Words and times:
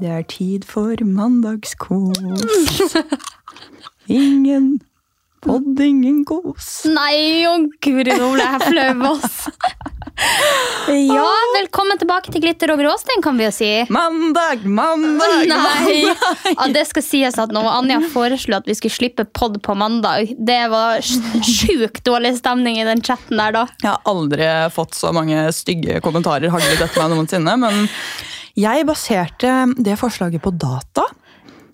Det 0.00 0.08
er 0.08 0.22
tid 0.30 0.64
for 0.68 0.96
mandagskos. 1.04 2.20
Ingen 4.10 4.78
podd, 5.44 5.78
ingen 5.80 6.22
kos. 6.28 6.70
Nei, 6.88 7.44
å 7.48 7.54
guri, 7.84 8.12
nå 8.16 8.30
ble 8.34 8.44
jeg 8.46 8.60
flau, 8.66 9.12
ass. 9.14 9.36
Ja, 10.90 11.28
velkommen 11.54 11.96
tilbake 12.00 12.32
til 12.32 12.42
Glitter 12.44 12.72
og 12.74 12.80
gråstein, 12.82 13.22
kan 13.24 13.38
vi 13.40 13.46
jo 13.46 13.52
si. 13.56 13.68
Mandag, 13.92 14.64
mandag, 14.68 15.46
Nei. 15.48 15.54
mandag! 15.54 16.50
Ja, 16.56 16.66
det 16.74 16.82
skal 16.90 17.04
sies 17.06 17.38
at 17.40 17.54
når 17.56 17.68
Anja 17.72 18.00
foreslo 18.12 18.58
at 18.58 18.68
vi 18.68 18.76
skulle 18.76 18.96
slippe 18.96 19.24
pod 19.36 19.56
på 19.64 19.76
mandag, 19.80 20.32
det 20.36 20.60
var 20.72 21.00
sj- 21.04 21.40
sjukt 21.46 22.02
dårlig 22.08 22.34
stemning 22.40 22.80
i 22.82 22.88
den 22.88 23.00
chatten 23.06 23.40
der 23.40 23.56
da. 23.56 23.64
Jeg 23.84 23.92
har 23.94 24.04
aldri 24.12 24.50
fått 24.76 24.96
så 24.98 25.12
mange 25.16 25.46
stygge 25.56 26.00
kommentarer 26.04 26.52
haglet 26.52 26.84
etter 26.88 27.00
meg 27.04 27.16
noensinne, 27.16 27.56
men 27.64 27.86
jeg 28.58 28.86
baserte 28.88 29.54
det 29.78 29.98
forslaget 30.00 30.42
på 30.42 30.50
data, 30.58 31.06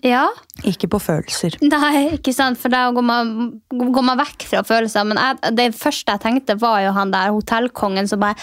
Ja, 0.05 0.27
ikke 0.63 0.85
på 0.93 0.99
følelser. 1.01 1.55
nei, 1.65 2.03
ikke 2.15 2.31
sant, 2.31 2.59
for 2.61 2.69
da 2.69 2.83
går 2.93 3.01
man, 3.03 3.31
går 3.73 4.03
man 4.05 4.19
vekk 4.21 4.45
fra 4.45 4.61
følelser. 4.63 5.03
Men 5.09 5.17
jeg, 5.17 5.55
det 5.57 5.65
første 5.75 6.13
jeg 6.13 6.21
tenkte, 6.21 6.55
var 6.61 6.83
jo 6.85 6.91
han 6.93 7.09
der 7.11 7.31
hotellkongen 7.33 8.07
som 8.07 8.21
bare 8.21 8.37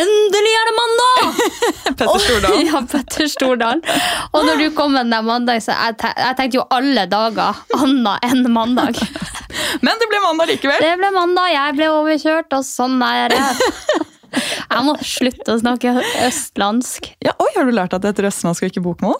Endelig 0.00 0.54
er 0.56 0.70
det 0.70 0.74
mandag! 0.78 1.44
Petter 2.00 2.18
Stordalen. 2.24 2.66
Ja, 2.72 2.80
Petter 2.88 3.28
Stordalen. 3.28 3.84
Og 4.32 4.48
når 4.48 4.64
du 4.64 4.70
kom 4.74 4.96
med 4.96 5.12
den 5.12 5.28
mandag, 5.28 5.60
så 5.62 5.76
jeg, 5.76 6.00
jeg 6.00 6.38
tenkte 6.40 6.58
jo 6.62 6.66
alle 6.72 7.04
dager 7.12 7.60
annet 7.76 8.24
enn 8.30 8.48
mandag. 8.56 8.98
Men 9.84 10.00
det 10.00 10.08
ble 10.08 10.24
mandag 10.24 10.50
likevel. 10.54 10.80
Det 10.88 10.96
ble 11.04 11.12
mandag, 11.14 11.52
jeg 11.52 11.76
ble 11.78 11.92
overkjørt, 12.00 12.56
og 12.56 12.64
sånn 12.66 12.96
er 13.04 13.36
det. 13.36 13.44
Jeg 14.34 14.84
må 14.86 14.96
slutte 15.04 15.54
å 15.54 15.60
snakke 15.60 15.94
østlandsk. 16.26 17.12
Ja, 17.24 17.34
oi, 17.38 17.50
Har 17.56 17.68
du 17.68 17.74
lært 17.74 17.94
at 17.96 18.04
det 18.04 18.14
heter 18.14 18.30
østlandsk 18.30 18.66
og 18.66 18.72
ikke 18.72 18.84
bokmål? 18.84 19.16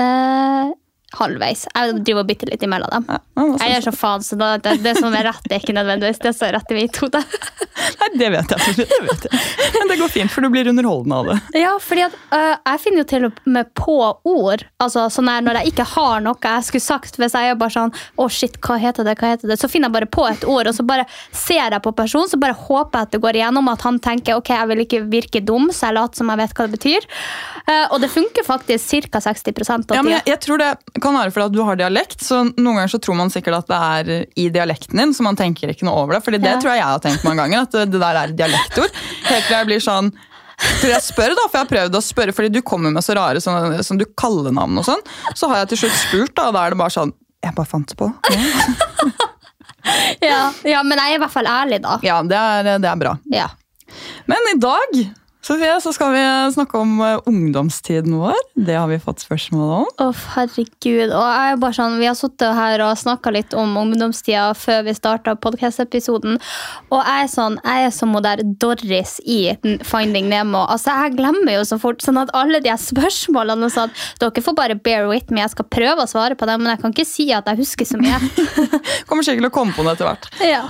Eh, 0.00 0.72
halvveis. 1.14 1.66
Jeg 1.70 2.00
driver 2.02 2.24
og 2.24 2.30
bytter 2.30 2.50
litt 2.50 2.64
imellom 2.66 2.90
dem. 2.90 3.06
Ja, 3.08 3.44
Jeg 3.62 3.76
gjør 3.76 3.84
så 3.86 3.92
faen, 3.94 4.24
så 4.26 4.38
da, 4.40 4.48
det, 4.58 4.76
det 4.82 4.96
som 4.98 5.14
er 5.14 5.28
rett, 5.28 5.46
er 5.50 5.62
ikke 5.62 5.76
nødvendigvis 5.76 6.18
det 6.24 6.32
som 6.34 6.48
er 6.48 6.56
rett 6.58 6.72
i 6.74 6.78
mitt 6.80 6.98
hode. 7.00 7.22
Nei, 8.00 8.08
det 8.18 8.30
vet 8.34 8.54
jeg. 8.56 8.74
Det 8.80 8.98
vet 9.04 9.26
jeg. 9.28 9.40
Men 9.76 9.92
det 9.92 9.98
går 10.00 10.12
fint, 10.12 10.32
for 10.32 10.44
du 10.44 10.50
blir 10.52 10.68
underholdende 10.70 11.20
av 11.20 11.30
det. 11.30 11.60
Ja, 11.62 11.76
fordi 11.82 12.06
at 12.08 12.16
uh, 12.32 12.56
jeg 12.56 12.82
finner 12.82 13.02
jo 13.02 13.06
til 13.12 13.28
og 13.28 13.40
med 13.56 13.70
på 13.78 13.96
ord. 14.26 14.64
Altså 14.82 15.06
sånn 15.12 15.30
her, 15.30 15.44
Når 15.46 15.60
jeg 15.60 15.72
ikke 15.72 15.86
har 15.94 16.24
noe 16.24 16.34
jeg 16.42 16.66
skulle 16.66 16.84
sagt, 16.84 17.18
hvis 17.20 17.34
jeg 17.36 17.52
er 17.52 17.58
bare 17.58 17.74
sånn 17.74 17.92
Å, 18.20 18.26
shit, 18.32 18.58
hva 18.62 18.76
heter 18.80 19.06
det? 19.06 19.16
hva 19.20 19.32
heter 19.32 19.50
det? 19.50 19.58
Så 19.60 19.70
finner 19.70 19.88
jeg 19.88 19.96
bare 19.96 20.10
på 20.10 20.26
et 20.28 20.44
ord, 20.48 20.68
og 20.68 20.76
så 20.76 20.84
bare 20.86 21.06
ser 21.34 21.72
jeg 21.74 21.82
på 21.84 21.92
personen, 21.96 22.30
så 22.30 22.40
bare 22.40 22.56
håper 22.56 22.98
jeg 22.98 23.08
at 23.08 23.14
det 23.14 23.22
går 23.24 23.40
igjennom, 23.40 23.70
at 23.72 23.86
han 23.86 24.00
tenker 24.02 24.40
ok, 24.40 24.52
jeg 24.52 24.70
vil 24.72 24.84
ikke 24.84 25.02
virke 25.12 25.42
dum, 25.44 25.70
så 25.74 25.90
jeg 25.90 25.98
later 25.98 26.22
som 26.22 26.32
jeg 26.32 26.42
vet 26.42 26.56
hva 26.56 26.66
det 26.66 26.76
betyr. 26.76 27.08
Uh, 27.66 27.86
og 27.94 28.00
det 28.02 28.12
funker 28.12 28.46
faktisk 28.46 29.10
ca. 29.10 29.22
60 29.22 29.70
av 29.70 29.96
Ja, 29.96 30.02
men 30.04 30.16
jeg, 30.16 30.26
jeg 30.28 30.42
tror 30.44 30.60
det 30.62 30.70
kan 31.02 31.14
være 31.16 31.32
fordi 31.34 31.46
at 31.50 31.54
du 31.56 31.62
har 31.66 31.76
dialekt, 31.80 32.20
så 32.24 32.42
noen 32.46 32.76
ganger 32.78 32.92
så 32.92 33.00
tror 33.02 33.16
man 33.18 33.30
sikkert 33.32 33.58
at 33.62 33.68
det 33.72 33.80
er 33.80 34.26
i 34.36 34.48
dialekten 34.54 34.98
din, 35.00 35.12
så 35.16 35.22
man 35.26 35.36
tenker 35.38 35.72
ikke 35.72 35.86
noe 35.88 36.02
over 36.04 36.16
det. 36.16 36.22
Fordi 36.26 36.38
det 36.42 36.50
Ja. 36.54 36.60
tror 36.62 36.72
jeg 36.74 36.80
jeg 36.82 36.92
har 36.92 37.02
tenkt 37.04 37.24
mange 37.24 37.42
ganger, 37.44 37.66
at 37.66 37.76
det, 37.90 38.00
der 38.00 38.20
er 38.22 38.32
dialektord. 38.38 38.90
Helt 39.26 39.46
til 39.46 39.56
jeg 39.56 39.66
blir 39.72 39.80
sånn 39.84 40.12
til 40.80 40.88
jeg 40.88 41.02
spør 41.04 41.34
da, 41.36 41.42
for 41.50 41.58
jeg 41.58 41.64
har 41.66 41.72
prøvd 41.74 41.96
å 41.98 42.00
spørre, 42.00 42.32
fordi 42.32 42.48
du 42.54 42.62
kommer 42.64 42.90
med 42.94 43.04
så 43.04 43.12
rare 43.18 43.42
sånn, 43.44 43.74
sånn 43.84 43.98
du 44.00 44.06
kallenavn 44.16 44.78
og 44.80 44.86
sånn. 44.88 45.02
Så 45.36 45.50
har 45.50 45.58
jeg 45.64 45.74
til 45.74 45.82
slutt 45.84 45.98
spurt, 46.00 46.34
da, 46.38 46.46
og 46.48 46.54
da 46.56 46.62
er 46.66 46.70
det 46.72 46.78
bare 46.80 46.94
sånn 46.96 47.12
Jeg 47.44 47.52
bare 47.54 47.68
fant 47.68 47.92
på 47.96 48.08
det. 48.30 48.38
Ja, 50.24 50.50
ja, 50.66 50.80
men 50.82 50.98
jeg 50.98 51.12
er 51.12 51.18
i 51.18 51.20
hvert 51.22 51.30
fall 51.34 51.46
ærlig, 51.46 51.78
da. 51.84 51.98
Ja, 52.02 52.16
det 52.26 52.34
er, 52.40 52.70
det 52.82 52.88
er 52.90 52.96
bra. 52.98 53.12
Ja. 53.30 53.46
Men 54.26 54.48
i 54.50 54.56
dag 54.58 54.96
Sofie, 55.46 55.76
så 55.78 55.92
skal 55.94 56.10
vi 56.10 56.20
snakke 56.56 56.78
om 56.80 56.96
eh, 57.06 57.20
ungdomstiden 57.30 58.16
vår. 58.18 58.34
Det 58.66 58.74
har 58.74 58.88
vi 58.90 58.96
fått 58.98 59.20
spørsmål 59.22 59.68
om. 59.76 59.84
Å, 60.02 60.06
herregud. 60.34 61.12
Og 61.14 61.22
jeg 61.22 61.52
er 61.52 61.60
bare 61.62 61.76
sånn, 61.76 61.94
Vi 62.00 62.08
har 62.08 62.16
sittet 62.18 62.56
her 62.56 62.82
og 62.82 62.96
snakka 62.98 63.30
litt 63.30 63.54
om 63.54 63.76
ungdomstida 63.78 64.48
før 64.58 64.80
vi 64.88 64.94
starta 64.96 65.36
podkast-episoden. 65.38 66.40
Og 66.90 66.98
jeg 66.98 67.28
er 67.28 67.30
sånn, 67.30 67.60
jeg 67.62 67.86
er 67.86 67.94
som 67.94 68.16
hun 68.16 68.24
der 68.26 68.42
Doris 68.58 69.20
i 69.22 69.38
Finding 69.86 70.26
Nemo. 70.32 70.64
Altså, 70.66 70.96
Jeg 71.04 71.14
glemmer 71.20 71.60
jo 71.60 71.62
så 71.70 71.78
fort. 71.78 72.02
sånn 72.02 72.18
at 72.24 72.32
alle 72.34 72.58
de 72.64 72.74
spørsmålene 72.74 73.68
og 73.70 73.74
sånn, 73.76 73.94
Dere 74.18 74.42
får 74.42 74.56
bare 74.58 74.74
bear 74.74 75.06
with 75.06 75.30
me. 75.30 75.44
Jeg 75.44 75.54
skal 75.54 75.70
prøve 75.70 76.02
å 76.02 76.10
svare 76.10 76.34
på 76.34 76.48
dem, 76.50 76.64
men 76.64 76.74
jeg 76.74 76.82
kan 76.82 76.96
ikke 76.96 77.06
si 77.06 77.28
at 77.30 77.46
jeg 77.46 77.62
husker 77.62 77.86
så 77.86 78.02
mye. 78.02 78.18
Kommer 79.06 79.22
sikkert 79.22 79.46
til 79.46 79.52
å 79.52 79.54
komme 79.60 79.78
på 79.78 79.86
det 79.86 79.94
etter 79.94 80.10
hvert. 80.10 80.28
ja. 80.42 80.64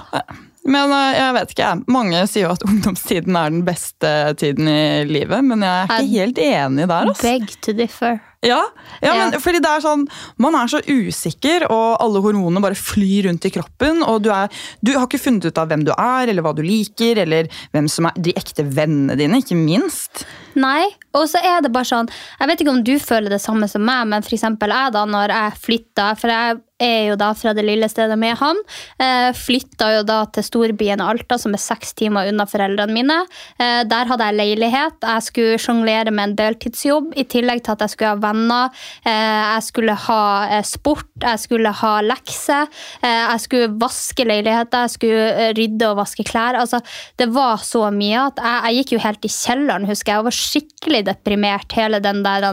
Men 0.67 0.91
eh, 0.93 1.17
jeg 1.21 1.35
vet 1.39 1.53
ikke, 1.55 1.67
jeg. 1.71 1.85
Mange 1.95 2.23
sier 2.31 2.47
jo 2.49 2.55
at 2.57 2.65
ungdomstiden 2.69 3.37
er 3.39 3.53
den 3.55 3.65
beste 3.67 4.15
tiden 4.41 4.69
i 4.71 5.05
livet, 5.09 5.45
men 5.47 5.63
jeg 5.63 5.85
er 5.85 5.93
ikke 6.01 6.17
helt 6.21 6.41
enig 6.47 6.89
der. 6.91 7.13
Altså. 7.13 7.23
Beg 7.29 7.53
to 7.63 7.75
differ. 7.79 8.19
Ja, 8.47 8.61
ja, 9.03 9.13
men 9.17 9.33
Ja. 9.35 9.39
fordi 9.43 9.59
det 9.65 9.71
er 9.73 9.81
sånn, 9.83 10.05
Man 10.39 10.55
er 10.55 10.69
så 10.71 10.79
usikker, 10.87 11.65
og 11.73 11.97
alle 12.05 12.21
hormonene 12.23 12.61
bare 12.63 12.77
flyr 12.79 13.27
rundt 13.27 13.47
i 13.49 13.51
kroppen. 13.51 14.03
og 14.07 14.21
du, 14.23 14.29
er, 14.31 14.53
du 14.85 14.93
har 14.95 15.07
ikke 15.09 15.19
funnet 15.23 15.49
ut 15.49 15.59
av 15.59 15.71
hvem 15.73 15.83
du 15.87 15.91
er, 15.97 16.29
eller 16.31 16.45
hva 16.45 16.53
du 16.55 16.63
liker, 16.63 17.19
eller 17.25 17.49
hvem 17.75 17.89
som 17.91 18.07
er 18.11 18.13
de 18.23 18.35
ekte 18.37 18.63
vennene 18.77 19.17
dine. 19.19 19.41
ikke 19.43 19.57
minst. 19.59 20.27
Nei, 20.55 20.85
og 21.17 21.27
så 21.33 21.41
er 21.43 21.61
det 21.65 21.73
bare 21.73 21.85
sånn 21.89 22.09
Jeg 22.41 22.49
vet 22.49 22.61
ikke 22.63 22.73
om 22.77 22.85
du 22.87 22.95
føler 23.03 23.33
det 23.33 23.41
samme 23.43 23.67
som 23.69 23.83
meg, 23.85 24.07
men 24.09 24.23
for 24.25 24.37
eksempel 24.37 24.71
jeg 24.73 24.93
da, 24.95 25.03
når 25.05 25.33
jeg 25.35 25.59
flytta 25.67 26.07
For 26.17 26.33
jeg 26.33 26.61
er 26.83 27.11
jo 27.11 27.17
da 27.19 27.31
fra 27.37 27.55
det 27.57 27.65
lille 27.65 27.89
stedet 27.89 28.17
med 28.21 28.37
han. 28.41 28.59
Eh, 29.01 29.31
flytta 29.37 29.89
jo 29.95 30.03
da 30.07 30.19
til 30.33 30.45
storbyen 30.45 31.03
Alta, 31.05 31.39
som 31.41 31.55
er 31.57 31.63
seks 31.63 31.95
timer 31.97 32.29
unna 32.31 32.47
foreldrene 32.49 32.93
mine. 32.93 33.19
Eh, 33.59 33.83
der 33.89 34.11
hadde 34.11 34.29
jeg 34.29 34.39
leilighet. 34.41 34.99
Jeg 35.01 35.27
skulle 35.27 35.61
sjonglere 35.63 36.13
med 36.13 36.31
en 36.31 36.37
deltidsjobb, 36.41 37.15
i 37.17 37.25
tillegg 37.25 37.63
til 37.65 37.77
at 37.77 37.85
jeg 37.87 37.95
skulle 37.95 38.13
ha 38.15 38.21
venner. 38.21 38.85
Eh, 39.07 39.13
jeg 39.57 39.67
skulle 39.71 39.97
ha 40.07 40.23
eh, 40.59 40.65
sport, 40.67 41.09
jeg 41.23 41.45
skulle 41.47 41.73
ha 41.81 41.95
lekser. 42.05 42.69
Jeg 43.07 43.43
skulle 43.43 43.73
vaske 43.81 44.25
leiligheter, 44.27 44.87
jeg 44.87 44.95
skulle 44.97 45.51
rydde 45.57 45.89
og 45.91 46.01
vaske 46.01 46.25
klær. 46.27 46.59
Altså, 46.61 46.81
det 47.21 47.29
var 47.35 47.63
så 47.65 47.87
mye 47.95 48.27
at 48.29 48.41
jeg, 48.43 48.63
jeg 48.67 48.81
gikk 48.81 48.95
jo 48.97 49.03
helt 49.07 49.27
i 49.27 49.33
kjelleren, 49.33 49.89
husker 49.89 50.13
jeg. 50.13 50.17
Jeg 50.17 50.27
var 50.27 50.37
skikkelig 50.37 51.03
deprimert 51.09 51.77
hele 51.77 52.01
den 52.05 52.23
der 52.27 52.47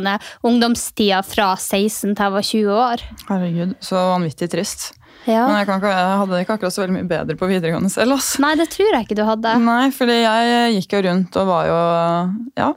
ungdomstida 0.46 1.22
fra 1.26 1.54
16 1.58 2.14
til 2.14 2.24
jeg 2.24 2.34
var 2.34 2.48
20 2.48 2.82
år. 2.88 3.04
Herregud, 3.28 3.76
Så 3.84 4.00
vanvittig 4.14 4.50
trist. 4.54 4.92
Ja. 5.24 5.46
Men 5.48 5.62
jeg, 5.62 5.68
kan 5.70 5.80
ikke, 5.80 5.92
jeg 5.96 6.16
hadde 6.20 6.36
det 6.36 6.44
ikke 6.44 6.56
akkurat 6.58 6.76
så 6.76 6.84
veldig 6.84 6.96
mye 6.98 7.10
bedre 7.10 7.36
på 7.40 7.48
videregående 7.48 7.92
selv. 7.92 8.18
Altså. 8.18 8.42
Nei, 8.44 8.54
det 8.60 8.70
tror 8.74 8.90
jeg 8.92 9.08
ikke 9.08 9.20
du 9.20 9.26
hadde. 9.28 9.58
Nei, 9.64 9.84
fordi 9.96 10.18
jeg 10.20 10.74
gikk 10.78 10.98
jo 10.98 11.04
rundt 11.10 11.38
og 11.42 11.52
var 11.52 11.70
jo 11.70 11.84
Ja. 12.60 12.72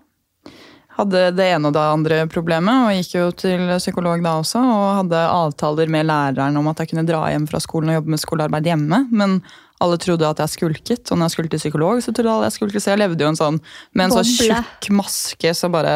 Hadde 0.96 1.26
det 1.36 1.44
ene 1.52 1.68
og 1.68 1.74
det 1.76 1.80
andre 1.84 2.18
problemet, 2.32 2.86
og 2.86 2.94
gikk 2.96 3.10
jo 3.18 3.26
til 3.36 3.66
psykolog 3.76 4.22
da 4.24 4.38
også. 4.40 4.62
Og 4.64 4.84
hadde 5.02 5.26
avtaler 5.28 5.90
med 5.92 6.08
læreren 6.08 6.56
om 6.56 6.70
at 6.72 6.80
jeg 6.80 6.94
kunne 6.94 7.04
dra 7.04 7.26
hjem 7.34 7.44
fra 7.50 7.60
skolen 7.60 7.92
og 7.92 7.98
jobbe 7.98 8.14
med 8.14 8.22
skolearbeid 8.22 8.70
hjemme. 8.70 9.02
Men 9.12 9.42
alle 9.84 9.98
trodde 10.00 10.30
at 10.30 10.40
jeg 10.40 10.54
skulket, 10.54 11.04
og 11.10 11.18
når 11.18 11.28
jeg 11.28 11.34
skulle 11.34 11.52
til 11.52 11.60
psykolog, 11.60 12.00
så 12.00 12.14
trodde 12.16 12.32
alle 12.32 12.48
jeg 12.48 12.56
skulket. 12.56 12.80
Så 12.80 12.94
jeg 12.94 13.02
levde 13.02 13.26
jo 13.26 13.28
en 13.28 13.36
sånn, 13.36 13.60
med 13.92 14.06
en 14.06 14.16
sånn 14.16 14.30
Boble. 14.30 14.62
tjukk 14.62 14.90
maske 15.02 15.52
så 15.58 15.68
bare 15.74 15.94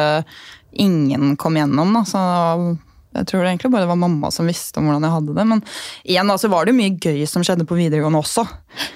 ingen 0.85 1.33
kom 1.41 1.57
gjennom. 1.57 1.97
Da. 1.97 2.05
Så 2.05 2.21
Jeg 3.11 3.27
tror 3.27 3.43
egentlig 3.43 3.71
bare 3.73 3.83
det 3.83 3.91
var 3.91 3.99
mamma 3.99 4.29
som 4.31 4.47
visste 4.47 4.79
om 4.79 4.87
hvordan 4.87 5.03
jeg 5.03 5.15
hadde 5.15 5.35
det. 5.35 5.45
Men 5.49 5.63
igjen 6.07 6.31
da, 6.31 6.37
så 6.39 6.51
var 6.51 6.67
det 6.67 6.75
mye 6.77 6.95
gøy 6.95 7.25
som 7.27 7.43
skjedde 7.43 7.67
på 7.67 7.75
videregående 7.75 8.21
også. 8.21 8.45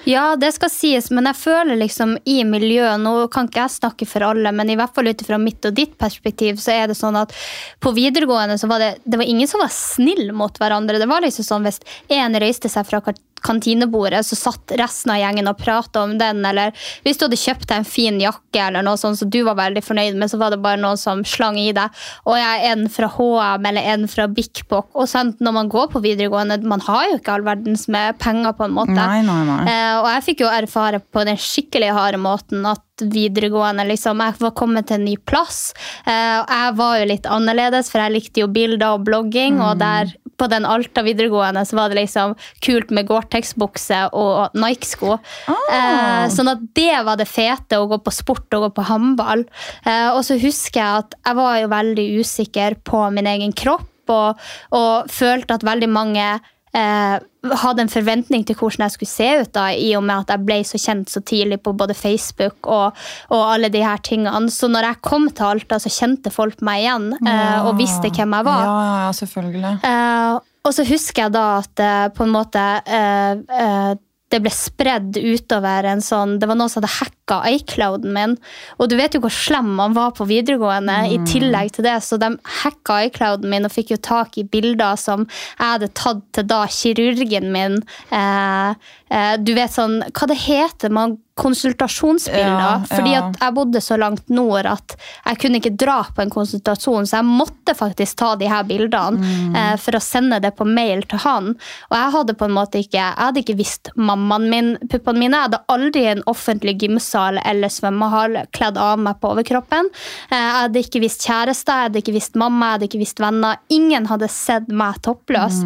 Ja, 0.08 0.38
det 0.40 0.54
skal 0.56 0.72
sies, 0.72 1.10
men 1.12 1.28
jeg 1.28 1.36
føler 1.36 1.76
liksom 1.76 2.14
i 2.24 2.38
miljøet 2.48 3.02
Nå 3.04 3.28
kan 3.34 3.50
ikke 3.50 3.66
jeg 3.66 3.74
snakke 3.76 4.08
for 4.08 4.24
alle, 4.24 4.54
men 4.56 4.72
i 4.72 4.78
hvert 4.80 4.96
fall 4.96 5.12
ut 5.12 5.26
fra 5.28 5.40
mitt 5.42 5.68
og 5.68 5.76
ditt 5.76 5.98
perspektiv, 6.00 6.62
så 6.64 6.78
er 6.78 6.88
det 6.88 6.96
sånn 6.98 7.18
at 7.20 7.36
på 7.84 7.92
videregående 7.96 8.56
så 8.62 8.70
var 8.72 8.80
det, 8.82 8.92
det 9.04 9.20
var 9.20 9.28
ingen 9.28 9.52
som 9.52 9.64
var 9.64 9.74
snill 9.74 10.32
mot 10.38 10.56
hverandre. 10.62 11.02
Det 11.02 11.10
var 11.12 11.26
liksom 11.26 11.48
sånn 11.48 11.68
hvis 11.68 11.82
en 12.16 12.40
reiste 12.40 12.72
seg 12.72 12.88
fra 12.88 13.04
kantinebordet, 13.44 14.24
så 14.26 14.38
satt 14.38 14.74
resten 14.80 15.14
av 15.14 15.20
gjengen 15.20 15.50
og 15.50 15.60
prata 15.60 16.04
om 16.06 16.16
den. 16.20 16.44
Eller 16.48 16.74
hvis 17.06 17.20
du 17.20 17.26
hadde 17.28 17.40
kjøpt 17.40 17.68
deg 17.70 17.82
en 17.82 17.88
fin 17.88 18.20
jakke 18.22 18.62
eller 18.68 18.86
noe 18.86 19.00
sånt 19.00 19.20
som 19.20 19.32
du 19.32 19.42
var 19.48 19.60
veldig 19.60 19.84
fornøyd 19.86 20.20
med, 20.20 20.32
så 20.32 20.40
var 20.42 20.54
det 20.54 20.62
bare 20.64 20.82
noen 20.82 21.00
som 21.00 21.24
slang 21.28 21.60
i 21.62 21.72
deg. 21.76 21.94
Og 22.26 22.40
jeg 22.40 22.64
er 22.64 22.74
en 22.74 22.88
fra 22.92 23.10
HM 23.18 23.70
eller 23.72 23.92
en 23.94 24.08
fra 24.12 24.28
Bikbok. 24.32 24.90
Og 24.96 25.10
sant, 25.12 25.42
når 25.44 25.58
man 25.60 25.72
går 25.72 25.92
på 25.94 26.02
videregående, 26.06 26.62
man 26.66 26.84
har 26.88 27.10
jo 27.12 27.20
ikke 27.20 27.36
all 27.36 27.46
verdens 27.46 27.88
med 27.92 28.20
penger, 28.22 28.54
på 28.56 28.68
en 28.68 28.76
måte. 28.76 28.96
Nei, 28.96 29.22
nei, 29.26 29.42
nei. 29.48 29.62
Eh, 29.70 29.94
og 30.00 30.10
jeg 30.14 30.26
fikk 30.30 30.46
jo 30.46 30.52
erfare 30.54 31.02
på 31.02 31.24
den 31.28 31.40
skikkelig 31.42 31.94
harde 31.96 32.20
måten 32.22 32.66
at 32.70 32.84
videregående. 33.02 33.86
Liksom. 33.90 34.22
Jeg 34.24 34.40
var 34.40 34.54
kommet 34.56 34.88
til 34.90 35.00
en 35.00 35.08
ny 35.08 35.16
plass. 35.18 35.74
Eh, 36.06 36.38
og 36.42 36.52
jeg 36.52 36.76
var 36.80 37.00
jo 37.00 37.10
litt 37.12 37.28
annerledes, 37.30 37.92
for 37.92 38.04
jeg 38.04 38.16
likte 38.16 38.44
jo 38.46 38.52
bilder 38.52 38.96
og 38.96 39.06
blogging. 39.08 39.60
Og 39.64 39.80
der 39.82 40.14
på 40.38 40.50
den 40.52 40.68
Alta 40.68 41.04
videregående 41.06 41.64
så 41.68 41.78
var 41.80 41.92
det 41.92 42.00
liksom 42.02 42.36
kult 42.66 42.92
med 42.96 43.08
Gore-Tex-bukse 43.10 44.02
og 44.18 44.56
Nike-sko. 44.60 45.18
Eh, 45.48 46.26
sånn 46.34 46.52
at 46.52 46.64
det 46.78 46.94
var 47.08 47.20
det 47.20 47.30
fete, 47.30 47.80
å 47.80 47.90
gå 47.92 48.00
på 48.04 48.14
sport 48.14 48.58
og 48.58 48.68
gå 48.68 48.72
på 48.78 48.88
håndball. 48.90 49.46
Eh, 49.86 50.10
og 50.12 50.24
så 50.28 50.40
husker 50.42 50.82
jeg 50.82 51.04
at 51.06 51.20
jeg 51.22 51.40
var 51.40 51.60
jo 51.62 51.74
veldig 51.76 52.08
usikker 52.22 52.80
på 52.88 53.06
min 53.16 53.30
egen 53.36 53.56
kropp. 53.56 53.92
Og, 54.06 54.42
og 54.78 55.08
følte 55.10 55.56
at 55.56 55.64
veldig 55.66 55.88
mange 55.90 56.26
eh, 56.76 57.18
hadde 57.62 57.86
en 57.86 57.92
forventning 57.92 58.46
til 58.48 58.58
hvordan 58.60 58.86
jeg 58.86 58.96
skulle 58.96 59.12
se 59.12 59.30
ut, 59.42 59.52
da, 59.56 59.68
i 59.72 59.92
og 59.98 60.04
med 60.06 60.26
at 60.26 60.34
jeg 60.36 60.46
ble 60.48 60.60
så 60.68 60.82
kjent 60.82 61.14
så 61.14 61.22
tidlig 61.26 61.60
på 61.66 61.76
både 61.78 61.98
Facebook 61.98 62.70
og, 62.70 63.06
og 63.30 63.44
alle 63.54 63.70
de 63.74 63.84
her 63.86 64.02
tingene. 64.06 64.52
Så 64.54 64.70
når 64.72 64.90
jeg 64.90 65.04
kom 65.06 65.30
til 65.30 65.52
Alta, 65.52 65.80
så 65.82 65.92
kjente 65.94 66.34
folk 66.34 66.64
meg 66.66 66.86
igjen 66.86 67.12
eh, 67.22 67.62
og 67.66 67.78
visste 67.80 68.12
hvem 68.12 68.38
jeg 68.40 68.50
var. 68.50 68.66
Ja, 68.66 68.76
ja, 69.06 69.14
selvfølgelig. 69.22 69.78
Eh, 69.86 70.52
og 70.66 70.74
så 70.74 70.86
husker 70.88 71.28
jeg 71.28 71.36
da 71.36 71.46
at 71.60 71.82
eh, 71.84 72.08
på 72.16 72.26
en 72.26 72.34
måte 72.34 72.62
eh, 72.90 73.38
eh, 73.62 73.92
det 74.34 74.40
ble 74.42 74.52
spredd 74.54 75.18
utover 75.22 75.86
en 75.86 76.02
sånn 76.04 76.40
Det 76.42 76.48
var 76.50 76.58
noen 76.58 76.72
som 76.72 76.82
hadde 76.82 76.96
hacka 76.96 77.38
iClouden 77.56 78.14
min. 78.16 78.34
Og 78.80 78.90
du 78.90 78.96
vet 78.98 79.14
jo 79.14 79.22
hvor 79.24 79.34
slem 79.34 79.70
man 79.78 79.94
var 79.98 80.16
på 80.18 80.26
videregående 80.30 80.98
i 81.14 81.20
tillegg 81.30 81.76
til 81.76 81.86
det, 81.86 81.98
så 82.04 82.18
de 82.22 82.32
hacka 82.64 83.04
iClouden 83.08 83.52
min 83.52 83.68
og 83.68 83.74
fikk 83.74 83.94
jo 83.96 84.00
tak 84.02 84.40
i 84.42 84.48
bilder 84.50 84.98
som 85.00 85.28
jeg 85.30 85.62
hadde 85.62 85.92
tatt 85.98 86.24
til 86.36 86.50
da 86.50 86.64
kirurgen 86.72 87.52
min. 87.54 87.80
Eh, 88.10 88.92
du 89.40 89.54
vet 89.56 89.72
sånn 89.72 90.02
Hva 90.12 90.28
det 90.28 90.40
heter 90.44 90.92
man? 90.94 91.18
Konsultasjonsbilder. 91.36 92.48
Ja, 92.48 92.84
fordi 92.88 93.12
ja. 93.12 93.26
at 93.26 93.42
jeg 93.42 93.54
bodde 93.58 93.82
så 93.84 93.98
langt 94.00 94.30
nord 94.32 94.70
at 94.72 94.94
jeg 94.96 95.40
kunne 95.42 95.60
ikke 95.60 95.74
dra 95.76 95.98
på 96.16 96.24
en 96.24 96.30
konsultasjon, 96.32 97.04
så 97.10 97.18
jeg 97.20 97.28
måtte 97.28 97.74
faktisk 97.76 98.22
ta 98.22 98.30
de 98.40 98.48
her 98.48 98.64
bildene 98.64 99.34
eh, 99.52 99.74
for 99.82 99.98
å 99.98 100.02
sende 100.04 100.40
det 100.40 100.54
på 100.56 100.64
mail 100.64 101.04
til 101.12 101.20
han. 101.26 101.50
Og 101.90 101.96
jeg 101.98 102.14
hadde 102.14 102.36
på 102.40 102.48
en 102.48 102.56
måte 102.56 102.80
ikke 102.80 102.96
jeg 102.96 103.18
hadde 103.20 103.44
ikke 103.44 103.58
visst 103.60 103.92
mammaen 104.00 104.48
min 104.48 104.70
puppene 104.88 105.26
mine. 105.26 105.42
Jeg 105.42 105.50
hadde 105.50 105.60
aldri 105.76 106.06
i 106.06 106.14
en 106.14 106.24
offentlig 106.32 106.78
gymsal 106.86 107.42
eller 107.44 107.74
svømmehall 107.74 108.40
kledd 108.56 108.80
av 108.80 109.04
meg 109.04 109.20
på 109.20 109.34
overkroppen. 109.36 109.92
Eh, 110.30 110.40
jeg 110.40 110.56
hadde 110.62 110.86
ikke 110.88 111.04
visst 111.04 111.28
kjæreste, 111.28 111.76
jeg 111.76 111.90
hadde 111.90 112.04
ikke 112.06 112.16
visst 112.16 112.40
mamma, 112.40 112.72
jeg 112.72 112.78
hadde 112.78 112.90
ikke 112.94 113.04
visst 113.04 113.20
venner. 113.20 113.60
Ingen 113.76 114.08
hadde 114.08 114.32
sett 114.32 114.72
meg 114.72 115.04
toppløs. 115.04 115.60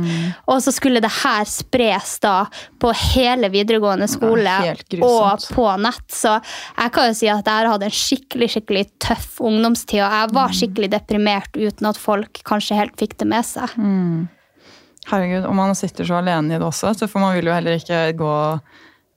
Og 0.50 0.66
så 0.66 0.74
skulle 0.74 1.06
det 1.06 1.14
her 1.22 1.46
spres 1.46 2.18
da 2.26 2.36
på 2.82 2.90
hele 3.14 3.39
videregående 3.48 4.10
skole 4.12 4.56
og 5.00 5.46
på 5.56 5.68
nett. 5.80 6.04
Så 6.12 6.36
jeg 6.76 6.92
kan 6.92 7.08
jo 7.08 7.16
si 7.16 7.30
at 7.32 7.48
jeg 7.48 7.56
har 7.56 7.72
hatt 7.72 7.86
en 7.88 7.96
skikkelig 7.96 8.50
skikkelig 8.56 8.84
tøff 9.00 9.40
ungdomstid, 9.40 10.02
og 10.04 10.18
jeg 10.18 10.34
var 10.36 10.58
skikkelig 10.60 10.92
deprimert 10.98 11.56
uten 11.56 11.90
at 11.90 12.02
folk 12.02 12.44
kanskje 12.44 12.82
helt 12.82 13.00
fikk 13.00 13.16
det 13.24 13.30
med 13.32 13.48
seg. 13.48 13.78
Herregud, 15.10 15.48
Og 15.48 15.56
man 15.56 15.76
sitter 15.78 16.06
så 16.06 16.20
alene 16.20 16.56
i 16.56 16.60
det 16.60 16.68
også, 16.68 16.92
så 16.94 17.08
for 17.08 17.24
man 17.24 17.38
vil 17.38 17.48
jo 17.50 17.56
heller 17.56 17.80
ikke 17.80 18.04
gå 18.20 18.28
og 18.28 18.60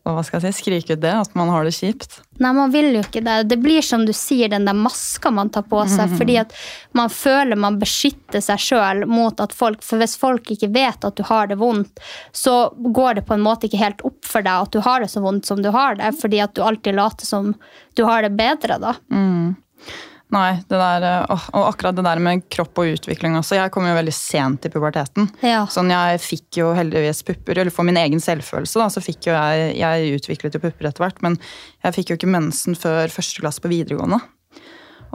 hva 0.03 0.23
skal 0.27 0.43
jeg 0.43 0.51
si, 0.57 0.65
skrike 0.65 0.97
ut 0.97 1.03
det, 1.03 1.13
at 1.15 1.35
man 1.39 1.51
har 1.53 1.63
det 1.63 1.75
kjipt. 1.77 2.17
Nei, 2.43 2.51
man 2.57 2.73
vil 2.75 2.89
jo 2.97 3.03
ikke 3.05 3.23
det. 3.23 3.37
Det 3.53 3.59
blir 3.63 3.85
som 3.87 4.03
du 4.07 4.11
sier, 4.17 4.51
den 4.51 4.67
der 4.67 4.75
maska 4.75 5.31
man 5.31 5.53
tar 5.55 5.63
på 5.71 5.85
seg. 5.87 6.11
Fordi 6.19 6.41
at 6.43 6.55
man 6.99 7.13
føler 7.13 7.61
man 7.61 7.79
beskytter 7.79 8.43
seg 8.43 8.65
sjøl 8.65 9.05
mot 9.07 9.39
at 9.43 9.55
folk 9.55 9.85
For 9.87 10.03
hvis 10.03 10.17
folk 10.19 10.51
ikke 10.51 10.73
vet 10.75 11.07
at 11.07 11.19
du 11.19 11.23
har 11.29 11.53
det 11.53 11.61
vondt, 11.63 12.03
så 12.35 12.73
går 12.75 13.21
det 13.21 13.27
på 13.29 13.37
en 13.39 13.45
måte 13.47 13.69
ikke 13.69 13.83
helt 13.83 14.03
opp 14.09 14.27
for 14.27 14.43
deg 14.43 14.67
at 14.67 14.75
du 14.75 14.83
har 14.83 15.05
det 15.05 15.11
så 15.13 15.23
vondt 15.23 15.47
som 15.47 15.63
du 15.63 15.71
har 15.75 16.01
det, 16.01 16.11
fordi 16.19 16.43
at 16.43 16.57
du 16.57 16.65
alltid 16.67 16.99
later 16.99 17.29
som 17.29 17.53
du 17.95 18.03
har 18.09 18.27
det 18.27 18.35
bedre, 18.35 18.81
da. 18.83 18.97
Nei, 20.33 20.63
det 20.65 20.79
der, 20.81 21.05
eh, 21.05 21.47
og 21.53 21.67
akkurat 21.69 21.97
det 21.99 22.05
der 22.07 22.21
med 22.25 22.47
kropp 22.53 22.79
og 22.81 22.95
utvikling 22.95 23.37
også. 23.37 23.59
Jeg 23.59 23.73
kom 23.75 23.85
jo 23.85 23.97
veldig 23.99 24.15
sent 24.17 24.65
i 24.65 24.73
puberteten. 24.73 25.29
Ja. 25.45 25.67
Sånn, 25.69 25.93
Jeg 25.93 26.23
fikk 26.25 26.57
jo 26.63 26.73
heldigvis 26.73 27.23
pupper, 27.29 27.59
eller 27.59 27.75
for 27.75 27.85
min 27.85 28.01
egen 28.01 28.23
selvfølelse, 28.23 28.81
da, 28.81 28.89
så 28.89 29.03
fikk 29.05 29.29
jo 29.29 29.35
jeg 29.37 29.77
Jeg 29.77 30.17
utviklet 30.17 30.55
jo 30.55 30.63
pupper 30.63 30.89
etter 30.89 31.05
hvert, 31.05 31.21
men 31.23 31.37
jeg 31.85 31.95
fikk 31.99 32.11
jo 32.11 32.17
ikke 32.17 32.33
mensen 32.33 32.75
før 32.79 33.13
første 33.13 33.45
klasse 33.45 33.61
på 33.61 33.69
videregående. 33.73 34.21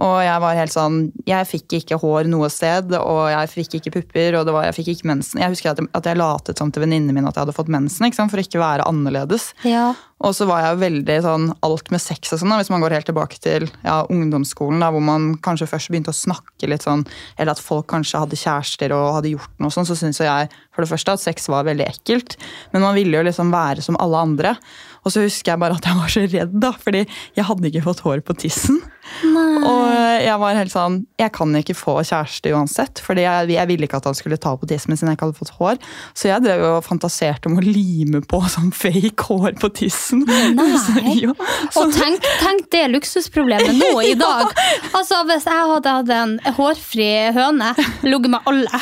Og 0.03 0.17
jeg 0.21 0.41
var 0.43 0.57
helt 0.57 0.73
sånn 0.73 0.97
Jeg 1.27 1.47
fikk 1.49 1.77
ikke 1.79 1.97
hår 2.01 2.27
noe 2.29 2.49
sted, 2.53 2.91
og 2.99 3.23
jeg 3.31 3.51
fikk 3.53 3.77
ikke 3.79 3.93
pupper, 3.97 4.37
og 4.39 4.45
det 4.47 4.53
var, 4.55 4.67
jeg 4.69 4.77
fikk 4.77 4.91
ikke 4.93 5.09
mensen. 5.13 5.41
Jeg 5.41 5.53
husker 5.53 5.71
at 5.71 5.81
jeg, 5.81 5.89
at 5.97 6.09
jeg 6.09 6.19
latet 6.19 6.61
sånn 6.61 6.73
til 6.73 6.85
venninnene 6.85 7.15
mine 7.15 7.31
at 7.31 7.37
jeg 7.37 7.47
hadde 7.47 7.57
fått 7.57 7.71
mensen, 7.73 8.05
ikke 8.05 8.19
sant, 8.19 8.33
for 8.33 8.41
ikke 8.41 8.59
å 8.59 8.65
være 8.65 8.85
annerledes. 8.87 9.49
Ja. 9.67 9.89
Og 10.25 10.33
så 10.33 10.47
var 10.49 10.63
jeg 10.63 10.79
veldig 10.81 11.17
sånn 11.21 11.49
alt 11.65 11.91
med 11.93 12.01
sex 12.01 12.31
og 12.33 12.41
sånn, 12.41 12.53
da, 12.53 12.59
hvis 12.61 12.71
man 12.73 12.81
går 12.81 12.95
helt 12.95 13.09
tilbake 13.09 13.41
til 13.41 13.67
ja, 13.85 13.99
ungdomsskolen, 14.09 14.81
da, 14.81 14.89
hvor 14.93 15.03
man 15.05 15.31
kanskje 15.45 15.69
først 15.69 15.91
begynte 15.93 16.13
å 16.13 16.17
snakke 16.17 16.69
litt 16.69 16.85
sånn, 16.87 17.05
eller 17.37 17.53
at 17.53 17.61
folk 17.61 17.89
kanskje 17.91 18.23
hadde 18.23 18.39
kjærester 18.41 18.95
og 18.97 19.19
hadde 19.19 19.33
gjort 19.35 19.61
noe 19.61 19.73
sånn, 19.73 19.85
så 19.89 19.97
syns 19.97 20.21
jo 20.21 20.29
jeg 20.29 20.49
for 20.73 20.85
det 20.85 20.91
første 20.91 21.17
at 21.17 21.23
sex 21.23 21.49
var 21.53 21.65
veldig 21.69 21.85
ekkelt. 21.85 22.37
Men 22.73 22.85
man 22.85 22.97
ville 22.97 23.17
jo 23.17 23.25
liksom 23.25 23.53
være 23.53 23.85
som 23.85 23.97
alle 24.01 24.25
andre. 24.29 24.55
Og 25.05 25.13
så 25.13 25.23
husker 25.23 25.53
jeg 25.53 25.61
bare 25.61 25.77
at 25.77 25.85
jeg 25.87 25.97
var 26.01 26.13
så 26.13 26.25
redd, 26.25 26.57
da, 26.65 26.73
fordi 26.81 27.05
jeg 27.37 27.47
hadde 27.47 27.69
ikke 27.69 27.85
fått 27.85 28.05
hår 28.05 28.25
på 28.25 28.37
tissen. 28.45 28.81
Og 29.23 30.21
jeg 30.23 30.37
var 30.41 30.57
helt 30.57 30.71
sånn 30.73 30.97
Jeg 31.19 31.31
kan 31.35 31.53
ikke 31.57 31.75
få 31.77 31.95
kjæreste 32.05 32.51
uansett, 32.53 32.99
fordi 33.03 33.23
jeg, 33.25 33.49
jeg 33.55 33.67
ville 33.69 33.87
ikke 33.87 33.99
at 34.01 34.07
han 34.09 34.17
skulle 34.17 34.37
ta 34.41 34.53
på 34.59 34.67
tissen 34.69 34.93
siden 34.95 35.11
jeg 35.11 35.17
ikke 35.17 35.27
hadde 35.29 35.39
fått 35.39 35.53
hår. 35.57 35.79
Så 36.17 36.29
jeg 36.29 36.43
drev 36.45 36.63
og 36.67 36.85
fantaserte 36.85 37.49
om 37.49 37.57
å 37.59 37.63
lime 37.65 38.21
på 38.29 38.41
sånn 38.55 38.71
fake 38.75 39.27
hår 39.29 39.57
på 39.61 39.71
tissen. 39.81 40.23
Nei. 40.27 40.67
så, 41.73 41.83
Og 41.85 41.93
tenk, 41.95 42.25
tenk 42.41 42.67
det 42.73 42.83
luksusproblemet 42.93 43.75
nå 43.79 43.91
i 44.05 44.13
dag. 44.25 44.53
Altså, 44.93 45.23
Hvis 45.29 45.47
jeg 45.49 45.67
hadde 45.73 45.95
hatt 45.99 46.13
en 46.17 46.37
hårfri 46.59 47.09
høne, 47.35 47.73
ligget 48.05 48.31
med 48.33 48.47
alle 48.47 48.81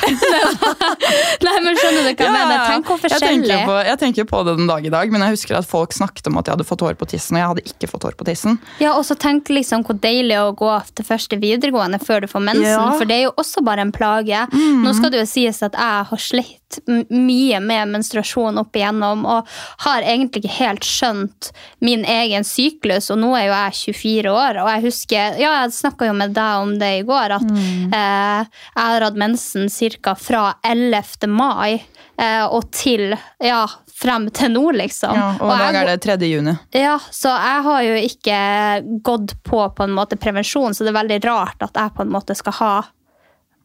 Nei, 1.46 1.56
men 1.64 1.78
Skjønner 1.80 2.06
du 2.06 2.10
hva 2.10 2.12
jeg 2.12 2.20
Ja, 2.20 2.26
ja, 2.26 2.34
mener? 2.36 2.66
Tenk 2.70 2.90
hvor 2.90 3.00
Jeg 3.02 3.12
tenker, 3.12 3.20
forskjellig. 3.20 3.58
på, 3.68 3.76
jeg 3.90 4.00
tenker 4.02 4.28
på 4.30 4.42
det 4.48 4.56
den 4.60 4.70
dag 4.70 4.86
i 4.88 4.92
dag, 4.94 5.12
men 5.14 5.24
jeg 5.26 5.36
husker 5.38 5.58
at 5.60 5.68
folk 5.70 5.94
snakket 5.96 6.30
om 6.32 6.40
at 6.42 6.48
jeg 6.50 6.56
hadde 6.58 6.68
fått 6.68 6.84
hår 6.86 6.98
på 7.00 7.08
tissen, 7.12 7.38
og 7.38 7.42
jeg 7.42 7.50
hadde 7.54 7.66
ikke 7.72 7.90
fått 7.92 8.08
hår 8.08 8.16
på 8.20 8.28
tissen. 8.28 8.58
Ja, 8.82 8.94
og 8.98 9.06
så 9.08 9.18
tenk 9.20 9.50
liksom 9.54 9.84
hvor 9.86 9.98
deilig 10.02 10.25
å 10.34 10.56
gå 10.58 10.72
til 10.96 11.06
første 11.06 11.38
videregående 11.40 12.00
før 12.02 12.22
du 12.22 12.28
får 12.28 12.42
mensen, 12.42 12.64
Ja. 12.66 12.90
Mm. 12.90 12.98
for 12.98 13.06
det 13.06 13.16
er 13.16 13.24
jo 13.28 13.34
også 13.38 13.64
bare 13.64 13.82
en 13.82 13.92
plage. 13.92 14.48
Nå 14.52 14.94
skal 14.96 15.12
det 15.12 15.20
jo 15.20 15.26
sies 15.26 15.62
at 15.64 15.74
jeg 15.74 16.06
har 16.10 16.18
slitt 16.18 16.80
mye 17.12 17.60
med 17.62 17.88
menstruasjon 17.94 18.58
opp 18.60 18.74
igjennom, 18.76 19.26
og 19.26 19.48
har 19.86 20.02
egentlig 20.02 20.44
ikke 20.44 20.58
helt 20.58 20.82
skjønt 20.84 21.52
min 21.80 22.04
egen 22.04 22.44
syklus, 22.44 23.12
og 23.12 23.20
nå 23.22 23.36
er 23.38 23.46
jo 23.46 23.54
jeg 23.54 23.94
24 23.94 24.32
år, 24.34 24.62
og 24.64 24.68
jeg 24.74 24.82
husker, 24.84 25.38
ja, 25.40 25.52
jeg 25.64 25.72
snakket 25.72 26.08
jo 26.08 26.14
med 26.14 26.34
deg 26.34 26.62
om 26.66 26.78
det 26.80 27.00
i 27.00 27.04
går, 27.04 27.32
at 27.38 27.42
Mm. 27.46 27.94
eh, 27.94 28.46
jeg 28.76 28.84
har 28.84 29.02
hatt 29.02 29.16
mensen 29.16 29.70
cirka 29.70 30.16
fra 30.18 30.56
11. 30.64 31.28
mai 31.28 31.84
eh, 32.18 32.46
og 32.48 32.72
til, 32.72 33.14
ja, 33.44 33.66
frem 33.96 34.28
til 34.36 34.52
nå, 34.56 34.66
liksom. 34.76 35.16
Ja, 35.16 35.30
og 35.40 35.54
i 35.54 35.60
dag 35.62 35.80
er 35.80 35.92
det 35.94 36.00
3. 36.04 36.18
juni. 36.28 36.56
ja, 36.76 36.98
så 37.12 37.32
jeg 37.32 37.64
har 37.70 37.86
jo 37.86 37.96
ikke 38.10 38.40
gått 39.08 39.38
på 39.48 39.62
på 39.76 39.88
en 39.88 39.96
måte 39.96 40.20
prevensjon, 40.20 40.76
så 40.76 40.84
det 40.84 40.92
er 40.92 41.00
veldig 41.00 41.22
rart 41.28 41.64
at 41.64 41.80
jeg 41.80 41.96
på 41.96 42.04
en 42.04 42.14
måte 42.14 42.36
skal 42.38 42.60
ha 42.60 42.76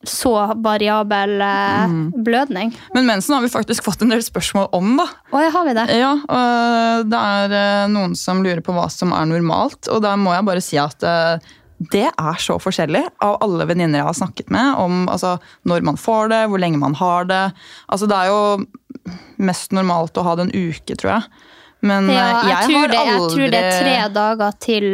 så 0.06 0.54
variabel 0.56 1.42
mm. 1.42 2.12
blødning. 2.24 2.72
Men 2.94 3.06
mensen 3.06 3.34
har 3.34 3.42
vi 3.42 3.50
faktisk 3.52 3.84
fått 3.84 4.02
en 4.02 4.14
del 4.14 4.22
spørsmål 4.24 4.70
om, 4.72 4.94
da. 4.96 5.06
Å, 5.28 5.42
har 5.52 5.66
vi 5.66 5.74
det? 5.76 5.86
Ja, 5.98 6.14
og 6.24 7.10
det 7.12 7.20
er 7.20 7.56
eh, 7.58 7.90
noen 7.92 8.16
som 8.16 8.40
lurer 8.44 8.62
på 8.64 8.72
hva 8.76 8.86
som 8.92 9.12
er 9.12 9.28
normalt, 9.28 9.90
og 9.92 10.00
da 10.06 10.14
må 10.16 10.32
jeg 10.32 10.46
bare 10.48 10.64
si 10.64 10.80
at 10.80 11.04
eh, 11.04 11.52
det 11.80 12.10
er 12.12 12.40
så 12.44 12.58
forskjellig 12.60 13.06
av 13.24 13.38
alle 13.40 13.64
venninner 13.70 14.02
jeg 14.02 14.08
har 14.10 14.18
snakket 14.18 14.50
med, 14.52 14.74
om 14.76 15.06
altså, 15.08 15.38
når 15.64 15.86
man 15.88 15.96
får 15.96 16.28
det, 16.28 16.42
hvor 16.52 16.60
lenge 16.60 16.80
man 16.82 16.94
har 16.98 17.24
det. 17.30 17.44
Altså, 17.88 18.08
det 18.10 18.18
er 18.18 18.28
jo 18.28 19.14
mest 19.40 19.72
normalt 19.72 20.18
å 20.20 20.26
ha 20.26 20.36
det 20.36 20.50
en 20.50 20.52
uke, 20.52 20.96
tror 21.00 21.14
jeg. 21.14 21.46
Men 21.80 22.10
Ja, 22.12 22.20
eh, 22.20 22.28
jeg, 22.28 22.50
jeg, 22.50 22.68
tror 22.68 22.90
det, 22.92 22.98
aldri 23.00 23.14
jeg 23.16 23.30
tror 23.32 23.52
det 23.54 23.60
er 23.64 23.78
tre 23.80 23.94
dager 24.12 24.56
til, 24.60 24.86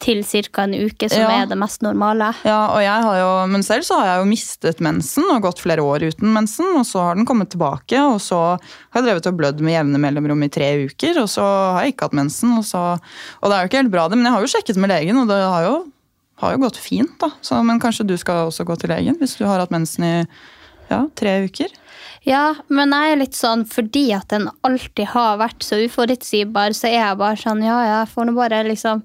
til 0.00 0.22
ca. 0.24 0.62
en 0.64 0.72
uke 0.86 1.10
som 1.12 1.20
Ja. 1.20 1.42
er 1.42 1.50
det 1.50 1.58
mest 1.60 1.84
normale. 1.84 2.30
Ja, 2.48 2.62
og 2.72 2.80
jeg 2.80 3.04
har 3.04 3.18
jo, 3.20 3.28
Men 3.52 3.62
selv 3.66 3.84
så 3.84 3.98
har 4.00 4.06
jeg 4.08 4.22
jo 4.22 4.30
mistet 4.30 4.80
mensen 4.80 5.28
og 5.34 5.42
gått 5.44 5.60
flere 5.60 5.84
år 5.84 6.08
uten 6.08 6.32
mensen. 6.32 6.72
Og 6.80 6.86
så 6.88 7.04
har 7.04 7.14
den 7.20 7.28
kommet 7.28 7.50
tilbake, 7.52 8.00
og 8.00 8.16
så 8.24 8.56
har 8.56 9.02
jeg 9.02 9.10
drevet 9.10 9.28
og 9.28 9.36
blødd 9.36 9.60
med 9.60 9.76
jevne 9.76 10.00
mellomrom 10.00 10.42
i 10.42 10.48
tre 10.48 10.86
uker. 10.88 11.20
Og 11.20 11.28
så 11.28 11.44
har 11.44 11.84
jeg 11.84 11.92
ikke 11.92 12.08
hatt 12.08 12.16
mensen. 12.16 12.56
Og, 12.56 12.64
så, 12.64 12.96
og 12.96 13.50
det 13.50 13.52
er 13.58 13.60
jo 13.60 13.68
ikke 13.68 13.82
helt 13.84 13.92
bra, 13.92 14.08
det, 14.08 14.16
men 14.16 14.24
jeg 14.24 14.32
har 14.38 14.40
jo 14.40 14.54
sjekket 14.56 14.80
med 14.80 14.88
legen, 14.96 15.20
og 15.20 15.28
det 15.28 15.42
har 15.44 15.68
jo, 15.68 15.76
har 16.40 16.54
jo 16.54 16.62
gått 16.64 16.80
fint. 16.80 17.12
da. 17.20 17.30
Så, 17.40 17.60
men 17.66 17.80
kanskje 17.82 18.08
du 18.08 18.16
skal 18.20 18.48
også 18.48 18.66
gå 18.68 18.76
til 18.80 18.92
legen 18.92 19.18
hvis 19.20 19.36
du 19.38 19.46
har 19.48 19.60
hatt 19.62 19.74
mensen 19.74 20.06
i 20.06 20.14
ja, 20.90 21.04
tre 21.18 21.36
uker? 21.46 21.72
Ja, 22.26 22.54
men 22.68 22.92
jeg 22.92 23.12
er 23.12 23.20
litt 23.22 23.36
sånn 23.38 23.62
fordi 23.68 24.10
at 24.12 24.28
den 24.32 24.48
alltid 24.66 25.12
har 25.14 25.38
vært 25.40 25.64
så 25.64 25.78
uforutsigbar, 25.80 26.74
så 26.76 26.90
er 26.90 26.98
jeg 26.98 27.20
bare 27.20 27.40
sånn 27.40 27.62
ja, 27.64 27.78
jeg 27.86 28.10
får 28.12 28.28
nå 28.28 28.34
bare 28.36 28.64
liksom 28.68 29.04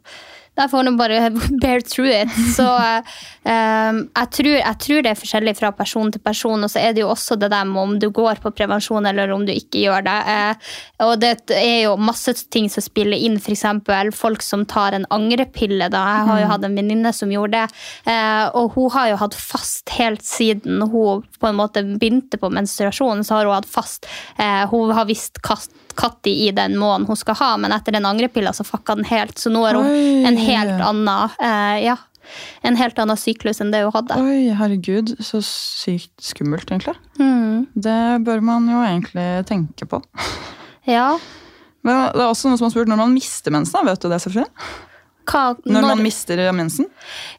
jeg 0.56 0.72
får 0.72 0.86
man 0.88 0.98
bare 1.00 1.30
bear 1.62 1.84
through 1.84 2.12
it. 2.12 2.32
Så 2.56 2.66
um, 2.66 4.02
jeg, 4.08 4.30
tror, 4.38 4.52
jeg 4.54 4.80
tror 4.86 5.04
det 5.06 5.12
er 5.12 5.20
forskjellig 5.20 5.56
fra 5.60 5.72
person 5.76 6.12
til 6.14 6.24
person. 6.24 6.64
Og 6.64 6.72
så 6.72 6.82
er 6.82 6.96
det 6.96 7.04
jo 7.04 7.12
også 7.12 7.38
det 7.40 7.52
der 7.54 7.68
med 7.70 7.82
om 7.82 7.96
du 8.00 8.10
går 8.16 8.42
på 8.44 8.54
prevensjon 8.56 9.06
eller 9.10 9.34
om 9.36 9.46
du 9.48 9.54
ikke 9.54 9.86
gjør 9.86 10.06
det. 10.08 10.18
Uh, 10.26 10.72
og 11.10 11.16
det 11.22 11.34
er 11.56 11.86
jo 11.86 11.96
masse 12.00 12.34
ting 12.54 12.70
som 12.72 12.86
spiller 12.86 13.20
inn, 13.20 13.38
f.eks. 13.42 13.66
folk 14.16 14.46
som 14.46 14.66
tar 14.70 14.96
en 14.98 15.08
angrepille. 15.14 15.90
Da. 15.92 16.04
Jeg 16.20 16.30
har 16.32 16.44
jo 16.44 16.52
hatt 16.54 16.70
en 16.70 16.80
venninne 16.80 17.14
som 17.16 17.34
gjorde 17.34 17.66
det. 17.66 17.82
uh, 18.08 18.48
og 18.56 18.76
hun 18.78 18.92
har 18.96 19.12
jo 19.12 19.22
hatt 19.26 19.36
fast 19.38 19.92
helt 20.00 20.24
siden 20.26 20.82
hun 20.86 21.26
på 21.40 21.50
en 21.50 21.60
måte 21.60 21.84
begynte 21.96 22.40
på 22.40 22.50
menstruasjon, 22.54 23.24
så 23.26 23.40
har 23.40 23.50
hun 23.50 23.58
hatt 23.58 23.70
fast 23.70 24.06
Uh, 24.40 24.66
Hun 24.72 24.92
har 24.92 25.06
visst 25.08 25.40
kast 25.44 25.72
Katti 25.98 26.34
i 26.48 26.50
den 26.56 26.78
måneden 26.80 27.08
hun 27.10 27.20
skal 27.20 27.38
ha, 27.40 27.52
men 27.62 27.74
etter 27.76 27.96
den 27.96 28.08
angrepilla 28.08 28.54
så 28.56 28.66
fucka 28.68 28.98
den 29.00 29.08
helt. 29.10 29.40
Så 29.40 29.52
nå 29.54 29.64
er 29.68 29.80
hun 29.80 29.88
Oi. 29.90 30.26
en 30.28 30.40
helt 30.40 30.82
annen 30.84 31.38
eh, 31.40 31.86
ja, 31.86 31.98
en 32.62 32.78
helt 32.80 33.00
annen 33.00 33.20
syklus 33.20 33.62
enn 33.62 33.72
det 33.74 33.84
hun 33.86 33.94
hadde. 33.96 34.18
Oi, 34.22 34.50
herregud, 34.58 35.16
så 35.24 35.42
sykt 35.46 36.14
skummelt, 36.24 36.70
egentlig. 36.72 36.96
Mm. 37.20 37.68
Det 37.74 38.02
bør 38.26 38.44
man 38.46 38.70
jo 38.72 38.82
egentlig 38.86 39.28
tenke 39.50 39.88
på. 39.90 40.02
Ja. 40.90 41.16
Men 41.86 42.10
det 42.14 42.22
er 42.22 42.28
også 42.28 42.50
noen 42.50 42.60
som 42.60 42.68
har 42.68 42.74
spurt 42.76 42.90
når 42.90 43.00
man 43.04 43.14
mister 43.14 43.54
mensen. 43.54 43.86
Vet 43.88 44.02
du 44.02 44.10
det, 44.12 44.22
Sofie? 44.24 44.46
Hva, 45.26 45.56
Når 45.66 45.86
man 45.86 46.02
mister 46.04 46.40
mensen? 46.54 46.88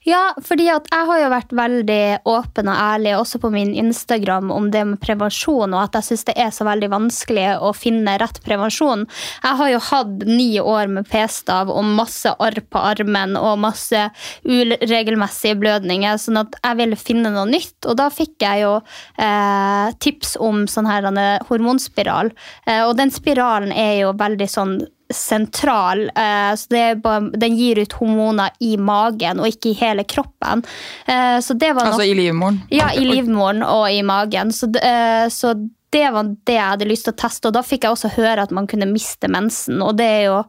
Ja, 0.06 0.32
fordi 0.42 0.68
at 0.72 0.88
jeg 0.90 1.06
har 1.08 1.20
jo 1.20 1.30
vært 1.32 1.52
veldig 1.56 2.02
åpen 2.28 2.70
og 2.70 2.78
ærlig 2.78 3.14
også 3.18 3.40
på 3.42 3.50
min 3.54 3.72
Instagram 3.78 4.50
om 4.54 4.70
det 4.74 4.82
med 4.90 5.00
prevensjon, 5.02 5.74
og 5.74 5.82
at 5.82 5.98
jeg 5.98 6.08
syns 6.10 6.26
det 6.28 6.36
er 6.40 6.52
så 6.54 6.66
veldig 6.66 6.90
vanskelig 6.92 7.46
å 7.62 7.72
finne 7.76 8.16
rett 8.22 8.40
prevensjon. 8.44 9.06
Jeg 9.42 9.60
har 9.60 9.72
jo 9.72 9.82
hatt 9.90 10.26
ni 10.28 10.48
år 10.62 10.90
med 10.92 11.08
p-stav 11.10 11.70
og 11.72 11.86
masse 11.96 12.32
arr 12.42 12.60
på 12.70 12.82
armen 12.82 13.36
og 13.38 13.60
masse 13.62 14.06
uregelmessige 14.46 15.58
blødninger, 15.60 16.18
sånn 16.20 16.42
at 16.42 16.58
jeg 16.60 16.80
ville 16.80 17.00
finne 17.00 17.32
noe 17.34 17.46
nytt. 17.50 17.78
Og 17.86 17.98
da 18.00 18.08
fikk 18.12 18.42
jeg 18.42 18.64
jo 18.64 18.74
eh, 19.22 19.94
tips 20.02 20.36
om 20.42 20.66
sånn 20.70 20.90
her 20.90 21.06
hormonspiral, 21.48 22.32
eh, 22.66 22.82
og 22.86 22.96
den 22.98 23.14
spiralen 23.14 23.74
er 23.74 24.00
jo 24.02 24.14
veldig 24.16 24.50
sånn 24.50 24.78
sentral. 25.12 26.10
eh, 26.14 26.54
så 26.56 26.66
det 26.68 27.02
bare, 27.02 27.30
Den 27.38 27.56
gir 27.56 27.78
ut 27.78 27.92
hormoner 27.92 28.50
i 28.60 28.76
magen 28.76 29.40
og 29.40 29.46
ikke 29.46 29.70
i 29.70 29.78
hele 29.78 30.04
kroppen. 30.04 30.64
Eh, 31.06 31.38
så 31.40 31.54
det 31.54 31.72
var 31.74 31.86
Altså 31.86 32.06
i 32.06 32.14
livmoren? 32.14 32.62
Ja, 32.70 32.90
i 32.92 33.04
livmoren 33.04 33.62
og 33.62 33.90
i 33.90 34.02
magen. 34.02 34.52
Så, 34.52 34.66
eh, 34.82 35.28
så 35.28 35.54
det 35.90 36.10
var 36.12 36.24
det 36.44 36.56
jeg 36.56 36.66
hadde 36.66 36.88
lyst 36.88 37.06
til 37.06 37.14
å 37.14 37.16
teste. 37.16 37.48
Og 37.48 37.54
da 37.54 37.62
fikk 37.64 37.86
jeg 37.86 37.94
også 37.94 38.10
høre 38.16 38.42
at 38.42 38.50
man 38.52 38.66
kunne 38.66 38.88
miste 38.90 39.30
mensen. 39.32 39.78
Og 39.84 39.94
det 39.96 40.04
er 40.04 40.24
jo, 40.26 40.40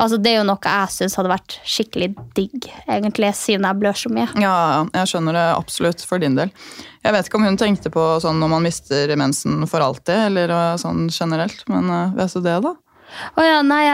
altså 0.00 0.18
det 0.18 0.32
er 0.32 0.38
jo 0.40 0.46
noe 0.48 0.58
jeg 0.64 0.94
syns 0.94 1.14
hadde 1.18 1.30
vært 1.30 1.58
skikkelig 1.68 2.08
digg, 2.34 2.70
egentlig, 2.88 3.34
siden 3.36 3.68
jeg 3.68 3.78
blør 3.78 4.00
så 4.00 4.10
mye. 4.10 4.28
Ja, 4.40 4.86
jeg 4.96 5.12
skjønner 5.12 5.36
det 5.36 5.46
absolutt 5.54 6.02
for 6.08 6.18
din 6.18 6.34
del. 6.38 6.50
Jeg 7.04 7.14
vet 7.14 7.28
ikke 7.28 7.38
om 7.38 7.46
hun 7.46 7.60
tenkte 7.60 7.92
på 7.94 8.08
sånn 8.24 8.40
når 8.40 8.50
man 8.56 8.64
mister 8.64 9.12
mensen 9.20 9.62
for 9.70 9.84
alltid, 9.84 10.32
eller 10.32 10.56
sånn 10.80 11.06
generelt, 11.12 11.62
men 11.70 11.92
vet 12.16 12.34
du 12.34 12.40
det, 12.40 12.58
da? 12.64 12.74
Å 13.38 13.44
ja, 13.44 13.60
nei, 13.66 13.84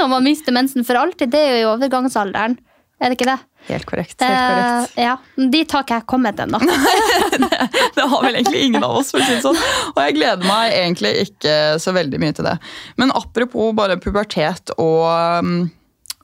når 0.00 0.10
man 0.12 0.26
mister 0.26 0.54
mensen 0.54 0.86
for 0.86 0.98
alltid, 1.00 1.32
det 1.32 1.40
er 1.40 1.56
jo 1.56 1.62
i 1.62 1.70
overgangsalderen. 1.72 2.58
Er 3.02 3.10
det 3.10 3.18
ikke 3.18 3.32
det? 3.32 3.40
Helt 3.66 3.86
korrekt. 3.86 4.22
helt 4.22 4.38
korrekt. 4.38 4.94
Eh, 4.98 5.04
ja, 5.04 5.16
Dit 5.50 5.72
har 5.74 5.82
ikke 5.82 5.98
jeg 6.00 6.06
kommet 6.10 6.38
ennå. 6.42 6.58
Det 7.96 8.04
har 8.08 8.24
vel 8.24 8.38
egentlig 8.38 8.62
ingen 8.68 8.82
av 8.82 8.96
oss, 9.00 9.10
for 9.14 9.22
å 9.22 9.26
si 9.26 9.36
det 9.36 9.42
sånn. 9.44 9.58
Og 9.92 10.00
jeg 10.02 10.16
gleder 10.16 10.46
meg 10.46 10.74
egentlig 10.74 11.12
ikke 11.26 11.54
så 11.82 11.94
veldig 11.94 12.20
mye 12.22 12.34
til 12.38 12.46
det. 12.46 12.56
Men 12.98 13.14
apropos 13.18 13.74
bare 13.78 13.98
pubertet 14.02 14.74
og, 14.78 15.02
um, 15.42 15.66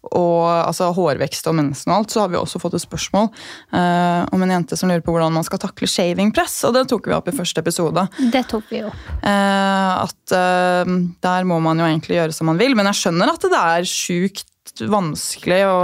og 0.08 0.44
altså, 0.46 0.90
hårvekst 0.96 1.48
og 1.50 1.56
mensen 1.58 1.92
og 1.92 2.00
alt, 2.00 2.14
så 2.14 2.22
har 2.22 2.32
vi 2.32 2.38
også 2.40 2.60
fått 2.62 2.78
et 2.78 2.84
spørsmål 2.84 3.28
uh, 3.74 4.22
om 4.34 4.44
en 4.44 4.54
jente 4.54 4.78
som 4.78 4.90
lurer 4.90 5.04
på 5.04 5.14
hvordan 5.14 5.34
man 5.34 5.46
skal 5.46 5.60
takle 5.62 5.90
shavingpress. 5.90 6.60
Og 6.68 6.76
det 6.76 6.86
tok 6.90 7.10
vi 7.10 7.16
opp 7.16 7.30
i 7.30 7.36
første 7.36 7.64
episode. 7.64 8.06
Det 8.32 8.44
tok 8.50 8.68
vi 8.72 8.82
jo. 8.84 8.92
Uh, 9.22 10.04
at 10.04 10.36
uh, 10.36 10.96
der 11.24 11.48
må 11.48 11.60
man 11.64 11.82
jo 11.82 11.88
egentlig 11.88 12.20
gjøre 12.20 12.36
som 12.36 12.50
man 12.52 12.60
vil. 12.60 12.76
Men 12.78 12.90
jeg 12.92 13.02
skjønner 13.02 13.34
at 13.34 13.48
det 13.48 13.62
er 13.62 13.88
sjukt 13.90 14.46
vanskelig 14.86 15.62
å 15.66 15.80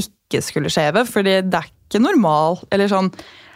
ikke 0.00 0.40
skulle 0.44 0.72
shave, 0.72 1.04
fordi 1.08 1.40
det 1.44 1.60
er 1.60 1.68
ikke 1.88 2.02
normal 2.04 2.58
eller 2.74 2.90
sånn, 2.90 3.08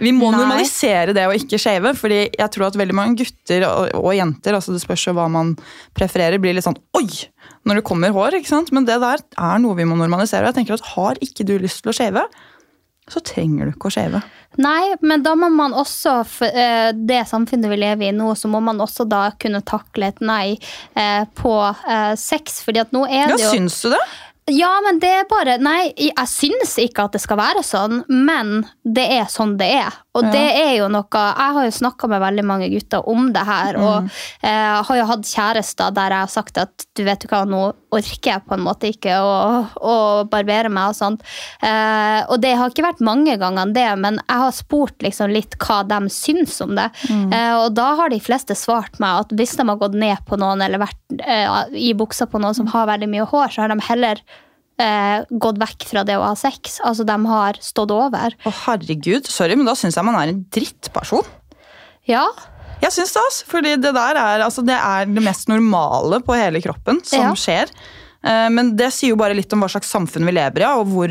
Vi 0.03 0.11
må 0.11 0.31
Nei. 0.33 0.41
normalisere 0.41 1.13
det 1.15 1.27
å 1.29 1.35
ikke 1.37 1.61
shave, 1.61 1.93
fordi 1.95 2.25
jeg 2.33 2.51
tror 2.51 2.71
at 2.71 2.79
veldig 2.81 2.97
mange 2.97 3.21
gutter 3.21 3.67
og, 3.69 3.93
og 4.01 4.17
jenter 4.17 4.57
altså 4.57 4.73
det 4.75 4.81
spørs 4.83 5.05
jo 5.07 5.15
hva 5.15 5.29
man 5.31 5.53
prefererer, 5.95 6.41
blir 6.43 6.57
litt 6.57 6.67
sånn 6.67 6.81
oi! 6.99 7.07
Når 7.69 7.79
det 7.79 7.85
kommer 7.87 8.15
hår. 8.15 8.39
ikke 8.41 8.51
sant? 8.51 8.73
Men 8.75 8.87
det 8.89 8.99
der 9.03 9.23
er 9.39 9.61
noe 9.63 9.77
vi 9.79 9.87
må 9.87 9.99
normalisere. 9.99 10.43
og 10.47 10.51
jeg 10.53 10.63
tenker 10.63 10.75
at 10.79 10.95
Har 10.97 11.21
ikke 11.23 11.47
du 11.47 11.59
lyst 11.63 11.85
til 11.85 11.93
å 11.93 11.97
shave, 11.97 12.25
så 13.11 13.21
trenger 13.27 13.67
du 13.67 13.75
ikke 13.75 13.91
å 13.91 13.95
shave. 13.95 14.21
Nei, 14.63 14.95
men 15.03 15.25
da 15.25 15.35
må 15.39 15.49
man 15.53 15.75
også, 15.75 16.21
eh, 16.47 16.91
det 16.95 17.23
samfunnet 17.29 17.71
vi 17.73 17.79
lever 17.81 18.09
i 18.09 18.13
nå, 18.15 18.31
så 18.39 18.51
må 18.53 18.61
man 18.63 18.79
også 18.85 19.07
da 19.09 19.25
kunne 19.41 19.63
takle 19.67 20.13
et 20.13 20.21
nei 20.21 20.59
eh, 20.95 21.25
på 21.39 21.55
eh, 21.89 22.13
sex. 22.21 22.61
fordi 22.65 22.83
at 22.85 22.93
nå 22.95 23.07
er 23.09 23.33
det 23.33 23.41
jo 23.41 23.49
Ja, 23.49 23.55
Syns 23.57 23.81
du 23.83 23.91
det? 23.95 24.03
Ja, 24.51 24.73
men 24.83 24.99
det 24.99 25.07
er 25.07 25.27
bare 25.31 25.53
Nei, 25.63 25.93
jeg 25.95 26.27
syns 26.27 26.73
ikke 26.83 27.05
at 27.07 27.13
det 27.15 27.21
skal 27.23 27.39
være 27.39 27.61
sånn, 27.63 28.01
men 28.11 28.65
det 28.83 29.05
er 29.21 29.29
sånn 29.31 29.53
det 29.61 29.69
er. 29.85 29.99
Og 30.19 30.25
Ja. 30.27 30.31
det 30.35 30.49
er 30.61 30.73
jo 30.77 30.89
noe 30.93 31.07
Jeg 31.13 31.55
har 31.55 31.65
jo 31.65 31.71
snakka 31.71 32.09
med 32.11 32.21
veldig 32.21 32.45
mange 32.45 32.69
gutter 32.69 33.07
om 33.09 33.31
det 33.33 33.45
her, 33.47 33.77
og 33.79 34.11
eh, 34.43 34.83
har 34.83 34.97
jo 34.99 35.07
hatt 35.07 35.23
kjærester 35.31 35.95
der 35.95 36.11
jeg 36.11 36.19
har 36.27 36.33
sagt 36.33 36.59
at 36.59 36.87
du 36.99 37.05
vet 37.07 37.21
du 37.23 37.29
hva, 37.31 37.45
nå 37.49 37.73
orker 37.93 38.31
jeg 38.33 38.43
på 38.49 38.55
en 38.57 38.65
måte 38.65 38.89
ikke 38.91 39.15
å, 39.21 39.33
å 39.81 39.95
barbere 40.29 40.69
meg 40.73 40.91
og 40.91 40.97
sånt. 40.99 41.23
Eh, 41.63 42.21
og 42.29 42.41
det 42.43 42.55
har 42.59 42.69
ikke 42.73 42.85
vært 42.85 43.01
mange 43.05 43.39
ganger 43.41 43.73
det, 43.73 43.87
men 44.01 44.19
jeg 44.27 44.43
har 44.43 44.53
spurt 44.57 44.99
liksom 45.07 45.31
litt 45.33 45.57
hva 45.63 45.83
de 45.89 46.01
syns 46.13 46.59
om 46.65 46.75
det. 46.77 46.89
Eh, 47.09 47.55
og 47.63 47.73
da 47.79 47.93
har 48.01 48.13
de 48.13 48.21
fleste 48.21 48.57
svart 48.59 48.99
meg 49.01 49.23
at 49.27 49.33
hvis 49.39 49.57
de 49.57 49.69
har 49.69 49.81
gått 49.81 49.95
ned 49.97 50.19
på 50.29 50.37
noen 50.41 50.61
eller 50.65 50.83
vært 50.83 51.21
eh, 51.25 51.63
i 51.79 51.93
buksa 51.97 52.27
på 52.27 52.41
noen 52.43 52.57
som 52.59 52.67
har 52.75 52.89
veldig 52.91 53.09
mye 53.13 53.29
hår, 53.33 53.49
så 53.55 53.65
har 53.65 53.73
de 53.73 53.81
heller 53.89 54.21
eh, 54.79 55.25
gått 55.39 55.59
vekk 55.61 55.85
fra 55.91 56.05
det 56.05 56.17
å 56.19 56.25
ha 56.25 56.35
sex. 56.39 56.81
Altså, 56.85 57.05
de 57.07 57.17
har 57.27 57.59
stått 57.61 57.91
over. 57.91 58.35
Å 58.45 58.53
herregud, 58.67 59.27
sorry, 59.31 59.57
men 59.57 59.67
da 59.67 59.75
syns 59.79 59.97
jeg 59.99 60.05
man 60.05 60.17
er 60.21 60.33
en 60.33 60.45
drittperson. 60.51 61.25
Ja, 62.09 62.27
Jeg 62.83 62.91
syns 62.91 63.13
det, 63.15 63.21
altså. 63.23 63.45
Fordi 63.47 63.77
det 63.79 63.93
der 63.95 64.17
er, 64.19 64.41
altså, 64.43 64.65
det 64.67 64.75
er 64.75 65.07
det 65.07 65.23
mest 65.23 65.47
normale 65.49 66.19
på 66.21 66.35
hele 66.35 66.59
kroppen 66.61 66.99
som 67.07 67.21
Ja. 67.29 67.33
skjer. 67.39 67.71
Eh, 68.25 68.49
Men 68.51 68.75
det 68.77 68.93
sier 68.93 69.11
jo 69.11 69.17
bare 69.17 69.35
litt 69.35 69.53
om 69.53 69.61
hva 69.63 69.69
slags 69.71 69.87
samfunn 69.91 70.25
vi 70.27 70.33
lever 70.33 70.63
i, 70.63 70.65
og 70.67 70.87
hvor 70.91 71.09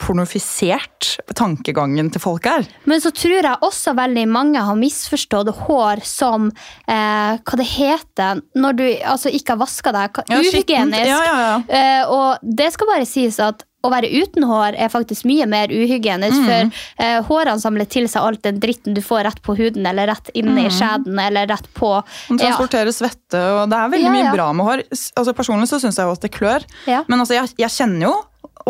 pornofisert 0.00 1.14
tankegangen 1.36 2.10
til 2.14 2.22
folk 2.22 2.46
er. 2.50 2.66
Men 2.90 3.02
så 3.02 3.12
tror 3.14 3.38
jeg 3.38 3.60
også 3.64 3.94
veldig 3.98 4.24
mange 4.30 4.62
har 4.64 4.78
misforstått 4.78 5.52
hår 5.64 6.04
som 6.08 6.50
eh, 6.50 7.36
hva 7.36 7.60
det 7.60 7.68
heter 7.74 8.42
når 8.58 8.80
du 8.80 8.86
altså, 9.04 9.32
ikke 9.32 9.54
har 9.54 9.62
vaska 9.64 9.94
deg. 9.94 10.24
Ja. 10.30 10.40
Uhygienisk. 10.40 11.06
Ja, 11.10 11.20
ja, 11.28 11.38
ja. 11.44 11.54
Eh, 11.68 12.02
og 12.10 12.42
det 12.42 12.72
skal 12.74 12.90
bare 12.90 13.08
sies 13.08 13.40
at 13.42 13.64
å 13.84 13.90
være 13.92 14.08
uten 14.08 14.46
hår 14.48 14.78
er 14.80 14.90
faktisk 14.92 15.26
mye 15.28 15.46
mer 15.50 15.72
uhygienisk. 15.72 16.40
Mm. 16.40 16.46
For 16.48 17.04
eh, 17.04 17.18
hårene 17.28 17.60
samler 17.60 17.88
til 17.90 18.08
seg 18.10 18.24
alt 18.24 18.44
den 18.46 18.60
dritten 18.62 18.96
du 18.96 19.02
får 19.04 19.26
rett 19.28 19.42
på 19.44 19.56
huden 19.58 19.84
eller 19.90 20.08
rett 20.08 20.30
inne 20.32 20.66
i 20.66 20.72
skjeden 20.72 21.18
eller 21.20 21.50
rett 21.50 21.68
på 21.76 21.90
ja. 21.98 22.38
transporterer 22.40 22.94
svette, 22.96 23.40
og 23.58 23.68
det 23.72 23.80
er 23.80 23.92
veldig 23.92 24.08
Ja, 24.08 24.14
ja. 24.14 24.28
mye 24.30 24.36
bra 24.36 24.52
med 24.56 24.70
hår. 24.70 24.84
Altså, 24.92 25.36
personlig 25.36 25.68
så 25.70 25.80
syns 25.82 26.00
jeg 26.00 26.08
jo 26.08 26.16
at 26.16 26.24
det 26.24 26.32
klør. 26.34 26.64
Ja. 26.88 27.02
Men 27.10 27.20
altså, 27.20 27.36
jeg, 27.36 27.52
jeg 27.60 27.76
kjenner 27.76 28.08
jo 28.08 28.14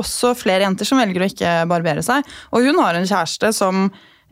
også 0.01 0.35
flere 0.39 0.67
jenter 0.67 0.89
som 0.89 1.01
velger 1.01 1.23
å 1.23 1.31
ikke 1.31 1.55
barbere 1.71 2.05
seg. 2.05 2.27
Og 2.55 2.67
hun 2.67 2.81
har 2.83 2.99
en 2.99 3.09
kjæreste 3.09 3.53
som 3.57 3.87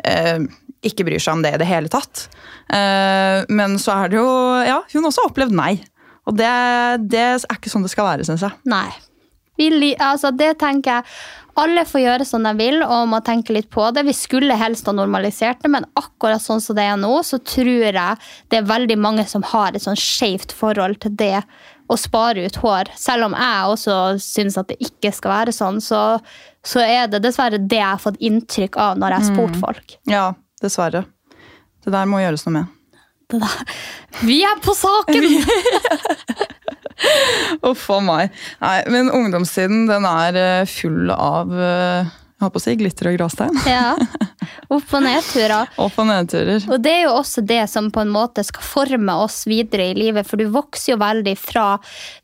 eh, 0.04 0.42
ikke 0.82 1.06
bryr 1.06 1.22
seg 1.22 1.38
om 1.38 1.44
det 1.44 1.54
i 1.54 1.62
det 1.62 1.68
hele 1.70 1.92
tatt. 1.92 2.26
Eh, 2.72 3.42
men 3.52 3.78
så 3.82 3.96
er 4.02 4.12
det 4.12 4.20
jo 4.20 4.28
Ja, 4.66 4.82
hun 4.92 5.02
har 5.02 5.10
også 5.12 5.28
opplevd 5.30 5.56
nei. 5.56 5.76
Og 6.28 6.36
det, 6.38 6.50
det 7.10 7.24
er 7.34 7.56
ikke 7.56 7.72
sånn 7.72 7.86
det 7.86 7.92
skal 7.94 8.12
være, 8.12 8.26
syns 8.26 8.44
jeg. 8.46 8.54
Nei. 8.70 8.90
Vi, 9.60 9.92
altså 10.00 10.30
det 10.32 10.54
tenker 10.62 10.96
jeg 10.96 11.10
Alle 11.60 11.82
får 11.84 12.00
gjøre 12.00 12.24
som 12.24 12.46
de 12.46 12.54
vil 12.56 12.78
og 12.80 13.10
må 13.10 13.18
tenke 13.20 13.52
litt 13.52 13.68
på 13.70 13.84
det. 13.92 14.06
Vi 14.08 14.14
skulle 14.16 14.56
helst 14.56 14.86
ha 14.88 14.94
normalisert 14.96 15.60
det, 15.60 15.68
men 15.74 15.84
akkurat 16.00 16.40
sånn 16.40 16.62
som 16.64 16.78
det 16.78 16.86
er 16.88 16.96
nå, 16.96 17.10
så 17.28 17.36
tror 17.44 17.68
jeg 17.68 17.92
det 18.48 18.58
er 18.58 18.70
veldig 18.70 18.96
mange 18.96 19.26
som 19.28 19.44
har 19.50 19.76
et 19.76 19.84
sånn 19.84 19.98
skjevt 19.98 20.54
forhold 20.56 21.02
til 21.04 21.12
det 21.20 21.42
å 21.92 21.98
spare 22.00 22.46
ut 22.46 22.58
hår. 22.62 22.90
Selv 22.98 23.28
om 23.28 23.36
jeg 23.36 23.72
også 23.74 23.96
syns 24.22 24.58
at 24.60 24.70
det 24.72 24.78
ikke 24.82 25.12
skal 25.14 25.34
være 25.36 25.54
sånn, 25.56 25.80
så, 25.84 26.02
så 26.64 26.84
er 26.84 27.10
det 27.12 27.22
dessverre 27.24 27.60
det 27.60 27.80
jeg 27.80 27.88
har 27.88 28.02
fått 28.02 28.20
inntrykk 28.22 28.78
av 28.80 29.00
når 29.00 29.14
jeg 29.14 29.20
har 29.20 29.34
spurt 29.34 29.58
folk. 29.60 29.98
Ja, 30.10 30.26
dessverre. 30.62 31.04
Det 31.82 31.92
der 31.92 32.08
må 32.08 32.22
gjøres 32.22 32.46
noe 32.46 32.60
med. 32.60 32.78
Vi 34.22 34.42
er 34.44 34.58
på 34.62 34.74
saken! 34.76 35.28
Uff 37.70 37.88
a 37.90 37.98
meg. 38.04 38.34
Nei, 38.62 38.76
men 38.92 39.08
ungdomstiden 39.10 39.88
den 39.88 40.04
er 40.06 40.36
eh, 40.38 40.68
full 40.70 41.10
av 41.10 41.50
eh, 41.56 42.10
jeg 42.42 42.48
håper 42.48 42.58
å 42.58 42.62
si 42.64 42.72
glitter 42.74 43.06
og 43.06 43.16
gråstein. 43.20 43.58
Ja. 43.70 43.94
Opp- 44.72 44.96
og 44.96 45.04
nedturer. 45.04 45.70
Opp- 45.82 46.00
og 46.00 46.08
nedturer. 46.08 46.66
Og 46.72 46.82
det 46.82 46.94
er 46.98 47.04
jo 47.06 47.14
også 47.18 47.44
det 47.46 47.62
som 47.70 47.90
på 47.92 48.02
en 48.04 48.12
måte 48.12 48.44
skal 48.46 48.64
forme 48.64 49.16
oss 49.24 49.42
videre 49.50 49.90
i 49.92 49.96
livet, 49.98 50.28
for 50.28 50.40
du 50.40 50.48
vokser 50.52 50.94
jo 50.94 51.00
veldig 51.02 51.36
fra 51.38 51.66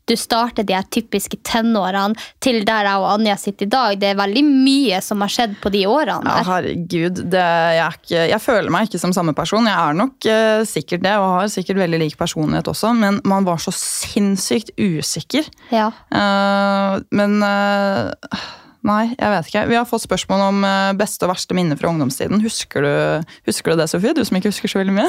du 0.09 0.17
starter 0.17 0.65
de 0.65 0.73
her 0.73 0.87
typiske 0.89 1.37
tenårene 1.45 2.17
til 2.43 2.63
der 2.67 2.89
jeg 2.89 3.01
og 3.03 3.09
Anja 3.11 3.37
sitter 3.41 3.67
i 3.67 3.73
dag. 3.73 3.99
Det 4.01 4.11
er 4.11 4.21
veldig 4.21 4.45
mye 4.49 5.01
som 5.05 5.25
har 5.25 5.33
skjedd 5.33 5.59
på 5.61 5.73
de 5.75 5.85
årene 5.89 6.33
Ja, 6.33 6.45
herregud. 6.49 7.23
Det, 7.29 7.45
jeg, 7.77 7.99
ikke, 8.01 8.23
jeg 8.33 8.43
føler 8.45 8.73
meg 8.73 8.89
ikke 8.89 9.03
som 9.03 9.13
samme 9.17 9.35
person. 9.37 9.69
Jeg 9.69 9.77
er 9.77 9.99
nok 9.99 10.29
eh, 10.33 10.63
sikkert 10.69 11.05
det, 11.05 11.17
og 11.21 11.35
har 11.37 11.51
sikkert 11.53 11.83
veldig 11.83 12.01
lik 12.05 12.17
personlighet 12.21 12.71
også, 12.73 12.95
men 12.97 13.21
man 13.29 13.45
var 13.49 13.61
så 13.63 13.75
sinnssykt 13.75 14.73
usikker. 14.81 15.49
Ja. 15.75 15.91
Uh, 16.09 17.05
men 17.13 17.43
eh, 17.45 18.49
Nei, 18.89 19.11
jeg 19.13 19.33
vet 19.35 19.49
ikke. 19.51 19.63
Vi 19.69 19.77
har 19.77 19.87
fått 19.89 20.05
spørsmål 20.07 20.43
om 20.47 20.65
eh, 20.65 20.95
beste 20.97 21.27
og 21.27 21.33
verste 21.35 21.57
minner 21.57 21.77
fra 21.77 21.91
ungdomstiden. 21.91 22.41
Husker 22.41 22.85
du, 22.87 22.93
husker 23.49 23.75
du 23.75 23.83
det, 23.83 23.89
Sofie? 23.91 24.15
Du 24.17 24.23
som 24.25 24.39
ikke 24.39 24.53
husker 24.53 24.73
så 24.73 24.81
veldig 24.81 24.95
mye? 24.97 25.09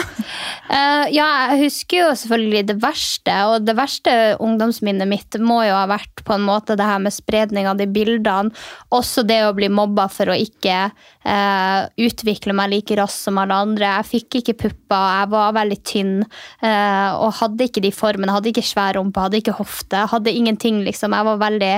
Uh, 0.68 1.06
ja, 1.18 1.28
jeg 1.54 1.62
husker 1.64 2.02
jo 2.02 2.10
selvfølgelig 2.24 2.64
det 2.74 2.76
verste, 2.84 3.36
og 3.48 3.68
det 3.68 3.76
verste 3.80 4.16
ungdomsminnet 4.44 5.08
mitt 5.08 5.38
må 5.40 5.62
jo 5.64 5.78
ha 5.78 5.86
vært 5.92 6.26
på 6.28 6.36
en 6.36 6.44
måte 6.44 6.76
det 6.80 6.88
her 6.90 7.00
med 7.04 7.16
spredning 7.16 7.70
av 7.72 7.80
de 7.80 7.88
bildene. 7.88 8.52
Også 8.96 9.24
det 9.28 9.40
å 9.48 9.56
bli 9.56 9.70
mobba 9.72 10.10
for 10.12 10.34
å 10.34 10.36
ikke 10.36 10.90
uh, 10.90 11.82
utvikle 12.04 12.56
meg 12.58 12.74
like 12.74 13.00
raskt 13.00 13.30
som 13.30 13.40
alle 13.40 13.62
andre. 13.64 13.94
Jeg 14.02 14.10
fikk 14.10 14.42
ikke 14.42 14.58
pupper, 14.66 15.08
jeg 15.22 15.32
var 15.38 15.56
veldig 15.56 15.80
tynn 15.88 16.14
uh, 16.26 17.16
og 17.22 17.38
hadde 17.40 17.70
ikke 17.70 17.86
de 17.86 17.94
formene. 17.96 18.36
Hadde 18.36 18.52
ikke 18.52 18.66
svær 18.66 19.00
rumpe, 19.00 19.24
hadde 19.24 19.40
ikke 19.40 19.56
hofte, 19.62 20.04
hadde 20.12 20.36
ingenting, 20.36 20.84
liksom. 20.84 21.16
Jeg 21.16 21.30
var 21.32 21.42
veldig, 21.48 21.74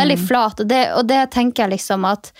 veldig 0.00 0.20
flat, 0.24 0.64
og 0.64 0.72
det, 0.72 0.82
og 0.96 1.04
det 1.12 1.22
tenker 1.34 1.64
jeg 1.64 1.76
liksom 1.78 2.06
at 2.08 2.32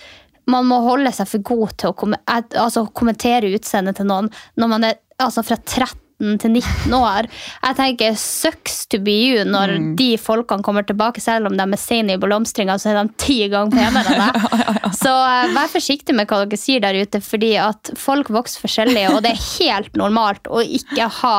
man 0.51 0.67
må 0.69 0.77
holde 0.85 1.11
seg 1.15 1.29
for 1.29 1.45
god 1.45 1.75
til 1.81 1.91
å 1.91 1.97
kom 1.97 2.15
altså 2.29 2.85
kommentere 2.93 3.53
utseendet 3.55 3.97
til 3.99 4.09
noen 4.09 4.29
når 4.59 4.71
man 4.71 4.89
er 4.91 4.99
altså 5.21 5.43
fra 5.45 5.57
30 5.57 6.04
15-19 6.21 6.95
år. 6.95 7.27
Jeg 7.61 7.77
tenker 7.79 8.15
sucks 8.19 8.85
to 8.91 8.99
be 9.03 9.15
you 9.29 9.45
når 9.47 9.75
mm. 9.75 9.89
de 9.99 10.09
folkene 10.21 10.63
kommer 10.65 10.85
tilbake, 10.87 11.21
selv 11.23 11.49
om 11.49 11.57
de 11.57 11.65
er 11.65 11.81
sene 11.81 12.15
i 12.15 12.21
blomstringa, 12.21 12.77
så 12.79 12.91
er 12.91 13.01
de 13.01 13.19
ti 13.21 13.39
ganger 13.51 13.75
penere 13.75 14.15
enn 14.15 14.23
deg. 14.23 14.81
Så 14.95 15.11
eh, 15.11 15.51
vær 15.53 15.69
forsiktig 15.69 16.15
med 16.15 16.29
hva 16.29 16.43
dere 16.45 16.59
sier 16.59 16.81
der 16.83 16.95
ute, 16.95 17.19
fordi 17.23 17.51
at 17.59 17.91
folk 17.99 18.29
vokser 18.33 18.63
forskjellig, 18.63 19.03
og 19.11 19.21
det 19.25 19.33
er 19.33 19.43
helt 19.59 19.97
normalt 19.99 20.47
å 20.47 20.61
ikke 20.63 21.09
ha 21.21 21.35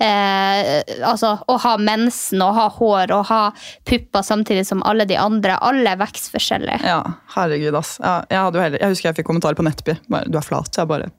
eh, 0.00 0.80
Altså 1.06 1.32
å 1.50 1.56
ha 1.62 1.72
mensen 1.80 2.42
og 2.44 2.54
ha 2.56 2.66
hår 2.76 3.12
og 3.16 3.24
ha 3.30 3.40
pupper 3.88 4.24
samtidig 4.26 4.66
som 4.68 4.84
alle 4.86 5.06
de 5.08 5.16
andre. 5.20 5.56
Alle 5.64 5.96
vokser 6.00 6.36
forskjellig. 6.36 6.80
Ja, 6.86 7.00
herregud, 7.34 7.74
ass. 7.78 7.96
Ja, 8.02 8.20
jeg, 8.30 8.60
heller, 8.60 8.78
jeg, 8.80 8.94
husker 8.94 9.10
jeg 9.10 9.20
fikk 9.20 9.30
kommentar 9.30 9.58
på 9.58 9.66
Nettby. 9.66 9.96
Du 10.28 10.38
er 10.38 10.46
flat. 10.46 10.70
Jeg 10.76 10.90
bare 10.90 11.10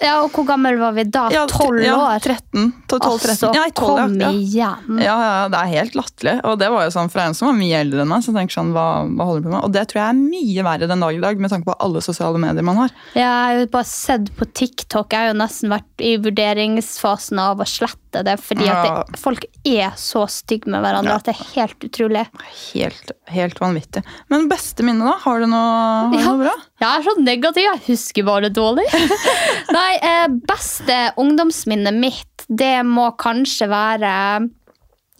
ja. 0.00 0.14
og 0.22 0.32
hvor 0.34 0.46
gammel 0.48 0.78
var 0.80 0.94
vi 0.96 1.04
da? 1.08 1.26
Ja, 1.34 1.44
Tolv 1.50 1.82
ja, 1.82 1.96
år? 1.96 2.22
13. 2.22 2.72
12, 2.88 3.00
13. 3.00 3.30
Altså, 3.32 3.50
ja, 3.56 3.64
12, 3.66 3.74
kom 3.74 4.16
ja. 4.20 4.30
igjen. 4.30 5.00
Ja, 5.02 5.16
ja, 5.24 5.44
det 5.52 5.60
er 5.60 5.72
helt 5.74 5.98
latterlig. 5.98 6.36
Og 6.48 6.58
det 6.60 6.70
var 6.74 6.86
jo 6.86 6.94
sånn 6.94 7.12
fra 7.12 7.26
en 7.28 7.36
som 7.38 7.50
var 7.50 7.58
mye 7.58 7.82
eldre 7.82 8.04
enn 8.04 8.12
meg. 8.12 8.24
så 8.24 8.32
jeg 8.32 8.38
tenker 8.40 8.58
sånn, 8.58 8.72
hva, 8.76 8.86
hva 9.10 9.28
holder 9.28 9.44
du 9.44 9.48
på 9.50 9.54
med? 9.56 9.66
Og 9.66 9.74
det 9.74 9.84
tror 9.90 10.02
jeg 10.02 10.08
er 10.08 10.20
mye 10.20 10.66
verre 10.70 10.90
den 10.90 11.04
dag 11.04 11.18
i 11.18 11.22
dag, 11.24 11.42
med 11.42 11.54
tanke 11.54 11.70
på 11.70 11.78
alle 11.84 12.02
sosiale 12.04 12.42
medier 12.42 12.66
man 12.66 12.82
har. 12.84 12.94
Ja, 13.14 13.28
Jeg 13.28 13.44
har 13.48 13.62
jo 13.62 13.70
bare 13.74 13.90
sett 13.90 14.32
på 14.38 14.48
TikTok. 14.48 15.12
Jeg 15.12 15.26
har 15.26 15.32
jo 15.32 15.40
nesten 15.42 15.72
vært 15.74 16.04
i 16.04 16.14
vurderingsfasen 16.22 17.42
av 17.42 17.60
å 17.60 17.68
slette 17.68 18.07
det, 18.12 18.36
fordi 18.40 18.64
Ja. 18.66 19.04
det, 19.08 19.18
folk 19.18 19.44
er 19.66 19.90
så 19.96 20.24
stygge 20.28 20.66
med 20.72 20.82
hverandre 20.82 21.10
Ja. 21.10 21.16
at 21.16 21.24
det 21.24 21.34
er 21.36 21.44
helt 21.54 21.78
utrolig. 21.88 22.26
Helt, 22.74 23.10
helt 23.28 23.58
vanvittig. 23.60 24.02
Men 24.30 24.48
beste 24.48 24.82
minne, 24.82 25.04
da? 25.04 25.16
Har 25.18 25.40
du 25.40 25.46
noe, 25.46 26.10
har 26.10 26.14
Ja. 26.18 26.24
noe 26.32 26.38
bra? 26.44 26.54
Jeg 26.80 26.88
er 26.88 27.02
så 27.02 27.16
negativ. 27.22 27.62
Jeg 27.64 27.80
husker 27.88 28.24
bare 28.24 28.50
dårlig. 28.50 28.86
Nei, 29.72 29.98
eh, 30.02 30.26
beste 30.28 31.12
ungdomsminnet 31.18 31.94
mitt, 31.98 32.46
det 32.48 32.84
må 32.86 33.10
kanskje 33.16 33.68
være 33.68 34.50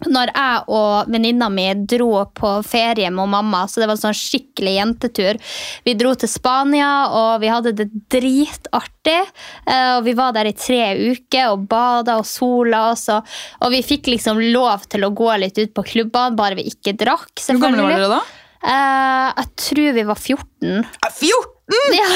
når 0.06 0.30
jeg 0.30 0.62
og 0.70 1.08
venninna 1.11 1.48
mi 1.50 1.64
dro 1.90 2.24
på 2.38 2.52
ferie 2.62 3.11
med 3.11 3.28
mamma, 3.32 3.64
så 3.66 3.80
det 3.82 3.88
var 3.90 3.96
en 3.96 4.02
sånn 4.04 4.14
skikkelig 4.14 4.74
jentetur. 4.76 5.40
Vi 5.84 5.94
dro 5.98 6.12
til 6.14 6.30
Spania, 6.30 6.90
og 7.11 7.40
vi 7.42 7.50
hadde 7.50 7.72
det 7.80 7.88
dritartig. 8.14 9.18
eh, 9.66 9.96
Og 9.96 10.04
vi 10.06 10.14
var 10.14 10.32
der 10.37 10.46
i 10.46 10.54
tre 10.54 10.94
uker 11.11 11.50
og 11.56 11.66
bada 11.68 12.18
og 12.22 12.26
sola 12.30 12.92
oss. 12.92 13.08
Og, 13.08 13.26
og 13.64 13.74
vi 13.74 13.82
fikk 13.82 14.06
liksom 14.14 14.38
lov 14.54 14.87
til 14.88 15.02
å 15.04 15.11
gå 15.11 15.32
litt 15.42 15.58
ut 15.58 15.74
på 15.74 15.82
klubbene, 15.94 16.37
bare 16.38 16.54
vi 16.61 16.68
ikke 16.70 16.94
drakk. 16.94 17.34
Hvor 17.34 17.58
gamle 17.66 17.82
var 17.82 17.96
dere 17.98 18.12
da? 18.14 18.22
Eh, 18.58 19.28
jeg 19.42 19.54
tror 19.66 19.92
vi 19.98 20.08
var 20.14 20.18
14. 20.18 20.84
14! 21.18 21.57
Ja. 21.68 22.09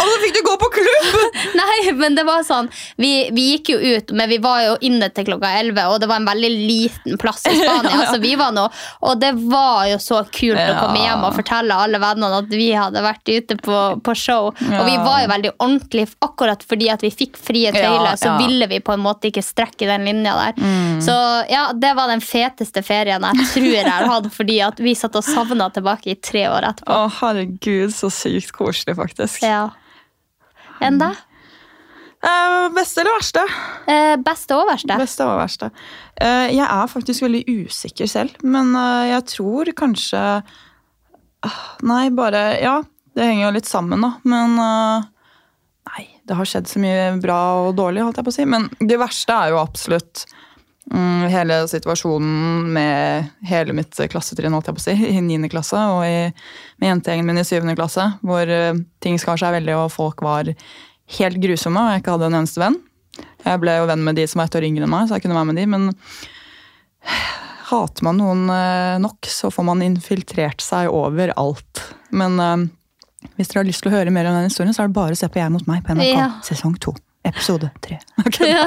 Og 0.00 0.08
så 0.10 0.16
fikk 0.22 0.34
du 0.36 0.40
gå 0.44 0.54
på 0.60 0.68
klubb! 0.74 1.36
Nei, 1.60 1.92
men 1.96 2.16
det 2.18 2.24
var 2.28 2.44
sånn 2.46 2.68
vi, 3.00 3.30
vi 3.32 3.46
gikk 3.54 3.72
jo 3.72 3.78
ut, 3.80 4.12
men 4.16 4.28
vi 4.28 4.38
var 4.42 4.62
jo 4.64 4.74
inne 4.86 5.08
til 5.14 5.26
klokka 5.30 5.52
11, 5.60 5.80
og 5.88 6.00
det 6.02 6.08
var 6.10 6.20
en 6.20 6.28
veldig 6.28 6.50
liten 6.52 7.20
plass 7.20 7.46
i 7.48 7.54
Spania. 7.60 7.94
Ja, 7.94 8.02
ja. 8.04 8.10
Så 8.12 8.20
vi 8.22 8.34
var 8.38 8.52
nå, 8.56 8.66
og 9.06 9.20
det 9.22 9.32
var 9.40 9.86
jo 9.90 10.00
så 10.02 10.22
kult 10.28 10.60
å 10.60 10.76
komme 10.76 11.00
hjem 11.04 11.24
og 11.28 11.36
fortelle 11.38 11.78
alle 11.86 12.00
vennene 12.02 12.42
at 12.42 12.52
vi 12.52 12.70
hadde 12.76 13.04
vært 13.04 13.30
ute 13.30 13.56
på, 13.60 13.78
på 14.04 14.16
show. 14.18 14.50
Ja. 14.60 14.82
Og 14.82 14.90
vi 14.90 14.96
var 15.00 15.24
jo 15.24 15.32
veldig 15.32 15.54
ordentlige, 15.56 16.12
akkurat 16.24 16.64
fordi 16.66 16.90
at 16.92 17.04
vi 17.04 17.12
fikk 17.14 17.40
frie 17.40 17.70
Ja, 17.70 17.76
tøyler, 17.76 18.20
så 18.20 18.34
ville 18.40 18.68
vi 18.70 18.80
på 18.84 18.94
en 18.94 19.02
måte 19.04 19.30
ikke 19.30 19.44
strekke 19.44 19.88
den 19.88 20.06
linja 20.08 20.34
der. 20.36 20.60
Mm. 20.60 21.00
Så 21.04 21.16
ja, 21.50 21.70
det 21.76 21.94
var 21.96 22.10
den 22.10 22.22
feteste 22.24 22.82
ferien 22.86 23.24
jeg 23.30 23.48
tror 23.54 23.68
jeg 23.70 23.86
har 23.86 24.06
hatt, 24.08 24.28
fordi 24.34 24.58
at 24.64 24.80
vi 24.82 24.94
satt 24.98 25.16
og 25.18 25.24
savna 25.26 25.68
tilbake 25.74 26.12
i 26.14 26.16
tre 26.20 26.46
år 26.50 26.70
etterpå. 26.70 26.94
Å, 26.94 27.10
herregud, 27.20 27.92
så 27.94 28.10
sykt 28.12 28.52
koselig, 28.56 28.89
faktisk. 28.98 29.42
Ja. 29.44 29.68
Enn 30.84 30.98
deg? 31.00 31.18
Eh, 32.20 32.66
beste 32.76 33.00
eller 33.00 33.16
verste? 33.16 33.42
Eh, 33.88 34.14
beste 34.20 34.56
og 34.56 34.66
verste? 34.68 34.96
Beste 35.00 35.24
og 35.24 35.38
verste. 35.40 35.70
Eh, 36.20 36.50
jeg 36.52 36.66
er 36.66 36.90
faktisk 36.92 37.24
veldig 37.24 37.44
usikker 37.48 38.10
selv, 38.10 38.34
men 38.44 38.74
eh, 38.76 39.06
jeg 39.14 39.28
tror 39.36 39.72
kanskje 39.76 40.24
Ah, 41.40 41.60
Nei, 41.88 42.10
bare 42.12 42.60
Ja, 42.60 42.74
det 43.16 43.24
henger 43.24 43.46
jo 43.46 43.54
litt 43.54 43.68
sammen, 43.68 44.02
da. 44.04 44.10
Men 44.28 44.58
eh, 44.60 45.06
Nei, 45.88 46.02
det 46.28 46.36
har 46.36 46.44
skjedd 46.44 46.68
så 46.68 46.82
mye 46.82 47.06
bra 47.22 47.38
og 47.64 47.72
dårlig, 47.78 48.02
holdt 48.04 48.20
jeg 48.20 48.26
på 48.28 48.34
å 48.34 48.36
si. 48.36 48.44
Men 48.44 48.68
det 48.84 48.98
verste 49.00 49.32
er 49.32 49.54
jo 49.54 49.62
absolutt 49.62 50.26
hele 51.30 51.68
situasjonen 51.68 52.72
med 52.72 53.24
hele 53.46 53.74
mitt 53.76 53.94
klassetrinn, 54.10 54.54
holdt 54.54 54.70
jeg 54.70 54.76
på 54.76 54.82
å 54.82 54.86
si, 54.88 54.94
i 55.16 55.22
9. 55.22 55.50
klasse, 55.52 55.78
og 55.94 56.04
i, 56.06 56.30
med 56.82 56.92
jentegjengen 56.94 57.30
min 57.30 57.42
i 57.42 57.46
7. 57.46 57.62
klasse, 57.78 58.06
hvor 58.26 58.50
eh, 58.50 58.78
ting 59.02 59.18
skar 59.22 59.40
seg 59.40 59.54
veldig, 59.60 59.76
og 59.78 59.92
folk 59.94 60.24
var 60.26 60.50
helt 61.18 61.42
grusomme, 61.42 61.82
og 61.82 61.94
jeg 61.94 62.02
ikke 62.02 62.16
hadde 62.16 62.30
en 62.30 62.40
eneste 62.42 62.62
venn. 62.62 62.78
Jeg 63.44 63.60
ble 63.62 63.76
jo 63.76 63.86
venn 63.90 64.04
med 64.06 64.18
de 64.18 64.26
som 64.30 64.40
var 64.40 64.50
ett 64.50 64.58
år 64.60 64.66
yngre 64.68 64.86
enn 64.86 64.92
meg, 64.92 65.08
så 65.08 65.18
jeg 65.18 65.26
kunne 65.26 65.38
være 65.38 65.50
med 65.50 65.60
de, 65.60 65.68
men 65.70 65.88
hater 67.70 68.06
man 68.06 68.18
noen 68.18 68.44
eh, 68.54 68.98
nok, 69.02 69.30
så 69.30 69.52
får 69.54 69.66
man 69.70 69.84
infiltrert 69.86 70.64
seg 70.64 70.90
over 70.94 71.34
alt. 71.38 71.84
Men 72.10 72.40
eh, 72.42 72.66
hvis 73.36 73.52
dere 73.52 73.62
har 73.62 73.68
lyst 73.68 73.84
til 73.84 73.92
å 73.92 73.94
høre 73.98 74.14
mer 74.14 74.30
om 74.30 74.38
den 74.38 74.50
historien, 74.50 74.74
så 74.74 74.84
er 74.84 74.90
det 74.90 74.98
bare 74.98 75.14
å 75.14 75.22
se 75.22 75.30
på 75.30 75.42
Jeg 75.42 75.54
mot 75.54 75.70
meg 75.70 75.84
på 75.86 75.94
NRK. 75.94 76.10
Ja. 76.10 76.32
Sesong 76.46 76.74
to. 76.82 76.96
Episode 77.28 77.68
tre. 77.84 77.98
Ja. 78.40 78.64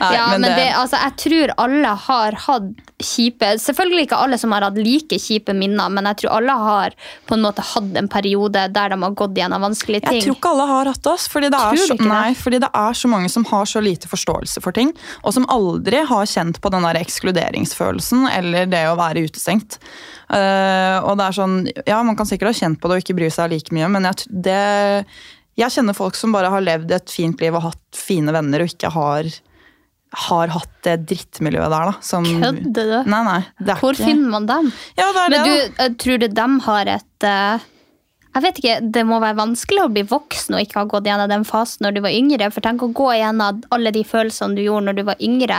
Nei, 0.00 0.14
ja, 0.14 0.26
men, 0.30 0.40
men 0.40 0.50
det, 0.50 0.56
det- 0.56 0.74
altså, 0.76 0.98
jeg 1.00 1.14
tror 1.22 1.52
alle 1.64 1.92
har 2.06 2.36
hatt 2.46 2.66
kjipe 3.02 3.48
Selvfølgelig 3.60 4.04
ikke 4.06 4.18
alle 4.24 4.36
som 4.40 4.52
har 4.54 4.64
hatt 4.66 4.76
like 4.78 5.16
kjipe 5.20 5.54
minner, 5.56 5.90
men 5.92 6.06
jeg 6.10 6.20
tror 6.22 6.36
alle 6.38 6.56
har 6.60 6.96
på 7.28 7.36
en 7.36 7.42
måte 7.44 7.64
hatt 7.66 7.96
en 7.98 8.08
periode 8.12 8.62
der 8.74 8.92
de 8.92 8.98
har 9.02 9.16
gått 9.18 9.36
gjennom 9.38 9.64
vanskelige 9.64 10.04
ting. 10.06 10.20
Jeg 10.20 10.26
tror 10.28 10.36
ikke 10.38 10.52
alle 10.52 10.66
har 10.70 10.90
hatt 10.92 11.08
oss, 11.12 11.26
Fordi 11.32 11.50
det, 11.52 11.60
er 11.60 11.80
så, 11.82 11.96
det? 11.98 12.08
nei, 12.12 12.30
fordi 12.38 12.60
det 12.62 12.70
er 12.82 12.98
så 13.00 13.10
mange 13.10 13.32
som 13.32 13.46
har 13.50 13.68
så 13.72 13.82
lite 13.84 14.10
forståelse 14.12 14.62
for 14.64 14.76
ting, 14.76 14.92
og 15.24 15.34
som 15.36 15.48
aldri 15.52 16.04
har 16.12 16.28
kjent 16.30 16.60
på 16.62 16.72
den 16.74 16.86
der 16.88 17.00
ekskluderingsfølelsen 17.02 18.28
eller 18.32 18.70
det 18.70 18.84
å 18.92 18.96
være 19.00 19.26
utestengt. 19.28 19.80
Uh, 20.32 21.02
og 21.04 21.16
det 21.20 21.26
er 21.26 21.36
sånn, 21.36 21.56
ja, 21.88 21.98
Man 22.06 22.16
kan 22.16 22.28
sikkert 22.28 22.52
ha 22.52 22.58
kjent 22.62 22.78
på 22.80 22.88
det 22.88 22.96
og 23.00 23.02
ikke 23.04 23.18
bry 23.18 23.28
seg 23.32 23.50
like 23.52 23.74
mye, 23.76 23.88
men 23.92 24.06
jeg, 24.08 24.28
det, 24.46 24.60
jeg 25.58 25.74
kjenner 25.74 25.96
folk 25.96 26.16
som 26.16 26.32
bare 26.34 26.50
har 26.52 26.64
levd 26.64 26.92
et 26.96 27.12
fint 27.12 27.40
liv 27.42 27.56
og 27.58 27.66
hatt 27.70 27.98
fine 27.98 28.32
venner 28.34 28.64
og 28.64 28.72
ikke 28.72 28.92
har 28.94 29.32
har 30.12 30.50
hatt 30.52 30.72
det 30.84 30.96
drittmiljøet 31.08 31.72
der, 31.72 31.88
da. 31.88 31.92
Som, 32.04 32.26
Kødder 32.28 32.90
du? 32.90 32.96
Nei, 33.08 33.20
nei. 33.24 33.38
Det 33.64 33.78
Hvor 33.80 33.96
ikke... 33.96 34.10
finner 34.10 34.34
man 34.34 34.48
dem? 34.50 34.66
Ja, 34.98 35.06
det 35.08 35.22
er 35.22 35.32
Men 35.32 35.46
det, 35.46 35.54
du, 35.78 35.94
tror 36.02 36.20
du 36.20 36.26
dem 36.36 36.58
har 36.66 36.90
et 36.98 37.26
eh, 37.28 37.64
Jeg 38.32 38.42
vet 38.46 38.58
ikke, 38.62 38.76
Det 38.94 39.02
må 39.04 39.18
være 39.20 39.36
vanskelig 39.36 39.82
å 39.84 39.90
bli 39.92 40.02
voksen 40.08 40.56
og 40.56 40.62
ikke 40.64 40.78
ha 40.80 40.86
gått 40.88 41.08
gjennom 41.08 41.28
den 41.28 41.44
fasen 41.44 41.84
når 41.84 41.96
du 41.96 42.00
var 42.04 42.14
yngre. 42.16 42.48
For 42.54 42.64
tenk 42.64 42.84
å 42.86 42.88
gå 42.96 43.10
gjennom 43.18 43.60
alle 43.74 43.92
de 43.92 44.04
følelsene 44.08 44.56
du 44.56 44.62
gjorde 44.64 44.86
når 44.88 44.98
du 44.98 45.02
var 45.10 45.20
yngre, 45.20 45.58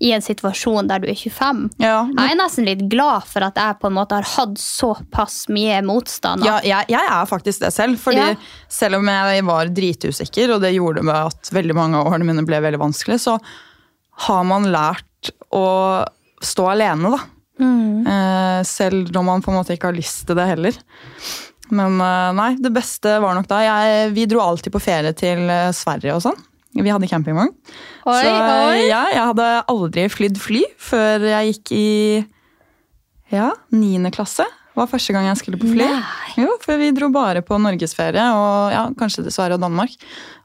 i 0.00 0.12
en 0.16 0.24
situasjon 0.24 0.88
der 0.88 1.04
du 1.04 1.08
er 1.12 1.18
25. 1.18 1.60
Ja, 1.84 1.98
Jeg 2.08 2.32
er 2.32 2.40
nesten 2.40 2.68
litt 2.68 2.86
glad 2.92 3.28
for 3.28 3.44
at 3.44 3.60
jeg 3.60 3.78
på 3.82 3.90
en 3.90 3.96
måte 3.98 4.16
har 4.16 4.28
hatt 4.34 4.56
såpass 4.60 5.44
mye 5.52 5.82
motstand. 5.84 6.46
Ja, 6.48 6.60
jeg, 6.64 6.88
jeg 6.94 7.12
er 7.18 7.28
faktisk 7.28 7.60
det 7.66 7.72
selv. 7.76 8.00
Fordi 8.00 8.22
Ja. 8.24 8.34
Selv 8.74 8.96
om 8.98 9.06
jeg 9.06 9.44
var 9.46 9.68
dritusikker, 9.70 10.56
og 10.56 10.64
det 10.64 10.72
gjorde 10.74 11.04
med 11.04 11.14
at 11.14 11.50
veldig 11.52 11.74
mange 11.76 12.00
av 12.00 12.08
årene 12.10 12.26
mine 12.26 12.42
ble 12.46 12.58
veldig 12.64 12.80
vanskelig, 12.80 13.20
så 13.22 13.36
har 14.26 14.44
man 14.48 14.66
lært 14.72 15.30
å 15.54 16.04
stå 16.42 16.70
alene, 16.72 17.14
da. 17.14 17.20
Mm. 17.54 18.64
selv 18.66 19.12
når 19.14 19.22
man 19.22 19.42
på 19.42 19.52
en 19.52 19.60
måte 19.60 19.76
ikke 19.76 19.92
har 19.92 19.94
lyst 19.94 20.24
til 20.26 20.34
det 20.34 20.48
heller. 20.48 20.78
Men 21.70 22.00
eh, 22.00 22.32
nei, 22.36 22.50
det 22.60 22.72
beste 22.74 23.16
var 23.22 23.34
nok 23.38 23.46
da. 23.48 23.60
Jeg, 23.64 24.10
vi 24.16 24.26
dro 24.28 24.42
alltid 24.44 24.72
på 24.74 24.82
ferie 24.82 25.14
til 25.16 25.46
eh, 25.48 25.70
Sverige 25.72 26.16
og 26.18 26.22
sånn. 26.26 26.40
Vi 26.74 26.90
hadde 26.90 27.06
campingvogn. 27.06 27.52
Oi, 28.10 28.18
så 28.18 28.30
oi. 28.34 28.88
ja, 28.90 29.04
jeg 29.14 29.22
hadde 29.30 29.48
aldri 29.70 30.08
flydd 30.10 30.40
fly 30.42 30.64
før 30.82 31.22
jeg 31.30 31.52
gikk 31.54 31.70
i 31.78 31.86
ja, 33.30 33.52
niende 33.70 34.10
klasse. 34.14 34.44
var 34.74 34.88
første 34.90 35.14
gang 35.14 35.28
jeg 35.28 35.38
skulle 35.38 35.58
på 35.60 35.70
fly. 35.70 35.86
Jo, 36.42 36.56
for 36.64 36.80
vi 36.82 36.88
dro 36.94 37.08
bare 37.14 37.44
på 37.46 37.60
norgesferie, 37.62 38.24
og 38.34 38.74
ja, 38.74 38.88
kanskje 38.98 39.22
til 39.22 39.34
Sverige 39.36 39.54
og 39.60 39.62
Danmark. 39.62 39.94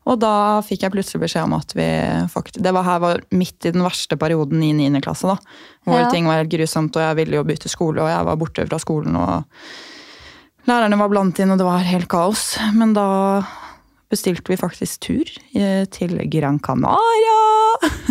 Og 0.09 0.19
da 0.21 0.61
fikk 0.65 0.85
jeg 0.85 0.93
plutselig 0.93 1.23
beskjed 1.25 1.47
om 1.49 1.57
at 1.57 1.73
vi 1.77 1.87
faktisk, 2.29 2.61
Det 2.63 2.73
var 2.73 2.85
her 2.85 2.99
var 3.01 3.21
midt 3.33 3.65
i 3.65 3.73
den 3.73 3.83
verste 3.85 4.17
perioden 4.17 4.61
i 4.63 4.71
niende 4.73 5.01
klasse. 5.01 5.27
da, 5.27 5.37
Hvor 5.85 5.99
Ja. 6.05 6.09
ting 6.13 6.25
var 6.29 6.37
helt 6.43 6.53
grusomt, 6.53 6.95
og 6.95 7.01
jeg 7.01 7.15
ville 7.17 7.35
jo 7.41 7.43
bytte 7.43 7.69
skole, 7.69 8.01
og 8.01 8.09
jeg 8.09 8.25
var 8.25 8.37
borte 8.37 8.67
fra 8.69 8.77
skolen. 8.77 9.15
og 9.17 9.43
Lærerne 10.69 10.99
var 10.99 11.09
blant 11.09 11.39
inn, 11.41 11.49
og 11.49 11.57
det 11.57 11.65
var 11.65 11.87
helt 11.87 12.09
kaos. 12.11 12.53
Men 12.77 12.93
da 12.93 13.07
bestilte 14.09 14.51
vi 14.51 14.57
faktisk 14.59 15.01
tur 15.05 15.31
eh, 15.57 15.85
til 15.89 16.17
Gran 16.29 16.59
Canaria. 16.61 17.39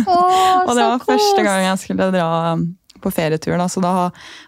Åh, 0.07 0.65
Og 0.67 0.75
det 0.75 0.83
var 0.83 1.05
første 1.05 1.45
gang 1.45 1.63
jeg 1.65 1.81
skulle 1.83 2.11
dra 2.11 2.29
på 2.99 3.11
ferietur. 3.15 3.55
Da. 3.59 3.67
Så 3.71 3.83
da 3.83 3.93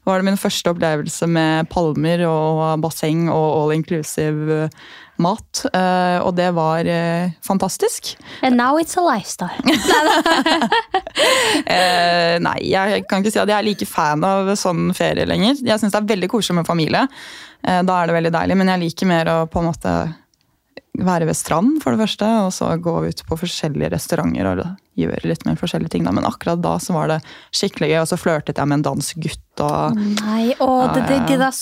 var 0.07 0.19
det 0.19 0.27
min 0.27 0.39
første 0.39 0.73
opplevelse 0.73 1.27
med 1.31 1.69
palmer 1.71 2.25
og 2.27 2.81
basseng 2.83 3.29
og 3.31 3.47
all 3.61 3.75
inclusive 3.77 4.65
uh, 4.65 4.81
mat. 5.21 5.63
Eh, 5.71 6.17
og 6.25 6.33
det 6.37 6.49
var 6.57 6.87
eh, 6.89 7.31
fantastisk. 7.45 8.13
And 8.41 8.57
now 8.59 8.79
it's 8.81 8.97
a 8.99 9.05
lifestyle. 9.05 9.61
Eh, 11.71 12.37
nei, 12.41 12.55
jeg 12.71 13.03
kan 13.09 13.21
ikke 13.21 13.31
si 13.33 13.39
at 13.41 13.49
jeg 13.49 13.55
er 13.55 13.65
like 13.65 13.85
fan 13.85 14.23
av 14.25 14.49
sånn 14.57 14.93
ferie 14.95 15.27
lenger. 15.27 15.59
Jeg 15.61 15.79
syns 15.79 15.93
det 15.93 15.99
er 15.99 16.07
veldig 16.09 16.29
koselig 16.31 16.57
med 16.57 16.67
familie. 16.67 17.03
Da 17.61 17.97
er 17.97 18.09
det 18.09 18.15
veldig 18.15 18.31
deilig, 18.33 18.57
men 18.57 18.71
jeg 18.71 18.81
liker 18.81 19.09
mer 19.11 19.29
å 19.29 19.35
på 19.51 19.61
en 19.61 19.67
måte 19.67 19.93
være 20.99 21.25
ved 21.29 21.37
stranden, 21.39 21.79
for 21.81 21.95
det 21.95 22.03
første, 22.03 22.27
og 22.45 22.53
så 22.55 22.73
gå 22.81 22.95
ut 23.07 23.23
på 23.27 23.37
forskjellige 23.39 23.93
restauranter 23.93 24.49
og 24.51 24.63
gjøre 24.99 25.29
litt 25.29 25.45
mer 25.47 25.55
forskjellige 25.59 25.95
ting. 25.95 26.03
Da. 26.07 26.11
Men 26.15 26.27
akkurat 26.27 26.59
da 26.61 26.75
så 26.83 26.95
var 26.95 27.07
det 27.11 27.21
skikkelig 27.55 27.93
gøy, 27.93 28.01
og 28.01 28.09
så 28.11 28.19
flørtet 28.19 28.59
jeg 28.59 28.67
med 28.67 28.81
en 28.81 28.89
dansk 28.91 29.23
gutt. 29.23 29.39
Og, 29.61 29.97
Nei, 30.23 30.53
å, 30.63 30.67
det, 30.95 31.03
det, 31.09 31.17
de 31.27 31.35
der, 31.37 31.57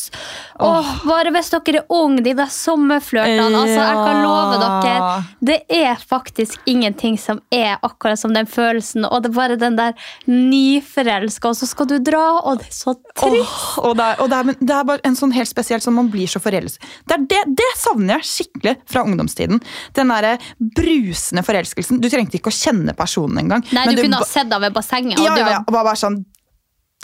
Åh, 0.64 0.90
bare 1.10 1.32
hvis 1.34 1.50
dere 1.52 1.82
er 1.82 1.94
unge, 1.94 2.22
de 2.24 2.36
der 2.38 2.52
sommerflørtene. 2.54 3.60
Altså, 3.60 3.80
jeg 3.82 3.98
kan 3.98 4.20
love 4.24 4.60
dere, 4.62 5.10
det 5.50 5.58
er 5.74 6.04
faktisk 6.10 6.70
ingenting 6.70 7.18
som 7.20 7.42
er 7.52 7.82
akkurat 7.86 8.22
som 8.22 8.34
den 8.36 8.48
følelsen. 8.50 9.08
Og 9.10 9.26
det 9.26 9.32
er 9.32 9.36
bare 9.36 9.60
den 9.60 9.78
der 9.80 9.98
nyforelska, 10.30 11.52
og 11.52 11.60
så 11.60 11.70
skal 11.70 11.90
du 11.92 11.98
dra, 11.98 12.24
og 12.40 12.62
det 12.62 12.70
er 12.70 12.78
så 12.78 12.96
trist. 13.18 13.42
Åh, 13.42 13.66
og, 13.84 13.98
det 14.00 14.08
er, 14.08 14.22
og 14.24 14.32
det, 14.32 14.40
er, 14.40 14.50
men 14.52 14.62
det 14.62 14.78
er 14.78 14.90
bare 14.94 15.06
en 15.10 15.20
sånn 15.20 15.36
helt 15.36 15.52
spesiell 15.52 15.84
sånn 15.84 15.98
man 15.98 16.14
blir 16.14 16.30
så 16.30 16.42
forelsket. 16.44 16.86
Det, 17.10 17.20
det, 17.34 17.42
det 17.58 17.72
savner 17.82 18.20
jeg 18.20 18.32
skikkelig 18.32 18.78
fra 18.90 19.04
ungdomstiden. 19.20 19.62
Den 19.98 20.14
derre 20.16 20.38
brusende 20.80 21.44
forelskelsen. 21.46 22.02
Du 22.02 22.10
trengte 22.12 22.40
ikke 22.40 22.54
å 22.54 22.56
kjenne 22.56 22.96
personen 22.98 23.44
engang. 23.44 23.66
Nei, 23.76 23.88
du, 23.90 24.00
du 24.00 24.06
kunne 24.08 24.24
ha 24.24 24.28
sett 24.28 24.50
deg 24.52 24.68
ved 24.68 24.76
bassenget. 24.76 25.20
Og 25.20 25.28
ja, 25.28 25.38
ja, 25.38 25.56
ja, 25.58 25.64
og 25.66 25.74
bare, 25.74 25.92
bare 25.92 26.00
sånn 26.00 26.22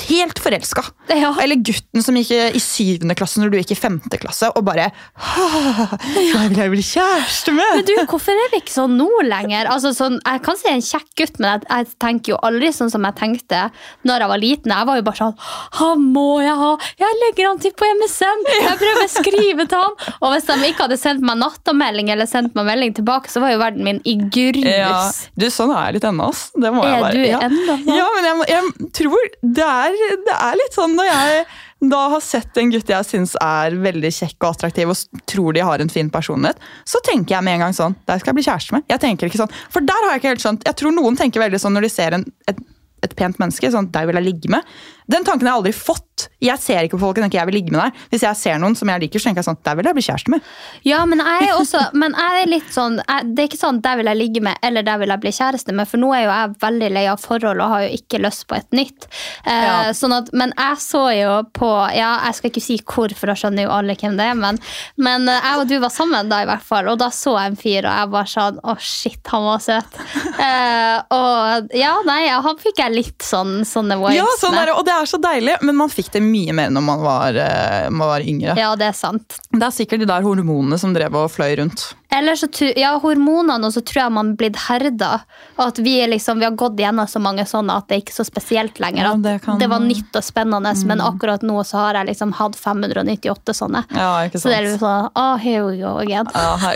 Helt 0.03 0.39
forelska. 0.43 0.81
Ja. 1.07 1.29
Eller 1.41 1.55
gutten 1.55 2.03
som 2.03 2.17
gikk 2.19 2.33
i 2.35 2.59
syvende 2.59 3.15
klasse 3.15 3.39
når 3.39 3.53
du 3.53 3.55
gikk 3.61 3.71
i 3.71 3.77
femte 3.79 4.17
klasse, 4.19 4.49
og 4.51 4.65
bare 4.67 4.89
Jeg 5.15 6.49
vil 6.51 6.59
jeg 6.59 6.71
bli 6.73 6.83
kjæreste 6.83 7.53
med! 7.55 7.77
Men 7.79 7.85
du, 7.87 7.93
hvorfor 8.11 8.35
er 8.35 8.51
vi 8.51 8.59
ikke 8.59 8.73
sånn 8.73 8.97
nå 8.99 9.07
lenger? 9.23 9.69
Altså, 9.71 9.93
sånn, 9.95 10.17
jeg 10.19 10.41
kan 10.45 10.59
si 10.59 10.67
en 10.71 10.83
kjekk 10.83 11.07
gutt, 11.21 11.39
men 11.39 11.53
jeg, 11.53 11.63
jeg 11.69 11.87
tenker 12.03 12.33
jo 12.33 12.39
aldri 12.45 12.71
sånn 12.75 12.91
som 12.91 13.07
jeg 13.07 13.17
tenkte 13.21 13.61
når 14.05 14.25
jeg 14.25 14.31
var 14.33 14.41
liten. 14.43 14.75
Jeg 14.75 14.89
var 14.91 14.99
jo 14.99 15.05
bare 15.07 15.21
sånn 15.21 15.35
Han 15.79 16.03
må 16.15 16.25
jeg 16.43 16.57
ha! 16.59 16.71
Jeg 17.05 17.19
legger 17.23 17.49
han 17.53 17.63
til 17.63 17.75
på 17.79 17.89
MSM! 18.01 18.45
Jeg 18.65 18.77
prøver 18.83 19.05
å 19.05 19.11
skrive 19.15 19.67
til 19.71 19.79
han! 19.85 19.95
Og 20.19 20.35
hvis 20.35 20.49
de 20.51 20.59
ikke 20.73 20.89
hadde 20.89 20.99
sendt 20.99 21.23
meg 21.25 21.39
nattamelding 21.39 22.11
eller 22.13 22.29
sendt 22.29 22.55
meg 22.59 22.67
melding 22.67 22.95
tilbake, 22.99 23.31
så 23.31 23.39
var 23.43 23.55
jo 23.55 23.61
verden 23.63 23.87
min 23.87 24.03
i 24.03 24.17
grus. 24.19 24.61
Ja, 24.65 24.91
du, 25.39 25.47
Sånn 25.55 25.71
er 25.71 25.87
jeg 25.87 25.99
litt 25.99 26.07
ennå. 26.11 26.27
ass. 26.33 26.49
Det 26.51 26.71
må 26.73 26.83
jeg 26.83 26.99
bare. 26.99 27.11
Er 27.11 27.15
du 27.15 27.23
ja. 27.29 27.39
ennå? 27.47 27.75
Ja, 27.95 28.07
men 28.17 28.25
jeg, 28.27 28.35
jeg 28.51 28.89
tror 28.99 29.27
det 29.55 29.65
er, 29.65 29.84
det 30.25 30.35
er 30.35 30.59
litt 30.59 30.75
sånn 30.75 30.95
når 30.97 31.09
jeg 31.09 31.45
da 31.89 32.05
har 32.13 32.21
sett 32.23 32.57
en 32.57 32.71
gutt 32.71 32.89
jeg 32.89 33.05
syns 33.07 33.33
er 33.43 33.75
veldig 33.83 34.11
kjekk 34.15 34.37
og 34.39 34.53
attraktiv, 34.53 34.91
og 34.91 35.23
tror 35.29 35.55
de 35.55 35.65
har 35.67 35.81
en 35.83 35.91
fin 35.91 36.09
personlighet, 36.09 36.61
så 36.87 37.01
tenker 37.05 37.35
jeg 37.35 37.45
med 37.45 37.57
en 37.57 37.65
gang 37.65 37.75
sånn 37.75 37.97
Der 38.07 38.21
skal 38.21 38.31
jeg 38.31 38.39
bli 38.39 38.45
kjæreste 38.47 38.77
med. 38.77 38.85
Jeg 38.89 39.03
tenker 39.03 39.29
ikke 39.29 39.41
sånn, 39.43 39.57
For 39.73 39.85
der 39.85 40.05
har 40.05 40.15
jeg 40.15 40.23
ikke 40.23 40.33
helt 40.33 40.45
skjønt. 40.45 40.65
Jeg 40.65 40.79
tror 40.79 40.95
noen 40.95 41.19
tenker 41.19 41.43
veldig 41.43 41.59
sånn 41.61 41.75
når 41.75 41.87
de 41.87 41.91
ser 41.91 42.15
en, 42.17 42.25
et, 42.49 42.61
et 43.05 43.15
pent 43.19 43.41
menneske. 43.41 43.71
sånn, 43.71 43.91
Der 43.91 44.07
vil 44.07 44.19
jeg 44.21 44.27
ligge 44.29 44.53
med. 44.55 44.63
Den 45.11 45.23
tanken 45.27 45.47
har 45.47 45.55
jeg 45.55 45.61
aldri 45.63 45.73
fått. 45.77 46.01
Jeg 46.39 46.57
ser 46.63 46.85
ikke 46.85 46.95
på 46.95 47.01
folk 47.03 47.17
og 47.19 47.23
tenker 47.25 47.39
jeg 47.41 47.47
vil 47.49 47.55
ligge 47.57 47.73
med 47.75 47.81
deg. 47.81 47.97
Hvis 48.13 48.23
jeg 48.23 48.37
ser 48.39 48.59
noen 48.61 48.75
som 48.79 48.87
jeg 48.89 49.01
liker, 49.03 49.19
så 49.19 49.27
tenker 49.27 49.41
jeg 49.43 49.47
sånn 49.49 49.57
Der 49.67 49.75
vil 49.75 49.87
jeg 49.89 49.95
bli 49.97 50.03
kjæreste 50.05 50.31
med. 50.31 50.45
Ja, 50.87 51.01
men 51.09 51.19
jeg 51.19 51.49
er 51.49 51.57
også 51.59 51.81
Men 51.97 52.15
jeg 52.15 52.43
er 52.45 52.49
litt 52.49 52.69
sånn 52.73 52.95
jeg, 53.01 53.27
Det 53.35 53.43
er 53.43 53.49
ikke 53.49 53.59
sånn 53.59 53.81
der 53.83 53.97
vil 53.99 54.09
jeg 54.09 54.19
ligge 54.21 54.43
med, 54.45 54.57
eller 54.63 54.85
der 54.87 55.01
vil 55.01 55.11
jeg 55.11 55.21
bli 55.25 55.33
kjæreste 55.35 55.75
med, 55.75 55.89
for 55.91 56.01
nå 56.01 56.13
er 56.15 56.23
jo 56.23 56.31
jeg 56.31 56.53
veldig 56.63 56.89
lei 56.95 57.03
av 57.11 57.19
forhold 57.21 57.61
og 57.65 57.73
har 57.73 57.83
jo 57.85 57.89
ikke 57.99 58.21
lyst 58.23 58.45
på 58.49 58.55
et 58.57 58.77
nytt. 58.79 59.07
Eh, 59.43 59.65
Ja. 59.65 59.75
sånn 59.97 60.15
at, 60.15 60.31
men 60.33 60.53
jeg 60.57 60.79
så 60.85 61.03
jo 61.19 61.33
på 61.57 61.69
Ja, 61.95 62.13
jeg 62.29 62.35
skal 62.39 62.51
ikke 62.53 62.63
si 62.63 62.77
hvor, 62.85 63.13
for 63.19 63.27
da 63.31 63.35
skjønner 63.37 63.67
jo 63.67 63.73
alle 63.75 63.95
hvem 63.99 64.15
det 64.17 64.29
er, 64.31 64.39
men, 64.39 64.59
men 64.97 65.27
eh, 65.29 65.41
jeg 65.49 65.59
og 65.61 65.67
du 65.73 65.75
var 65.83 65.93
sammen 65.93 66.29
da, 66.31 66.41
i 66.45 66.49
hvert 66.49 66.63
fall, 66.65 66.87
og 66.93 66.99
da 67.03 67.09
så 67.13 67.35
jeg 67.41 67.51
en 67.53 67.59
fyr, 67.59 67.89
og 67.89 67.99
jeg 67.99 68.11
var 68.15 68.31
sånn 68.31 68.59
Å, 68.63 68.77
shit, 68.79 69.21
han 69.33 69.43
var 69.45 69.59
søt. 69.63 69.99
Eh, 70.39 70.97
og 71.15 71.75
ja, 71.75 71.93
nei, 72.07 72.21
han 72.31 72.57
fikk 72.61 72.79
jeg 72.83 72.93
litt 72.95 73.25
sånn 73.25 73.59
sånne 73.67 73.97
vibes 74.01 74.17
Ja, 74.21 74.25
sånn 74.41 74.55
er 74.57 74.71
det, 74.71 74.75
Og 74.79 74.85
det 74.87 74.94
er 75.01 75.09
så 75.09 75.19
deilig, 75.21 75.57
men 75.65 75.77
man 75.79 75.91
fikk 75.91 76.11
det 76.15 76.21
mye 76.23 76.55
mer 76.55 76.71
når 76.73 76.85
man 76.85 77.03
var, 77.03 77.39
eh, 77.41 77.89
man 77.91 78.11
var 78.13 78.25
yngre. 78.25 78.55
Ja, 78.59 78.73
det 78.79 78.89
er 78.91 78.97
sant. 78.97 79.39
Det 79.51 79.63
er 79.63 79.75
sikkert 79.75 80.03
de 80.03 80.09
der 80.09 80.25
hormonene 80.25 80.79
som 80.81 80.95
drev 80.95 81.15
og 81.19 81.31
fløy 81.33 81.55
rundt. 81.61 81.87
Eller 82.13 82.35
så 82.37 82.47
ja, 82.77 82.91
hormonene, 83.01 83.65
og 83.65 83.73
så 83.73 83.81
tror 83.83 84.03
jeg 84.03 84.11
man 84.13 84.29
er 84.33 84.35
blitt 84.39 84.55
herda. 84.67 85.23
At 85.59 85.77
vi, 85.81 85.95
liksom, 86.07 86.37
vi 86.39 86.45
har 86.45 86.51
gått 86.55 86.77
gjennom 86.77 87.07
så 87.09 87.19
mange 87.19 87.45
sånne 87.49 87.75
at 87.79 87.87
det 87.89 87.95
er 87.97 88.03
ikke 88.03 88.15
så 88.15 88.25
spesielt 88.27 88.79
lenger. 88.79 89.03
Ja, 89.03 89.15
det 89.15 89.41
kan- 89.43 89.57
det 89.59 89.67
var 89.69 89.79
nytt 89.79 90.15
og 90.15 90.23
spennende, 90.23 90.71
men 90.85 91.01
akkurat 91.01 91.41
nå 91.41 91.57
så 91.65 91.77
har 91.81 91.93
jeg 91.95 92.07
liksom 92.13 92.33
hatt 92.33 92.55
598 92.55 93.53
sånne. 93.57 93.83
Ja, 93.95 94.11
ikke 94.29 94.39
Så 94.39 94.49
det 94.49 94.57
er 94.59 94.63
sant? 94.63 94.81
liksom 94.81 94.85
sånn, 94.85 95.11
oh, 95.15 95.35
here 95.37 95.65
we 95.65 95.77
go 95.81 95.97
again. 95.97 96.27
Ja. 96.33 96.57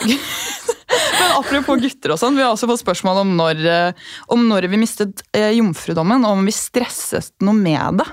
Men 1.20 1.32
apropos 1.38 1.78
gutter 1.82 2.14
og 2.16 2.20
sånn, 2.20 2.36
vi 2.38 2.42
har 2.42 2.54
også 2.56 2.68
fått 2.70 2.82
spørsmål 2.82 3.20
om 3.22 3.36
når, 3.38 3.60
eh, 3.70 3.92
om 4.34 4.48
når 4.50 4.68
vi 4.72 4.80
mistet 4.82 5.22
eh, 5.36 5.52
jomfrudommen, 5.58 6.24
og 6.26 6.38
om 6.40 6.46
vi 6.48 6.52
stresset 6.56 7.32
noe 7.46 7.54
med 7.54 8.00
det. 8.02 8.08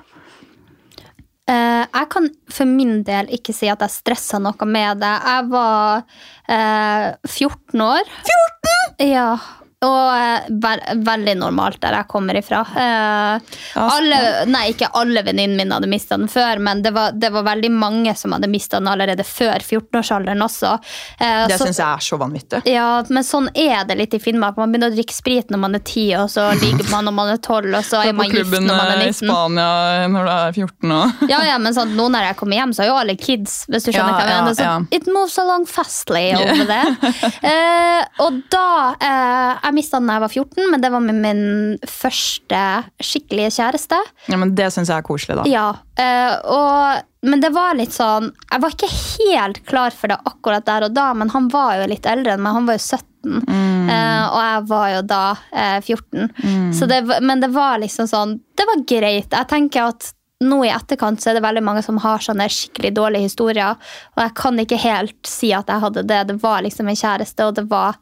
Eh, 1.47 1.85
jeg 1.87 2.09
kan 2.11 2.25
for 2.51 2.67
min 2.67 3.05
del 3.07 3.29
ikke 3.37 3.55
si 3.55 3.69
at 3.71 3.85
jeg 3.85 3.95
stressa 3.95 4.41
noe 4.43 4.67
med 4.67 4.99
det. 5.03 5.13
Jeg 5.31 5.47
var 5.53 6.03
uh, 6.03 7.07
14 7.23 7.85
år. 7.87 8.11
14?! 8.27 9.07
Ja. 9.07 9.29
Og 9.87 10.13
eh, 10.17 10.47
ve 10.63 10.73
veldig 11.07 11.35
normalt 11.41 11.79
der 11.85 11.95
jeg 12.01 12.09
kommer 12.11 12.39
ifra. 12.41 12.63
Eh, 12.77 13.57
alle, 13.81 14.19
nei, 14.51 14.65
ikke 14.73 14.89
alle 14.99 15.23
venninnene 15.27 15.61
mine 15.63 15.77
hadde 15.79 15.91
mista 15.91 16.17
den 16.19 16.29
før, 16.33 16.59
men 16.63 16.83
det 16.85 16.93
var, 16.97 17.15
det 17.15 17.31
var 17.35 17.45
veldig 17.47 17.71
mange 17.73 18.15
som 18.19 18.35
hadde 18.37 18.49
mista 18.51 18.81
den 18.81 18.91
allerede 18.91 19.25
før 19.27 19.63
14-årsalderen 19.63 20.43
også. 20.45 20.73
Eh, 21.21 21.47
Det 21.53 21.59
syns 21.61 21.79
jeg 21.81 21.87
er 21.87 22.05
så 22.09 22.19
vanvittig. 22.21 22.63
ja, 22.73 22.89
men 23.09 23.25
sånn 23.27 23.49
er 23.55 23.85
det 23.89 23.97
litt 24.01 24.17
i 24.19 24.21
Finnmark. 24.23 24.59
Man 24.61 24.73
begynner 24.75 24.91
å 24.93 24.97
drikke 24.97 25.15
sprit 25.17 25.53
når 25.55 25.63
man 25.67 25.79
er 25.79 25.85
10, 25.85 26.07
og 26.25 26.31
så 26.33 26.49
ligger 26.61 26.91
man 26.93 27.07
når 27.09 27.17
man 27.21 27.33
er 27.35 27.41
12, 27.41 27.71
og 27.79 27.85
så 27.87 28.03
er 28.03 28.11
er 28.11 28.19
man 28.19 28.31
gift 28.33 28.53
når 28.57 28.67
man 28.81 28.93
er 28.97 29.05
eh, 29.05 29.11
i 29.13 29.17
Spania 29.21 29.69
når 30.13 30.27
du 30.29 30.33
er 30.35 30.57
14 30.57 30.97
og 30.97 31.23
Ja, 31.33 31.41
ja, 31.53 31.57
men 31.63 31.75
sånn, 31.77 31.95
nå 31.99 32.09
når 32.13 32.29
jeg 32.31 32.39
kommer 32.41 32.61
hjem, 32.61 32.75
så 32.77 32.85
er 32.85 32.91
jo 32.91 32.99
alle 32.99 33.17
kids. 33.21 33.57
Hvis 33.71 33.87
du 33.87 33.93
skjønner 33.93 34.13
Ja, 34.13 34.19
hva 34.19 34.27
jeg 34.27 34.43
mener. 34.43 34.59
Så 34.59 34.67
ja. 34.67 34.77
It 34.99 35.09
moves 35.13 35.39
along 35.43 35.67
fastly 35.71 36.27
over 36.37 36.65
det. 36.75 36.83
Eh, 37.47 38.03
og 38.25 38.41
da 38.53 38.67
eh, 38.97 39.53
Jeg 39.67 39.76
mista 39.77 40.01
den 40.01 40.09
da 40.11 40.17
jeg 40.17 40.25
var 40.25 40.33
14, 40.33 40.71
men 40.73 40.83
det 40.83 40.91
var 40.95 41.05
med 41.05 41.19
min 41.23 41.43
første 41.91 42.63
skikkelige 43.03 43.53
kjæreste. 43.59 43.99
Ja, 44.33 44.39
men 44.41 44.55
Det 44.57 44.71
syns 44.75 44.91
jeg 44.93 44.99
er 44.99 45.07
koselig, 45.07 45.37
da. 45.39 45.45
Ja, 45.51 45.67
eh, 46.01 46.35
og, 46.53 47.05
men 47.27 47.45
det 47.45 47.53
var 47.55 47.77
litt 47.79 47.95
sånn 47.95 48.31
Jeg 48.51 48.63
var 48.63 48.75
ikke 48.75 48.91
helt 48.91 49.63
klar 49.69 49.95
for 49.95 50.13
det 50.13 50.19
akkurat 50.29 50.67
der 50.69 50.89
og 50.89 50.97
da, 50.97 51.11
men 51.15 51.33
han 51.35 51.49
var 51.53 51.77
jo 51.81 51.89
litt 51.93 52.09
eldre 52.09 52.35
enn 52.37 52.45
meg. 52.45 52.57
Han 52.59 52.69
var 52.69 52.79
jo 52.79 52.85
17, 52.85 53.39
eh, 53.93 54.25
og 54.27 54.41
jeg 54.43 54.67
var 54.73 54.91
jo 54.97 55.01
da 55.15 55.23
uh, 55.37 55.79
14. 55.81 56.75
Så 56.77 56.91
det, 56.91 57.01
men 57.23 57.43
det 57.43 57.53
var 57.55 57.81
liksom 57.83 58.09
sånn 58.11 58.39
Det 58.57 58.67
var 58.69 58.85
greit. 58.89 59.33
Jeg 59.33 59.51
tenker 59.51 59.91
at 59.93 60.13
nå 60.45 60.59
i 60.67 60.73
etterkant 60.73 61.23
så 61.23 61.31
er 61.31 61.39
det 61.39 61.47
veldig 61.47 61.63
mange 61.65 61.83
som 61.85 61.97
har 62.03 62.21
sånne 62.21 62.49
skikkelig 62.53 62.91
dårlige 62.99 63.29
historier, 63.31 63.79
og 64.17 64.21
jeg 64.21 64.35
kan 64.37 64.59
ikke 64.61 64.81
helt 64.83 65.17
si 65.29 65.49
at 65.57 65.71
jeg 65.73 65.81
hadde 65.81 66.05
det. 66.05 66.19
Det 66.29 66.37
var 66.43 66.65
liksom 66.67 66.91
en 66.93 66.99
kjæreste, 67.01 67.47
og 67.49 67.57
det 67.57 67.65
var 67.71 67.97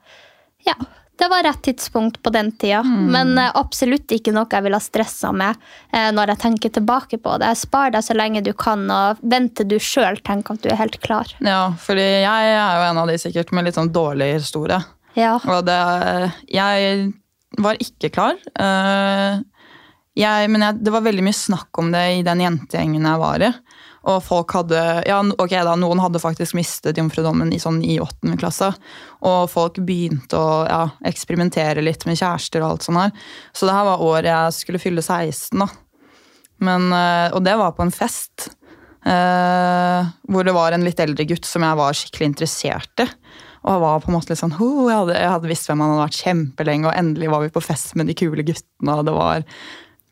Ja. 0.66 0.74
Det 1.16 1.28
var 1.30 1.44
rett 1.46 1.62
tidspunkt 1.62 2.22
på 2.22 2.30
den 2.34 2.50
tida, 2.58 2.82
men 2.82 3.38
eh, 3.38 3.50
absolutt 3.54 4.10
ikke 4.12 4.32
noe 4.34 4.50
jeg 4.50 4.64
ville 4.66 4.78
ha 4.80 4.82
stressa 4.82 5.30
med 5.32 5.54
eh, 5.94 6.08
når 6.10 6.32
jeg 6.32 6.42
tenker 6.42 6.72
tilbake 6.74 7.20
på 7.22 7.36
det. 7.38 7.52
Spar 7.60 7.94
deg 7.94 8.02
så 8.02 8.16
lenge 8.18 8.42
du 8.42 8.50
kan, 8.52 8.82
og 8.90 9.22
vent 9.22 9.54
til 9.60 9.68
du 9.70 9.76
sjøl 9.78 10.18
tenker 10.26 10.58
at 10.58 10.64
du 10.64 10.72
er 10.72 10.80
helt 10.80 10.98
klar. 11.04 11.30
Ja, 11.38 11.68
fordi 11.78 12.02
jeg 12.02 12.50
er 12.50 12.80
jo 12.80 12.86
en 12.88 13.02
av 13.04 13.12
de 13.12 13.18
sikkert 13.22 13.54
med 13.54 13.68
litt 13.68 13.78
sånn 13.78 13.92
dårlig 13.94 14.32
historie. 14.40 14.80
Ja. 15.14 15.36
Og 15.38 15.62
det 15.68 15.78
Jeg 16.50 17.12
var 17.62 17.78
ikke 17.78 18.10
klar. 18.10 18.38
Eh, 18.58 19.38
jeg, 20.18 20.50
men 20.50 20.62
jeg, 20.62 20.82
det 20.82 20.92
var 20.94 21.06
veldig 21.06 21.24
mye 21.26 21.36
snakk 21.36 21.78
om 21.78 21.94
det 21.94 22.04
i 22.18 22.22
den 22.26 22.42
jentegjengen 22.42 23.06
jeg 23.06 23.22
var 23.22 23.42
i. 23.42 23.50
Og 24.10 24.18
folk 24.24 24.52
hadde 24.52 24.80
Ja, 25.08 25.20
ok 25.22 25.54
da, 25.64 25.74
noen 25.80 26.02
hadde 26.02 26.20
faktisk 26.20 26.56
mistet 26.58 26.98
jomfrudommen 27.00 27.52
i, 27.56 27.60
sånn, 27.62 27.80
i 27.84 27.96
åttende 28.02 28.36
klasse. 28.40 28.68
Og 29.24 29.46
folk 29.52 29.80
begynte 29.80 30.36
å 30.36 30.58
ja, 30.68 30.82
eksperimentere 31.08 31.84
litt 31.84 32.04
med 32.08 32.18
kjærester 32.20 32.60
og 32.64 32.74
alt 32.74 32.88
sånt 32.88 33.00
her. 33.00 33.14
Så 33.56 33.68
det 33.68 33.76
her 33.76 33.88
var 33.88 34.04
året 34.04 34.28
jeg 34.28 34.58
skulle 34.58 34.82
fylle 34.82 35.04
16, 35.04 35.56
da. 35.64 35.70
Men, 36.64 36.90
eh, 36.92 37.32
og 37.34 37.42
det 37.46 37.56
var 37.60 37.72
på 37.76 37.86
en 37.86 37.94
fest. 37.94 38.50
eh, 39.04 40.06
hvor 40.32 40.44
det 40.44 40.54
var 40.56 40.72
en 40.72 40.84
litt 40.84 41.00
eldre 41.00 41.26
gutt 41.28 41.44
som 41.44 41.60
jeg 41.60 41.76
var 41.76 41.96
skikkelig 41.96 42.30
interessert 42.30 43.02
i. 43.04 43.08
Og 43.64 43.72
jeg 43.72 43.82
var 43.82 44.00
på 44.00 44.08
en 44.08 44.14
måte 44.16 44.32
litt 44.32 44.40
sånn, 44.40 44.54
oh, 44.60 44.86
jeg, 44.88 44.96
hadde, 44.96 45.16
jeg 45.16 45.32
hadde 45.32 45.50
visst 45.50 45.68
hvem 45.68 45.80
han 45.80 45.92
hadde 45.92 46.06
vært 46.06 46.22
kjempelenge, 46.22 46.88
og 46.88 46.96
endelig 46.96 47.30
var 47.32 47.44
vi 47.44 47.52
på 47.52 47.62
fest 47.64 47.94
med 47.96 48.08
de 48.08 48.16
kule 48.16 48.44
guttene. 48.44 48.96
og 48.96 49.04
Det 49.08 49.14
var, 49.16 49.44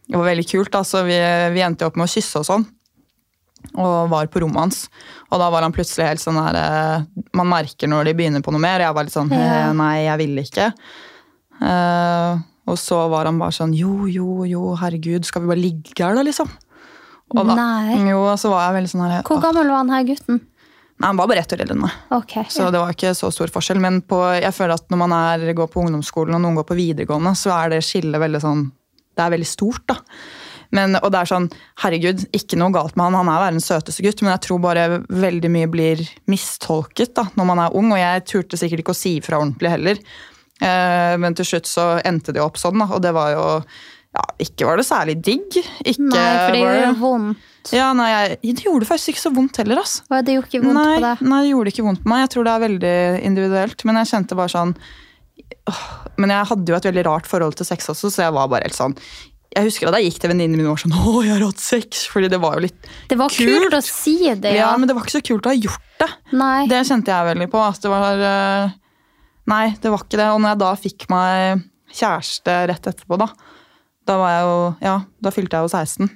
det 0.09 0.17
var 0.17 0.29
veldig 0.29 0.47
kult. 0.49 0.77
altså 0.77 1.05
Vi, 1.09 1.19
vi 1.57 1.65
endte 1.65 1.89
opp 1.89 1.97
med 2.01 2.09
å 2.09 2.13
kysse 2.13 2.41
og 2.41 2.49
sånn. 2.49 2.65
Og 3.73 4.11
var 4.13 4.29
på 4.29 4.43
rommet 4.43 4.61
hans. 4.61 4.81
Og 5.31 5.41
da 5.41 5.49
var 5.53 5.65
han 5.65 5.73
plutselig 5.73 6.11
helt 6.11 6.23
sånn 6.23 6.37
der 6.37 6.59
eh, 6.61 7.05
Man 7.39 7.49
merker 7.49 7.89
når 7.89 8.11
de 8.11 8.17
begynner 8.19 8.45
på 8.45 8.53
noe 8.53 8.61
mer. 8.63 8.85
Jeg 8.85 8.97
var 8.97 9.07
litt 9.07 9.15
sånn 9.15 9.33
Ja. 9.33 9.69
«Eh, 9.69 9.73
Nei, 9.79 9.95
jeg 10.05 10.21
ville 10.21 10.45
ikke. 10.45 10.73
Uh, 11.63 12.41
og 12.67 12.79
så 12.81 12.99
var 13.13 13.29
han 13.29 13.39
bare 13.39 13.55
sånn 13.55 13.75
Jo, 13.77 14.09
jo, 14.11 14.43
jo, 14.49 14.73
herregud, 14.81 15.27
skal 15.29 15.45
vi 15.45 15.51
bare 15.53 15.63
ligge 15.63 15.95
her, 16.03 16.17
da, 16.17 16.25
liksom? 16.27 16.49
Og 17.33 17.45
da, 17.49 17.55
Nei. 17.55 18.01
Jo, 18.11 18.25
så 18.41 18.51
var 18.53 18.67
jeg 18.67 18.81
veldig 18.81 18.91
sånn 18.93 19.05
her 19.07 19.23
Hvor 19.29 19.43
gammel 19.45 19.71
var 19.71 19.85
han 19.85 19.93
her 19.95 20.09
gutten? 20.09 20.41
Nei, 20.43 21.09
Han 21.09 21.19
var 21.21 21.31
bare 21.31 21.43
ett 21.43 21.55
år 21.55 21.63
eldre 21.65 21.77
enn 21.77 21.83
meg. 21.83 21.95
Så 22.53 22.69
det 22.71 22.83
var 22.83 22.93
ikke 22.95 23.15
så 23.19 23.31
stor 23.35 23.51
forskjell. 23.51 23.81
Men 23.83 24.03
på, 24.07 24.19
jeg 24.39 24.55
føler 24.55 24.77
at 24.77 24.93
når 24.93 25.01
man 25.01 25.15
er, 25.17 25.49
går 25.59 25.71
på 25.73 25.83
ungdomsskolen 25.83 26.37
og 26.37 26.43
noen 26.45 26.59
går 26.61 26.67
på 26.69 26.77
videregående, 26.79 27.33
så 27.39 27.55
er 27.57 27.73
det 27.75 27.81
skillet 27.87 28.23
veldig 28.23 28.43
sånn 28.43 28.67
Det 29.13 29.25
er 29.25 29.33
veldig 29.35 29.49
stort, 29.49 29.83
da. 29.91 29.97
Men, 30.73 30.97
og 31.03 31.11
det 31.13 31.21
er 31.21 31.29
sånn, 31.29 31.47
herregud, 31.83 32.27
ikke 32.33 32.57
noe 32.61 32.73
galt 32.73 32.97
med 32.97 33.11
han, 33.11 33.19
han 33.21 33.31
er 33.31 33.43
verdens 33.45 33.69
søteste 33.69 34.05
gutt, 34.07 34.23
men 34.25 34.33
jeg 34.33 34.45
tror 34.47 34.61
bare 34.65 34.87
veldig 35.05 35.51
mye 35.53 35.71
blir 35.73 36.01
mistolket 36.33 37.13
da, 37.19 37.27
når 37.37 37.49
man 37.51 37.61
er 37.67 37.77
ung, 37.77 37.93
og 37.93 38.01
jeg 38.01 38.27
turte 38.31 38.61
sikkert 38.61 38.85
ikke 38.85 38.95
å 38.95 39.01
si 39.03 39.17
ifra 39.19 39.41
ordentlig 39.43 39.75
heller. 39.75 40.01
Eh, 40.63 41.15
men 41.21 41.37
til 41.37 41.49
slutt 41.49 41.69
så 41.69 41.89
endte 42.07 42.33
det 42.33 42.41
jo 42.41 42.47
opp 42.49 42.61
sånn, 42.61 42.81
og 42.87 43.03
det 43.05 43.13
var 43.17 43.35
jo 43.35 43.45
ja, 44.13 44.25
Ikke 44.45 44.67
var 44.69 44.77
det 44.77 44.85
særlig 44.85 45.15
digg. 45.25 45.55
Ikke 45.81 46.05
Nei, 46.05 46.25
for 46.37 46.53
det 46.53 46.61
gjorde 46.61 46.97
vondt. 47.01 47.73
Ja, 47.73 47.87
nei, 47.97 48.09
jeg, 48.13 48.57
Det 48.59 48.67
gjorde 48.67 48.89
faktisk 48.91 49.15
ikke 49.15 49.23
så 49.23 49.33
vondt 49.33 49.61
heller, 49.63 49.81
ass. 49.81 49.95
Det 50.11 50.35
gjorde 50.37 50.51
ikke 50.51 50.61
vondt 50.67 50.77
nei, 50.77 50.97
på 50.99 51.05
deg. 51.07 51.23
Nei, 51.31 51.39
det 51.41 51.53
gjorde 51.55 51.73
ikke 51.73 51.87
vondt 51.87 52.03
på 52.03 52.13
meg. 52.13 52.25
Jeg 52.27 52.33
tror 52.35 52.45
det 52.45 52.53
er 52.53 52.65
veldig 52.67 52.97
individuelt. 53.31 53.85
Men 53.89 54.01
jeg 54.03 54.11
kjente 54.13 54.37
bare 54.37 54.53
sånn 54.53 54.75
Men 56.21 56.35
jeg 56.35 56.49
hadde 56.51 56.75
jo 56.75 56.77
et 56.77 56.89
veldig 56.91 57.07
rart 57.09 57.31
forhold 57.31 57.57
til 57.57 57.69
sex 57.69 57.89
også, 57.89 58.11
så 58.13 58.27
jeg 58.27 58.35
var 58.37 58.51
bare 58.53 58.69
helt 58.69 58.77
sånn 58.77 58.97
Jeg 59.53 59.69
husker 59.69 59.91
at 59.91 59.99
jeg 59.99 60.09
gikk 60.11 60.21
til 60.23 60.33
venninnene 60.33 60.59
mine 60.59 60.71
og 60.71 60.77
var 60.77 60.83
sånn 60.83 60.95
Å, 60.97 61.15
jeg 61.27 61.35
har 61.35 61.45
hatt 61.45 61.63
sex! 61.63 62.05
Fordi 62.13 62.31
det 62.33 62.39
var 62.41 62.57
jo 62.57 62.65
litt 62.67 62.89
Det 63.11 63.19
var 63.21 63.33
kult, 63.35 63.77
å 63.77 63.83
si 63.85 64.17
det, 64.31 64.55
ja. 64.55 64.63
ja. 64.65 64.71
men 64.81 64.89
det 64.89 64.97
var 64.97 65.05
ikke 65.05 65.19
så 65.19 65.25
kult 65.33 65.49
å 65.49 65.53
ha 65.53 65.59
gjort 65.59 65.91
det. 66.01 66.09
Nei. 66.39 66.63
Det 66.71 66.81
kjente 66.89 67.13
jeg 67.13 67.29
veldig 67.33 67.49
på. 67.53 67.61
At 67.63 67.85
det 67.85 67.93
var 67.93 68.25
eh, 68.29 68.79
Nei, 69.53 69.65
det 69.83 69.93
var 69.93 70.05
ikke 70.05 70.21
det. 70.21 70.31
Og 70.33 70.41
når 70.43 70.55
jeg 70.55 70.63
da 70.63 70.73
fikk 70.87 71.07
meg 71.13 71.67
kjæreste 71.93 72.57
rett 72.71 72.89
etterpå, 72.93 73.19
da 73.21 73.29
Da 74.09 74.19
var 74.21 74.35
jeg 74.37 74.49
jo 74.49 74.57
Ja, 74.89 74.97
da 75.23 75.35
fylte 75.35 75.61
jeg 75.61 75.69
jo 75.69 75.75
16. 75.77 76.11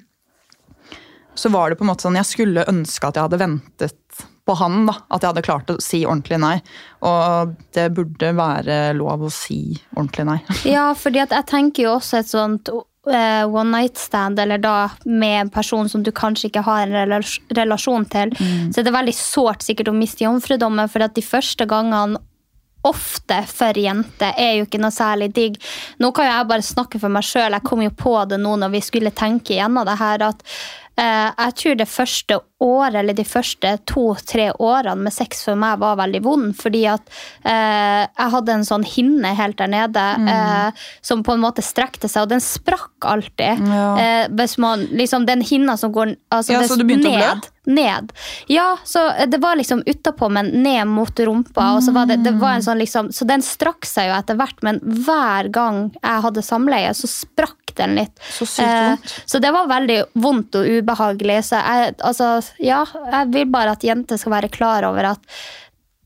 Så 1.37 1.53
var 1.53 1.69
det 1.69 1.77
på 1.77 1.85
en 1.85 1.93
måte 1.93 2.07
sånn 2.07 2.17
Jeg 2.17 2.31
skulle 2.31 2.65
ønske 2.71 3.11
at 3.11 3.19
jeg 3.19 3.29
hadde 3.29 3.43
ventet 3.43 4.25
på 4.47 4.55
han. 4.55 4.85
da, 4.87 4.95
At 5.11 5.25
jeg 5.25 5.33
hadde 5.33 5.45
klart 5.45 5.71
å 5.75 5.79
si 5.83 6.05
ordentlig 6.07 6.39
nei. 6.39 6.57
Og 7.05 7.57
det 7.75 7.89
burde 7.97 8.31
være 8.39 8.77
lov 8.97 9.27
å 9.27 9.31
si 9.33 9.75
ordentlig 9.97 10.27
nei. 10.29 10.39
Ja, 10.77 10.93
fordi 10.97 11.25
at 11.25 11.35
jeg 11.35 11.49
tenker 11.51 11.89
jo 11.89 11.97
også 11.99 12.21
et 12.23 12.31
sånt 12.31 12.71
one 13.07 13.71
night 13.71 13.97
stand, 14.01 14.41
eller 14.43 14.59
da 14.59 14.91
med 15.05 15.41
en 15.41 15.51
person 15.55 15.89
som 15.89 16.03
du 16.03 16.11
kanskje 16.11 16.49
ikke 16.51 16.65
har 16.67 16.87
en 16.87 17.23
relasjon 17.55 18.07
til, 18.11 18.33
så 18.35 18.73
det 18.75 18.83
er 18.83 18.89
det 18.89 18.97
veldig 18.97 19.15
sårt 19.15 19.63
sikkert 19.63 19.93
å 19.93 19.95
miste 19.95 20.25
jomfrudommen, 20.25 20.91
for 20.91 21.07
at 21.07 21.15
de 21.15 21.23
første 21.23 21.69
gangene 21.71 22.19
ofte 22.87 23.41
for 23.51 23.79
jenter 23.79 24.35
er 24.39 24.57
jo 24.59 24.67
ikke 24.67 24.81
noe 24.83 24.95
særlig 24.95 25.31
digg. 25.35 25.59
Nå 26.03 26.13
kan 26.15 26.29
jo 26.29 26.35
jeg 26.35 26.51
bare 26.53 26.67
snakke 26.67 27.01
for 27.03 27.13
meg 27.13 27.27
sjøl, 27.27 27.57
jeg 27.57 27.67
kom 27.67 27.83
jo 27.85 27.93
på 27.95 28.17
det 28.31 28.39
nå 28.43 28.57
når 28.61 28.75
vi 28.77 28.83
skulle 28.85 29.15
tenke 29.17 29.57
igjennom 29.57 29.87
det 29.89 29.99
her, 30.01 30.27
at 30.29 30.45
eh, 30.45 30.86
jeg 30.97 31.57
tror 31.61 31.75
det 31.77 31.89
første 31.91 32.41
året, 32.63 32.95
eller 33.03 33.17
de 33.17 33.25
første 33.29 33.73
to-tre 33.89 34.49
årene 34.53 35.07
med 35.07 35.13
sex 35.13 35.43
for 35.45 35.59
meg 35.61 35.81
var 35.83 35.99
veldig 36.01 36.23
vond, 36.25 36.55
fordi 36.57 36.87
at 36.89 37.05
eh, 37.45 38.07
jeg 38.07 38.33
hadde 38.33 38.55
en 38.55 38.65
sånn 38.65 38.87
hinne 38.89 39.35
helt 39.37 39.59
der 39.61 39.71
nede 39.73 40.05
eh, 40.33 40.87
som 41.05 41.25
på 41.27 41.37
en 41.37 41.43
måte 41.45 41.65
strekte 41.65 42.09
seg, 42.09 42.25
og 42.25 42.33
den 42.33 42.45
sprakk 42.45 43.09
alltid. 43.09 43.61
Ja. 43.61 43.91
Eh, 44.01 44.23
hvis 44.37 44.57
man, 44.63 44.87
liksom 44.97 45.27
Den 45.27 45.43
hinna 45.45 45.77
som 45.77 45.93
går 45.93 46.15
altså, 46.33 46.55
Ja, 46.55 46.63
så 46.69 46.79
du 46.79 46.85
begynte 46.87 47.11
å 47.11 47.17
blø? 47.17 47.29
ned. 47.35 47.53
Ned. 47.67 48.13
Ja, 48.53 48.77
så 48.87 49.09
det 49.27 49.41
var 49.43 49.59
liksom 49.59 49.83
utapå, 49.87 50.29
men 50.33 50.53
ned 50.63 50.87
mot 50.87 51.11
rumpa. 51.19 51.73
Og 51.75 51.83
så 51.83 51.93
var 51.93 52.07
det, 52.07 52.21
det 52.25 52.37
var 52.39 52.57
en 52.57 52.65
sånn 52.65 52.79
liksom, 52.79 53.11
så 53.13 53.27
den 53.29 53.43
strakk 53.45 53.89
seg 53.89 54.13
jo 54.13 54.17
etter 54.17 54.39
hvert, 54.39 54.63
men 54.63 54.79
hver 54.81 55.51
gang 55.53 55.81
jeg 55.99 56.25
hadde 56.29 56.47
samleie, 56.47 56.95
så 56.95 57.11
sprakk 57.11 57.66
den 57.81 57.97
litt. 57.99 58.15
Så 58.21 58.49
sykt 58.49 58.69
vondt. 58.69 59.13
Eh, 59.13 59.29
så 59.33 59.41
det 59.43 59.53
var 59.55 59.71
veldig 59.71 60.01
vondt 60.25 60.59
og 60.61 60.73
ubehagelig. 60.79 61.39
Så 61.51 61.61
jeg, 61.61 61.95
altså, 62.01 62.31
ja, 62.63 62.83
jeg 63.13 63.33
vil 63.35 63.47
bare 63.53 63.77
at 63.77 63.87
jenter 63.87 64.21
skal 64.21 64.37
være 64.39 64.53
klar 64.53 64.89
over 64.89 65.13
at 65.15 65.39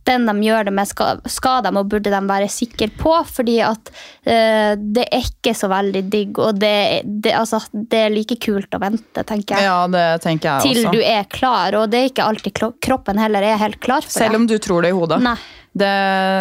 den 0.08 0.26
de 0.26 0.34
gjør 0.46 0.68
det 0.68 0.74
med, 0.74 0.88
skal, 0.88 1.20
skal 1.30 1.64
de 1.66 1.72
og 1.76 1.90
burde 1.90 2.12
de 2.12 2.20
være 2.30 2.48
sikre 2.52 2.90
på. 3.00 3.14
Fordi 3.28 3.58
at 3.66 3.92
uh, 3.92 4.72
det 4.80 5.06
er 5.06 5.28
ikke 5.28 5.54
så 5.56 5.70
veldig 5.72 6.04
digg, 6.12 6.40
og 6.40 6.60
det, 6.60 6.74
det, 7.04 7.34
altså, 7.36 7.62
det 7.72 8.04
er 8.06 8.14
like 8.14 8.38
kult 8.42 8.74
å 8.76 8.82
vente, 8.82 9.24
tenker 9.26 9.56
jeg. 9.56 9.68
Ja, 9.68 9.84
det 9.90 10.06
tenker 10.24 10.54
jeg 10.54 10.68
Til 10.68 10.84
også. 10.84 10.96
du 10.96 11.00
er 11.04 11.30
klar, 11.30 11.78
og 11.80 11.88
det 11.92 12.02
er 12.02 12.12
ikke 12.12 12.26
alltid 12.26 12.60
kroppen 12.82 13.20
heller 13.20 13.44
er 13.46 13.60
helt 13.60 13.80
klar 13.82 14.04
for 14.06 14.18
Selv 14.20 14.40
om 14.40 14.46
du 14.50 14.58
tror 14.62 14.86
det 14.86 14.94
i 14.94 14.96
hodet. 14.96 15.22
Nei. 15.24 15.38
Det, 15.72 15.86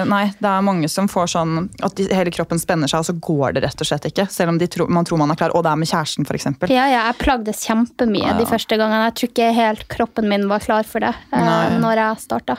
nei, 0.09 0.23
det 0.41 0.49
er 0.49 0.63
mange 0.65 0.87
som 0.89 1.05
får 1.09 1.27
sånn 1.35 1.67
at 1.85 1.93
de, 1.99 2.07
hele 2.17 2.31
kroppen 2.33 2.57
spenner 2.57 2.89
seg, 2.89 3.03
og 3.03 3.09
så 3.11 3.13
går 3.13 3.57
det 3.57 3.61
rett 3.67 3.83
og 3.83 3.89
slett 3.89 4.07
ikke. 4.09 4.25
Selv 4.33 4.55
om 4.55 4.57
de 4.57 4.65
tro, 4.71 4.87
man 4.89 5.05
tror 5.05 5.21
man 5.21 5.29
er 5.29 5.37
klar. 5.37 5.53
Og 5.53 5.61
det 5.65 5.73
er 5.73 5.77
med 5.77 5.89
kjæresten, 5.91 6.25
f.eks. 6.25 6.49
Ja, 6.65 6.87
ja, 6.89 7.03
jeg 7.11 7.19
plagdes 7.21 7.61
kjempemye 7.67 8.25
Ja, 8.25 8.33
ja. 8.33 8.39
de 8.39 8.47
første 8.49 8.79
gangene. 8.79 9.11
Jeg 9.11 9.17
tror 9.19 9.31
ikke 9.31 9.51
helt 9.59 9.85
kroppen 9.91 10.29
min 10.31 10.49
var 10.49 10.65
klar 10.65 10.87
for 10.89 11.05
det 11.05 11.13
uh, 11.13 11.77
når 11.77 12.01
jeg 12.01 12.25
starta. 12.25 12.57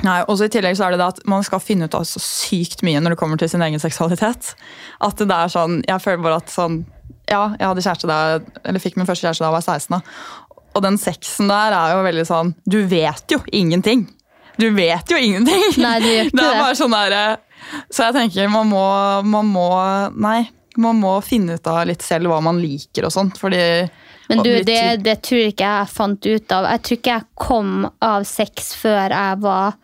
Nei, 0.00 0.22
og 0.24 0.38
så 0.38 0.46
I 0.48 0.52
tillegg 0.52 0.76
så 0.78 0.86
er 0.86 0.94
det 0.94 1.02
det 1.02 1.08
at 1.12 1.20
man 1.28 1.44
skal 1.44 1.60
finne 1.60 1.84
ut 1.84 1.94
av 1.98 2.06
så 2.08 2.20
sykt 2.22 2.80
mye 2.86 3.00
når 3.02 3.12
det 3.12 3.18
kommer 3.20 3.40
til 3.40 3.50
sin 3.52 3.62
egen 3.64 3.82
seksualitet. 3.82 4.54
At 5.04 5.20
det 5.20 5.36
er 5.36 5.52
sånn, 5.52 5.82
Jeg 5.86 6.00
føler 6.00 6.24
bare 6.24 6.40
at 6.40 6.52
sånn 6.52 6.82
Ja, 7.28 7.52
jeg 7.58 7.68
hadde 7.68 7.84
kjæreste 7.84 8.08
da, 8.08 8.40
eller 8.64 8.82
fikk 8.82 8.96
min 8.96 9.06
første 9.08 9.26
kjæreste 9.26 9.44
da 9.44 9.50
jeg 9.50 9.58
var 9.58 9.66
16. 9.66 9.92
Da. 9.92 10.58
Og 10.72 10.82
den 10.86 10.96
sexen 11.00 11.52
der 11.52 11.76
er 11.76 11.94
jo 11.96 12.02
veldig 12.08 12.26
sånn 12.28 12.54
Du 12.64 12.80
vet 12.88 13.36
jo 13.36 13.42
ingenting! 13.52 14.08
Du 14.56 14.70
vet 14.76 15.12
jo 15.12 15.20
ingenting! 15.20 15.62
Nei, 15.80 15.98
du 16.00 16.08
gjør 16.08 16.28
ikke 16.30 16.36
det 16.40 16.48
er 16.48 16.58
bare 16.60 16.80
sånn 16.80 16.96
der, 16.96 17.38
Så 17.92 18.08
jeg 18.08 18.16
tenker 18.16 18.52
man 18.52 18.72
må, 18.72 18.84
man 19.28 19.52
må 19.52 19.68
Nei, 20.16 20.40
man 20.80 21.00
må 21.00 21.18
finne 21.24 21.60
ut 21.60 21.68
av 21.68 21.84
litt 21.88 22.04
selv 22.04 22.32
hva 22.32 22.40
man 22.44 22.60
liker 22.62 23.04
og 23.08 23.12
sånt. 23.12 23.36
fordi 23.40 23.60
Men 24.28 24.42
du, 24.44 24.50
det, 24.66 24.80
det 25.04 25.16
tror 25.26 25.50
ikke 25.50 25.68
jeg 25.68 25.90
fant 25.92 26.26
ut 26.26 26.54
av. 26.54 26.68
Jeg 26.74 26.82
tror 26.86 26.98
ikke 26.98 27.16
jeg 27.16 27.28
kom 27.42 27.72
av 28.04 28.26
sex 28.28 28.72
før 28.78 29.14
jeg 29.14 29.42
var 29.42 29.78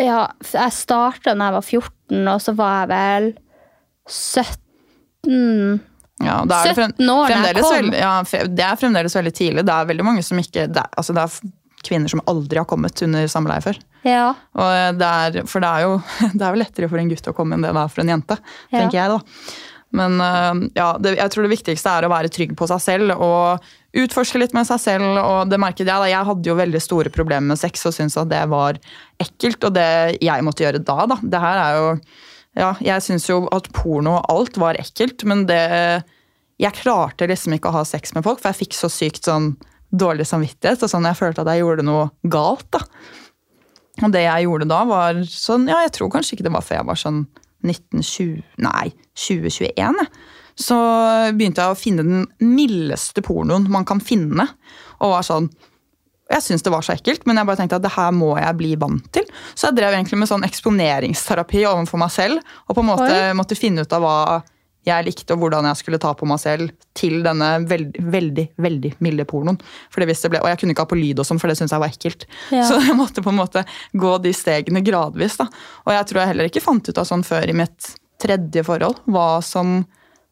Ja, 0.00 0.20
jeg 0.42 0.74
starta 0.74 1.34
da 1.34 1.48
jeg 1.50 1.54
var 1.54 1.66
14, 1.66 2.22
og 2.34 2.40
så 2.42 2.54
var 2.58 2.78
jeg 2.80 2.90
vel 2.94 3.28
17 4.10 5.82
Ja, 6.24 6.38
er 6.42 6.48
det 6.50 6.76
frem, 6.76 6.94
17 6.98 7.12
år 7.14 7.28
da 7.28 7.42
jeg 7.44 7.60
kom. 7.60 7.74
veldig, 7.76 8.00
ja, 8.00 8.14
det 8.48 8.64
er 8.66 8.80
fremdeles 8.80 9.18
veldig 9.18 9.34
tidlig. 9.34 9.66
Det 9.66 9.76
er 9.76 9.92
veldig 9.92 10.06
mange 10.06 10.24
som 10.26 10.40
ikke 10.40 10.66
Det 10.72 10.82
er, 10.82 10.90
altså 10.98 11.14
det 11.16 11.26
er 11.26 11.52
kvinner 11.84 12.08
som 12.08 12.22
aldri 12.30 12.56
har 12.60 12.66
kommet 12.68 13.02
under 13.04 13.26
samleie 13.28 13.60
før. 13.64 13.78
Ja. 14.08 14.32
Det 14.96 15.08
er, 15.08 15.44
for 15.48 15.64
det 15.64 15.68
er, 15.68 15.84
jo, 15.84 15.98
det 16.38 16.40
er 16.40 16.54
jo 16.54 16.60
lettere 16.62 16.88
for 16.90 17.00
en 17.00 17.12
gutt 17.12 17.30
å 17.30 17.36
komme 17.36 17.56
enn 17.56 17.64
det 17.64 17.72
det 17.74 17.82
er 17.82 17.92
for 17.92 18.04
en 18.04 18.12
jente. 18.14 18.38
Ja. 18.70 18.78
tenker 18.78 18.98
jeg 19.00 19.14
da. 19.14 19.18
Men 19.94 20.18
øh, 20.20 20.66
ja, 20.76 20.88
det, 21.00 21.14
jeg 21.20 21.32
tror 21.32 21.46
det 21.46 21.54
viktigste 21.54 21.92
er 21.92 22.06
å 22.06 22.12
være 22.12 22.32
trygg 22.32 22.54
på 22.58 22.68
seg 22.70 22.82
selv 22.82 23.14
og 23.14 23.64
utforske 23.94 24.40
litt 24.42 24.54
med 24.56 24.66
seg 24.66 24.80
selv. 24.82 25.18
og 25.20 25.50
det 25.50 25.60
merket 25.62 25.86
Jeg 25.86 25.92
da, 25.92 26.10
jeg 26.10 26.28
hadde 26.28 26.50
jo 26.50 26.58
veldig 26.58 26.82
store 26.82 27.12
problemer 27.14 27.52
med 27.52 27.60
sex 27.60 27.86
og 27.86 27.94
syntes 27.94 28.18
at 28.18 28.30
det 28.32 28.42
var 28.50 28.80
ekkelt. 29.22 29.68
Og 29.68 29.76
det 29.76 30.18
jeg 30.24 30.46
måtte 30.46 30.66
gjøre 30.66 30.82
da, 30.82 31.04
da 31.10 31.18
det 31.22 31.42
her 31.44 31.62
er 31.62 31.78
jo, 31.78 31.92
ja, 32.58 32.72
Jeg 32.82 33.06
syns 33.06 33.28
jo 33.30 33.44
at 33.54 33.70
porno 33.74 34.18
og 34.18 34.32
alt 34.34 34.58
var 34.62 34.78
ekkelt, 34.80 35.26
men 35.30 35.46
det 35.50 35.62
Jeg 36.62 36.80
klarte 36.82 37.26
liksom 37.30 37.56
ikke 37.56 37.70
å 37.70 37.78
ha 37.80 37.84
sex 37.86 38.14
med 38.14 38.26
folk, 38.26 38.42
for 38.42 38.52
jeg 38.52 38.66
fikk 38.66 38.78
så 38.78 38.90
sykt 38.90 39.30
sånn 39.30 39.54
dårlig 39.94 40.26
samvittighet. 40.26 40.82
og 40.82 40.90
sånn 40.90 41.06
Jeg 41.06 41.20
følte 41.20 41.42
at 41.42 41.52
jeg 41.54 41.62
gjorde 41.62 41.86
noe 41.86 42.10
galt. 42.26 42.66
da. 42.74 42.82
Og 44.02 44.10
det 44.10 44.24
jeg 44.26 44.46
gjorde 44.48 44.66
da, 44.70 44.82
var 44.90 45.22
sånn 45.30 45.68
Ja, 45.70 45.84
jeg 45.86 45.94
tror 45.94 46.10
kanskje 46.10 46.34
ikke 46.36 46.48
det 46.48 46.54
var 46.56 46.66
før 46.66 46.80
jeg 46.80 46.88
var 46.90 46.98
sånn 46.98 47.24
1920 47.66 48.42
Nei, 48.64 48.88
2021. 49.18 50.00
Så 50.54 50.78
begynte 51.34 51.64
jeg 51.64 51.74
å 51.74 51.78
finne 51.78 52.06
den 52.06 52.26
mildeste 52.54 53.24
pornoen 53.26 53.66
man 53.72 53.86
kan 53.88 54.02
finne. 54.02 54.46
Og 55.00 55.16
var 55.16 55.26
sånn 55.26 55.50
Jeg 56.30 56.40
syntes 56.40 56.62
det 56.64 56.72
var 56.72 56.84
så 56.86 56.94
ekkelt, 56.94 57.26
men 57.28 57.36
jeg 57.36 57.46
bare 57.46 57.60
tenkte 57.60 57.76
at 57.76 57.84
det 57.84 57.92
her 57.92 58.14
må 58.16 58.30
jeg 58.38 58.56
bli 58.56 58.70
vant 58.80 59.04
til. 59.12 59.26
Så 59.52 59.68
jeg 59.68 59.76
drev 59.76 59.92
egentlig 59.92 60.22
med 60.22 60.30
sånn 60.30 60.46
eksponeringsterapi 60.46 61.66
overfor 61.68 62.00
meg 62.00 62.14
selv. 62.14 62.54
Og 62.64 62.78
på 62.78 62.80
en 62.80 62.88
måte 62.88 63.10
Oi. 63.12 63.34
måtte 63.36 63.58
finne 63.58 63.84
ut 63.84 63.92
av 63.92 64.06
hva 64.06 64.16
jeg 64.84 65.06
likte, 65.06 65.34
og 65.34 65.42
hvordan 65.42 65.68
jeg 65.70 65.80
skulle 65.80 66.00
ta 66.02 66.12
på 66.16 66.28
meg 66.28 66.40
selv 66.42 66.72
til 66.96 67.22
denne 67.24 67.50
veldig, 67.68 68.04
veldig 68.12 68.46
veldig 68.60 68.92
milde 69.04 69.26
pornoen. 69.28 69.58
Ble, 69.94 70.40
og 70.40 70.48
jeg 70.50 70.60
kunne 70.60 70.74
ikke 70.74 70.84
ha 70.84 70.90
på 70.90 70.98
lyd 70.98 71.22
og 71.22 71.28
sånn, 71.28 71.40
for 71.40 71.50
det 71.50 71.58
syntes 71.58 71.74
jeg 71.74 71.82
var 71.82 71.92
ekkelt. 71.92 72.28
Ja. 72.54 72.64
Så 72.68 72.78
jeg 72.82 72.96
måtte 72.98 73.24
på 73.24 73.32
en 73.32 73.40
måte 73.40 73.64
gå 73.92 74.14
de 74.24 74.32
stegene 74.36 74.84
gradvis. 74.84 75.38
da. 75.40 75.48
Og 75.86 75.92
jeg 75.96 76.08
tror 76.10 76.22
jeg 76.22 76.32
heller 76.32 76.50
ikke 76.50 76.64
fant 76.64 76.88
ut 76.88 77.00
av 77.00 77.08
sånn 77.08 77.26
før 77.26 77.50
i 77.50 77.58
mitt 77.64 77.94
tredje 78.22 78.64
forhold 78.66 79.02
hva 79.10 79.42
som 79.44 79.82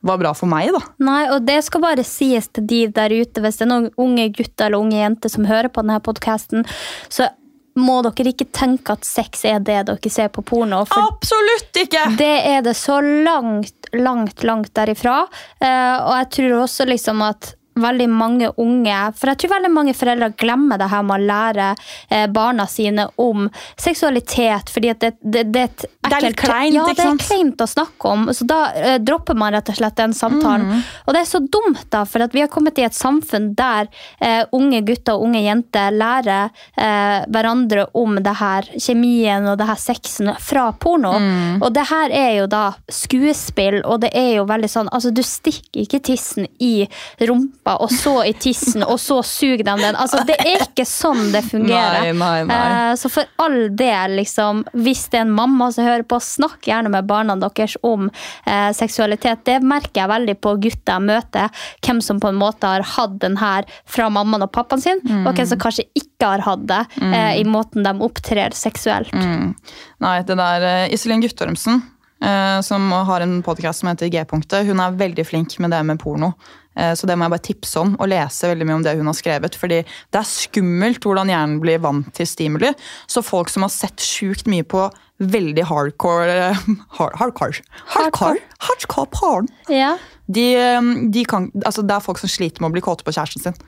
var 0.03 0.19
bra 0.19 0.33
for 0.35 0.51
meg. 0.51 0.73
da. 0.75 0.83
Nei, 1.05 1.23
og 1.31 1.45
det 1.47 1.61
skal 1.67 1.85
bare 1.85 2.05
sies 2.07 2.49
til 2.51 2.67
de 2.67 2.81
der 2.95 3.13
ute, 3.15 3.43
hvis 3.43 3.61
det 3.61 3.69
er 3.69 3.71
noen 3.71 3.93
unge 4.03 4.29
gutter 4.35 4.67
eller 4.67 4.83
unge 4.83 4.99
jenter 4.99 5.31
som 5.31 5.47
hører 5.47 5.71
på 5.71 5.85
denne 5.85 6.01
podkasten, 6.03 6.67
så 7.13 7.31
må 7.79 8.01
dere 8.05 8.33
ikke 8.33 8.49
tenke 8.53 8.97
at 8.97 9.07
sex 9.07 9.47
er 9.49 9.63
det 9.65 9.79
dere 9.89 10.13
ser 10.13 10.29
på 10.35 10.45
porno. 10.47 10.83
Absolutt 10.85 11.83
ikke! 11.85 12.05
det 12.19 12.35
er 12.53 12.63
det 12.65 12.75
så 12.79 13.01
langt, 13.01 13.91
langt, 13.97 14.45
langt 14.45 14.73
derifra. 14.77 15.23
Eh, 15.61 15.97
og 16.03 16.15
jeg 16.21 16.31
tror 16.37 16.57
også 16.67 16.89
liksom 16.91 17.25
at 17.27 17.55
veldig 17.75 18.09
mange 18.11 18.51
unge 18.61 18.97
For 19.17 19.33
jeg 19.33 19.41
tror 19.41 19.55
veldig 19.55 19.71
mange 19.73 19.95
foreldre 19.97 20.33
glemmer 20.39 20.81
det 20.81 20.89
her 20.93 21.05
med 21.07 21.17
å 21.17 21.27
lære 21.31 21.69
eh, 22.09 22.27
barna 22.33 22.67
sine 22.69 23.07
om 23.23 23.49
seksualitet. 23.81 24.71
fordi 24.71 24.93
det, 25.01 25.13
det, 25.21 25.45
det 25.53 25.61
er 25.61 25.71
et 25.71 25.87
Det 26.03 26.19
er 26.19 26.37
kleint, 26.37 26.75
Ja, 26.75 26.87
det 26.91 27.05
er 27.05 27.21
kleint 27.23 27.63
å 27.63 27.69
snakke 27.69 28.11
om. 28.11 28.29
Så 28.35 28.47
da 28.49 28.61
eh, 28.77 28.99
dropper 29.01 29.39
man 29.39 29.55
rett 29.55 29.71
og 29.73 29.79
slett 29.79 29.97
den 29.97 30.15
samtalen. 30.17 30.69
Mm. 30.69 30.83
Og 31.07 31.15
det 31.15 31.23
er 31.23 31.31
så 31.31 31.41
dumt, 31.41 31.85
da, 31.95 32.05
for 32.09 32.27
vi 32.33 32.43
har 32.45 32.51
kommet 32.53 32.79
i 32.81 32.87
et 32.87 32.97
samfunn 32.97 33.53
der 33.59 33.89
eh, 34.21 34.43
unge 34.53 34.83
gutter 34.87 35.17
og 35.17 35.29
unge 35.29 35.43
jenter 35.45 35.95
lærer 35.95 36.51
eh, 36.77 37.23
hverandre 37.33 37.87
om 37.99 38.19
det 38.23 38.35
her 38.39 38.69
kjemien 38.77 39.47
og 39.51 39.59
det 39.61 39.69
her 39.71 39.81
sexen 39.81 40.33
fra 40.43 40.69
porno. 40.73 41.15
Mm. 41.19 41.63
Og 41.63 41.71
det 41.75 41.87
her 41.91 42.15
er 42.17 42.31
jo 42.41 42.49
da 42.51 42.65
skuespill, 42.93 43.81
og 43.85 44.03
det 44.05 44.13
er 44.19 44.37
jo 44.39 44.47
veldig 44.49 44.71
sånn 44.71 44.91
Altså, 44.93 45.13
du 45.15 45.23
stikker 45.25 45.85
ikke 45.85 46.03
tissen 46.05 46.47
i 46.61 46.85
rumpa, 47.25 47.62
og 47.71 47.91
så 47.95 48.25
i 48.27 48.33
tissen, 48.35 48.83
og 48.83 48.99
så 49.01 49.21
suger 49.23 49.63
de 49.63 49.75
den. 49.79 49.95
Altså, 49.95 50.23
det 50.27 50.35
er 50.43 50.65
ikke 50.67 50.85
sånn 50.89 51.31
det 51.33 51.45
fungerer. 51.47 52.09
Nei, 52.09 52.13
nei, 52.19 52.45
nei. 52.49 52.61
Eh, 52.91 52.95
så 52.99 53.11
for 53.13 53.29
all 53.43 53.69
del, 53.79 54.17
liksom, 54.19 54.65
hvis 54.75 55.05
det 55.13 55.21
er 55.21 55.27
en 55.27 55.35
mamma 55.37 55.71
som 55.75 55.87
hører 55.87 56.03
på, 56.09 56.19
snakk 56.23 56.67
gjerne 56.67 56.91
med 56.93 57.07
barna 57.07 57.37
deres 57.39 57.77
om 57.87 58.09
eh, 58.11 58.71
seksualitet. 58.75 59.45
Det 59.47 59.61
merker 59.63 60.03
jeg 60.03 60.13
veldig 60.13 60.37
på 60.43 60.57
gutter 60.67 60.97
jeg 60.97 61.07
møter. 61.07 61.65
Hvem 61.87 62.03
som 62.05 62.21
på 62.23 62.33
en 62.33 62.41
måte 62.41 62.67
har 62.67 62.85
hatt 62.97 63.19
den 63.23 63.39
her 63.41 63.69
fra 63.87 64.11
mammaen 64.13 64.47
og 64.47 64.53
pappaen 64.55 64.83
sin, 64.83 65.03
og 65.23 65.31
hvem 65.31 65.49
som 65.55 65.63
kanskje 65.63 65.87
ikke 65.99 66.35
har 66.35 66.45
hatt 66.47 66.67
det 66.71 66.83
eh, 67.03 67.33
i 67.41 67.47
måten 67.49 67.87
de 67.87 67.95
opptrer 68.03 68.55
seksuelt. 68.57 69.15
Nei, 70.03 70.17
det 70.27 70.37
der 70.39 70.67
eh, 70.67 70.95
Iselin 70.95 71.23
Guttormsen, 71.23 71.83
som 72.63 72.85
har 72.93 73.21
en 73.25 73.41
podkast 73.43 73.81
som 73.83 73.89
heter 73.91 74.11
G-punktet, 74.13 74.67
hun 74.69 74.79
er 74.81 74.95
veldig 74.95 75.25
flink 75.27 75.57
med 75.59 75.73
det 75.75 75.81
med 75.89 75.99
porno. 75.99 76.33
Eh, 76.77 76.95
Så 76.95 77.07
det 77.07 77.17
må 77.19 77.27
jeg 77.27 77.35
bare 77.35 77.45
tipse 77.49 77.81
om, 77.81 77.97
og 78.01 78.09
lese 78.09 78.49
veldig 78.49 78.67
mye 78.69 78.77
om 78.79 78.85
det 78.87 78.97
hun 78.97 79.07
har 79.11 79.17
skrevet. 79.19 79.57
fordi 79.59 79.83
det 79.85 80.21
er 80.21 80.29
skummelt 80.29 81.03
hvordan 81.05 81.29
hjernen 81.29 81.61
blir 81.61 81.79
vant 81.83 82.13
til 82.15 82.27
stimuli. 82.27 82.71
Så 83.07 83.23
folk 83.25 83.49
som 83.53 83.63
har 83.67 83.71
sett 83.75 83.99
sjukt 84.01 84.47
mye 84.47 84.63
på 84.65 84.87
veldig 85.21 85.65
hardcore 85.69 86.31
eh, 86.51 86.63
hard, 86.99 87.17
Hardcore? 87.19 87.61
Hardcore, 87.97 88.39
hardcore 88.61 89.11
porn. 89.13 89.49
Ja. 89.69 89.97
De, 90.29 90.55
eh, 90.57 90.81
de 91.11 91.25
kan, 91.25 91.51
altså 91.65 91.83
det 91.83 91.95
er 91.97 92.01
folk 92.07 92.19
som 92.23 92.29
sliter 92.31 92.61
med 92.63 92.71
å 92.71 92.77
bli 92.79 92.81
kåte 92.87 93.05
på 93.05 93.13
kjæresten 93.13 93.43
sin. 93.43 93.59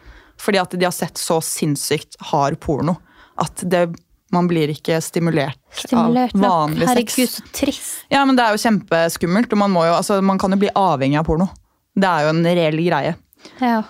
Fordi 0.41 0.59
at 0.59 0.71
de 0.75 0.85
har 0.85 0.95
sett 0.95 1.19
så 1.21 1.41
sinnssykt 1.43 2.17
hard 2.33 2.57
porno. 2.61 2.97
At 3.39 3.63
det, 3.67 3.89
man 4.35 4.49
blir 4.51 4.71
ikke 4.75 4.99
stimulert, 5.05 5.57
Stimulert 5.75 6.35
av 6.37 6.73
nok. 6.75 6.79
sex. 6.91 7.17
Herregud, 7.17 7.33
så 7.33 7.43
trist. 7.55 7.93
Ja, 8.13 8.25
men 8.29 8.37
Det 8.39 8.45
er 8.45 8.57
jo 8.57 8.63
kjempeskummelt. 8.65 9.53
og 9.55 9.59
man, 9.63 9.75
jo, 9.89 9.95
altså, 9.95 10.19
man 10.23 10.39
kan 10.43 10.53
jo 10.55 10.61
bli 10.65 10.73
avhengig 10.75 11.19
av 11.23 11.27
porno. 11.31 11.49
Det 11.95 12.11
er 12.11 12.27
jo 12.27 12.35
en 12.35 12.45
reell 12.45 12.81
greie. 12.83 13.15
Ja. 13.63 13.83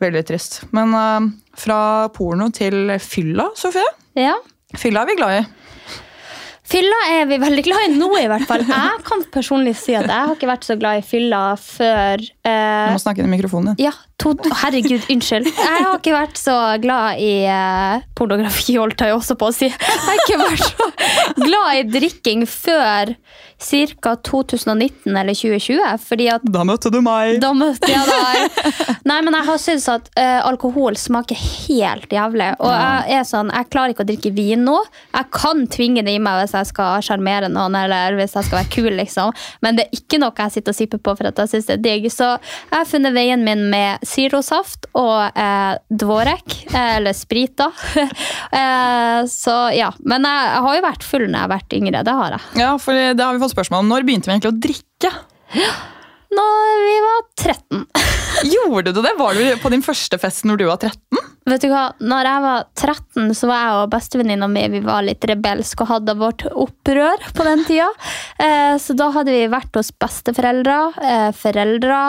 Veldig 0.00 0.22
trist. 0.26 0.60
Men 0.72 0.94
uh, 0.96 1.30
fra 1.60 2.08
porno 2.16 2.50
til 2.56 2.96
fylla, 2.98 3.50
Sofie. 3.58 3.86
ja. 4.18 4.34
Fylla 4.78 5.02
er 5.02 5.08
vi 5.10 5.14
glad 5.18 5.32
i. 5.34 5.46
Fylla 6.70 6.98
er 7.16 7.24
vi 7.26 7.38
veldig 7.42 7.62
glad 7.66 7.86
i 7.88 7.94
nå, 7.96 8.08
i 8.20 8.28
hvert 8.30 8.46
fall. 8.46 8.62
Jeg 8.68 9.02
kan 9.06 9.24
personlig 9.34 9.72
si 9.80 9.96
at 9.98 10.06
jeg 10.06 10.14
har 10.28 10.36
ikke 10.36 10.50
vært 10.50 10.68
så 10.68 10.76
glad 10.78 11.00
i 11.00 11.06
fylla 11.06 11.40
før 11.58 12.22
Du 12.22 12.50
eh, 12.50 12.92
må 12.94 13.00
snakke 13.02 13.24
inn 13.24 13.30
i 13.30 13.32
mikrofonen 13.32 13.72
din. 13.72 13.88
Ja, 13.88 13.92
to, 14.22 14.36
herregud, 14.62 15.08
unnskyld. 15.10 15.50
Jeg 15.50 15.82
har 15.82 15.98
ikke 15.98 16.14
vært 16.14 16.38
så 16.38 16.56
glad 16.82 17.18
i 17.22 17.32
eh, 17.50 18.06
pornografi, 18.14 18.78
holdt 18.78 19.02
jeg 19.02 19.16
også 19.16 19.34
på 19.40 19.50
å 19.50 19.56
si. 19.56 19.70
Jeg 19.70 20.02
har 20.06 20.22
ikke 20.22 20.38
vært 20.44 20.66
så 20.68 20.90
glad 21.42 21.80
i 21.80 21.86
drikking 21.98 22.46
før 22.46 23.16
ca. 23.60 24.14
2019 24.26 25.16
eller 25.16 25.34
2020. 25.36 25.98
Fordi 26.08 26.28
at 26.32 26.44
Da 26.44 26.62
møtte 26.66 26.90
du 26.92 27.00
meg. 27.04 27.40
da 27.42 27.52
møtte 27.56 27.90
jeg 27.90 28.06
deg. 28.08 28.64
Nei, 29.08 29.18
men 29.26 29.34
jeg 29.36 29.46
har 29.46 29.58
syntes 29.60 29.88
at 29.92 30.08
eh, 30.20 30.38
alkohol 30.46 30.96
smaker 30.98 31.36
helt 31.36 32.10
jævlig. 32.12 32.50
Og 32.60 32.70
jeg 32.72 33.18
er 33.20 33.26
sånn, 33.28 33.52
jeg 33.54 33.68
klarer 33.72 33.94
ikke 33.94 34.04
å 34.06 34.08
drikke 34.10 34.32
vin 34.36 34.64
nå. 34.66 34.78
Jeg 35.14 35.28
kan 35.34 35.64
tvinge 35.70 36.04
det 36.06 36.14
i 36.16 36.22
meg 36.22 36.40
hvis 36.42 36.56
jeg 36.56 36.70
skal 36.72 37.04
sjarmere 37.04 37.50
noen 37.52 37.76
eller 37.78 38.16
hvis 38.18 38.34
jeg 38.38 38.48
skal 38.48 38.60
være 38.62 38.72
kul, 38.74 38.90
liksom. 38.98 39.34
Men 39.64 39.76
det 39.78 39.86
er 39.88 40.00
ikke 40.00 40.20
noe 40.22 40.32
jeg 40.40 40.54
sitter 40.56 40.72
og 40.74 40.78
sipper 40.80 41.02
på 41.04 41.14
for 41.18 41.28
at 41.30 41.40
jeg 41.44 41.52
syns 41.54 41.68
det 41.68 41.76
er 41.78 41.84
digg. 41.84 42.08
Så 42.12 42.28
jeg 42.32 42.76
har 42.78 42.88
funnet 42.88 43.14
veien 43.16 43.44
min 43.44 43.66
med 43.72 44.04
sirosaft 44.06 44.88
og 44.96 45.36
eh, 45.38 45.74
dvorek, 45.90 46.56
eh, 46.72 46.96
eller 46.96 47.16
sprit, 47.16 47.56
da. 47.60 47.68
så 49.30 49.56
ja. 49.76 49.90
Men 50.00 50.24
jeg, 50.26 50.48
jeg 50.54 50.64
har 50.66 50.76
jo 50.78 50.84
vært 50.86 51.06
full 51.06 51.26
når 51.26 51.36
jeg 51.36 51.44
har 51.44 51.52
vært 51.54 51.76
yngre. 51.80 52.02
Det 52.06 52.14
har 52.20 52.36
jeg. 52.36 52.42
Ja, 52.60 52.70
for 52.80 52.96
det 52.96 53.20
har 53.24 53.36
vi 53.36 53.42
fått 53.44 53.49
spørsmål. 53.52 53.86
Når 53.90 54.06
begynte 54.08 54.30
vi 54.30 54.36
egentlig 54.36 54.52
å 54.52 54.60
drikke? 54.68 55.12
Når 56.30 56.84
vi 56.86 56.96
var 57.04 57.22
13. 57.42 57.86
Gjorde 58.54 58.94
du 58.94 59.02
det? 59.02 59.16
Var 59.18 59.36
du 59.36 59.44
på 59.62 59.72
din 59.72 59.84
første 59.84 60.18
fest 60.22 60.46
når 60.48 60.60
du 60.60 60.68
var 60.70 60.80
13? 60.80 61.20
Vet 61.50 61.64
du 61.64 61.70
hva, 61.72 61.86
når 62.04 62.28
jeg 62.28 62.42
var 62.44 62.66
13, 62.78 63.30
så 63.34 63.48
var 63.48 63.62
jeg 63.62 63.78
og 63.80 63.92
bestevenninna 63.94 64.48
mi 64.50 64.62
vi 64.70 64.82
var 64.84 65.02
litt 65.06 65.24
rebelske 65.26 65.82
og 65.82 65.90
hadde 65.94 66.14
vårt 66.20 66.44
opprør 66.50 67.24
på 67.34 67.46
den 67.48 67.64
tida. 67.66 67.88
Eh, 68.38 68.76
så 68.82 68.94
da 68.98 69.08
hadde 69.16 69.34
vi 69.34 69.48
vært 69.50 69.78
hos 69.80 69.90
besteforeldre, 69.90 70.78
eh, 71.00 71.30
foreldre, 71.34 72.02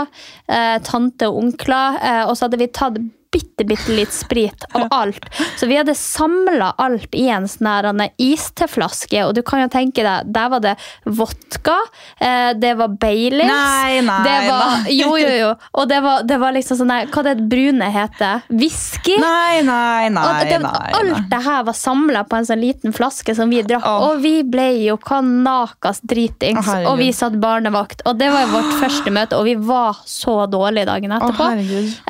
eh, 0.48 0.78
tante 0.86 1.32
og 1.32 1.42
onkler. 1.46 1.98
Og 2.28 2.36
så 2.36 2.46
hadde 2.46 2.62
vi 2.62 2.68
tatt 2.68 3.00
bitte, 3.32 3.66
bitte 3.66 3.92
litt 3.96 4.14
sprit 4.14 4.66
av 4.72 4.88
alt. 4.92 5.26
Så 5.58 5.68
vi 5.68 5.78
hadde 5.78 5.96
samla 5.96 6.74
alt 6.78 7.16
i 7.16 7.28
en 7.32 7.48
sånn 7.48 8.04
isteflaske. 8.18 9.24
Og 9.26 9.36
du 9.38 9.42
kan 9.48 9.64
jo 9.64 9.70
tenke 9.72 10.04
deg, 10.06 10.32
der 10.34 10.50
var 10.52 10.64
det 10.64 10.76
vodka, 11.06 11.78
eh, 12.20 12.52
det 12.60 12.74
var 12.80 12.92
Baileys 13.00 13.48
Nei, 13.48 14.02
nei, 14.06 14.18
det 14.26 14.38
var, 14.50 14.66
nei. 14.84 14.96
Jo, 14.98 15.16
jo, 15.20 15.30
jo. 15.40 15.52
Og 15.80 15.88
det 15.90 16.02
var, 16.04 16.26
det 16.28 16.38
var 16.42 16.56
liksom 16.56 16.80
sånn 16.82 16.92
Hva 17.12 17.24
det 17.26 17.36
brune 17.50 17.88
heter? 17.94 18.44
Whisky? 18.50 19.16
Nei, 19.22 19.62
nei, 19.68 20.10
nei. 20.14 20.28
Det, 20.50 20.60
nei, 20.64 20.92
alt 21.00 21.30
det 21.32 21.42
her 21.46 21.64
var 21.68 21.78
samla 21.78 22.26
på 22.28 22.40
en 22.40 22.48
sånn 22.50 22.62
liten 22.62 22.96
flaske 22.96 23.36
som 23.38 23.52
vi 23.52 23.62
drakk. 23.66 23.86
oh. 23.88 24.10
Og 24.12 24.22
vi 24.26 24.42
ble 24.44 24.68
jo 24.84 24.98
kanakas 25.02 26.02
dritings. 26.04 26.68
oh, 26.68 26.92
og 26.92 27.00
vi 27.02 27.12
satt 27.16 27.38
barnevakt. 27.42 28.04
Og 28.10 28.20
det 28.20 28.32
var 28.34 28.46
jo 28.46 28.54
vårt 28.58 28.76
første 28.84 29.14
møte, 29.14 29.40
og 29.40 29.48
vi 29.48 29.56
var 29.56 30.02
så 30.10 30.42
dårlige 30.52 30.90
dagen 30.90 31.16
etterpå. 31.16 31.50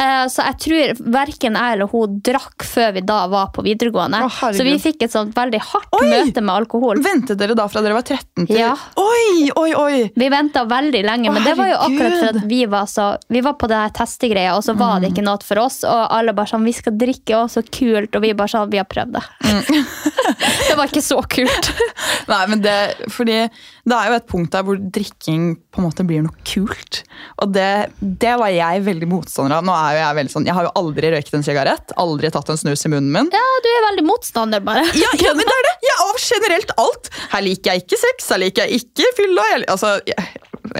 Eh, 0.02 0.26
så 0.32 0.50
jeg 0.50 0.60
tror 0.66 1.11
verken 1.12 1.58
jeg 1.60 1.76
eller 1.76 1.90
hun 1.92 2.20
drakk 2.26 2.64
før 2.68 2.94
vi 2.96 3.02
da 3.06 3.20
var 3.32 3.50
på 3.56 3.64
videregående. 3.66 4.22
Å, 4.26 4.52
så 4.56 4.64
vi 4.66 4.78
fikk 4.82 5.04
et 5.08 5.12
sånt 5.14 5.36
veldig 5.38 5.60
hardt 5.62 5.98
Oi! 6.00 6.08
møte 6.10 6.42
med 6.44 6.54
alkohol. 6.56 7.02
Ventet 7.04 7.38
dere 7.40 7.56
da 7.58 7.68
fra 7.72 7.82
dere 7.86 7.98
var 7.98 8.06
13 8.08 8.48
til 8.48 8.58
Ja. 8.58 8.74
Oi, 9.02 9.50
oi, 9.60 9.72
oi! 9.76 10.02
Vi 10.16 10.30
venta 10.32 10.64
veldig 10.70 11.04
lenge, 11.06 11.30
Å, 11.30 11.34
men 11.36 11.44
det 11.48 11.56
var 11.60 11.70
jo 11.72 11.78
akkurat 11.88 12.18
for 12.20 12.30
at 12.36 12.48
vi 12.52 12.62
var 12.72 12.86
så 12.92 13.10
Vi 13.32 13.42
var 13.46 13.54
på 13.60 13.68
det 13.72 13.78
her 13.82 13.94
testegreia, 14.02 14.56
og 14.58 14.64
så 14.64 14.76
var 14.78 14.98
Mm. 15.00 15.02
det 15.02 15.10
ikke 15.14 15.24
noe 15.24 15.40
for 15.46 15.60
oss. 15.62 15.84
Og 15.88 16.02
alle 16.12 16.34
bare 16.34 16.48
sånn 16.52 16.64
'Vi 16.66 16.74
skal 16.76 16.94
drikke, 17.00 17.36
og 17.38 17.50
så 17.50 17.62
kult.' 17.64 18.16
Og 18.16 18.22
vi 18.22 18.34
bare 18.34 18.48
sånn 18.52 18.70
'Vi 18.70 18.78
har 18.78 18.86
prøvd 18.86 19.12
det'. 19.16 19.28
Mm. 19.46 19.86
det 20.68 20.76
var 20.78 20.86
ikke 20.88 21.02
så 21.04 21.22
kult. 21.28 21.72
Nei, 22.32 22.46
men 22.48 22.62
det, 22.62 22.96
fordi 23.10 23.38
det 23.86 23.96
er 23.98 24.10
jo 24.12 24.16
et 24.20 24.28
punkt 24.28 24.52
der 24.52 24.64
hvor 24.68 24.78
drikking 24.78 25.56
på 25.72 25.80
en 25.82 25.88
måte 25.88 26.06
blir 26.06 26.22
noe 26.26 26.36
kult. 26.46 27.04
Og 27.42 27.52
det, 27.56 27.90
det 28.02 28.36
var 28.38 28.52
jeg 28.54 28.84
veldig 28.86 29.08
motstander 29.08 29.58
av. 29.58 29.64
Nå 29.66 29.74
er 29.74 29.96
jo 29.96 30.00
Jeg 30.02 30.16
veldig 30.20 30.34
sånn, 30.36 30.46
jeg 30.46 30.54
har 30.58 30.64
jo 30.68 30.72
aldri 30.76 31.01
røyket 31.10 31.34
en 31.40 31.44
sigarett, 31.44 31.94
aldri 31.98 32.30
tatt 32.32 32.50
en 32.54 32.60
snus 32.62 32.86
i 32.86 32.92
munnen 32.94 33.10
min. 33.16 33.32
Ja, 33.34 33.42
du 33.66 33.70
er 33.72 33.86
veldig 33.90 34.06
motstander, 34.06 34.62
bare. 34.62 34.84
Ja, 34.94 35.10
ja, 35.18 35.34
men 35.34 35.42
det 35.48 35.56
er 35.58 35.68
det! 35.70 35.74
Er 35.92 36.04
av 36.06 36.20
generelt 36.22 36.72
alt. 36.78 37.10
Her 37.32 37.42
liker 37.42 37.74
jeg 37.74 37.84
ikke 37.88 37.98
sex, 37.98 38.30
her 38.30 38.42
liker 38.44 38.68
jeg 38.70 38.84
ikke 38.84 39.10
fylla. 39.18 39.48
Altså, 39.74 39.98
Ja. 40.12 40.22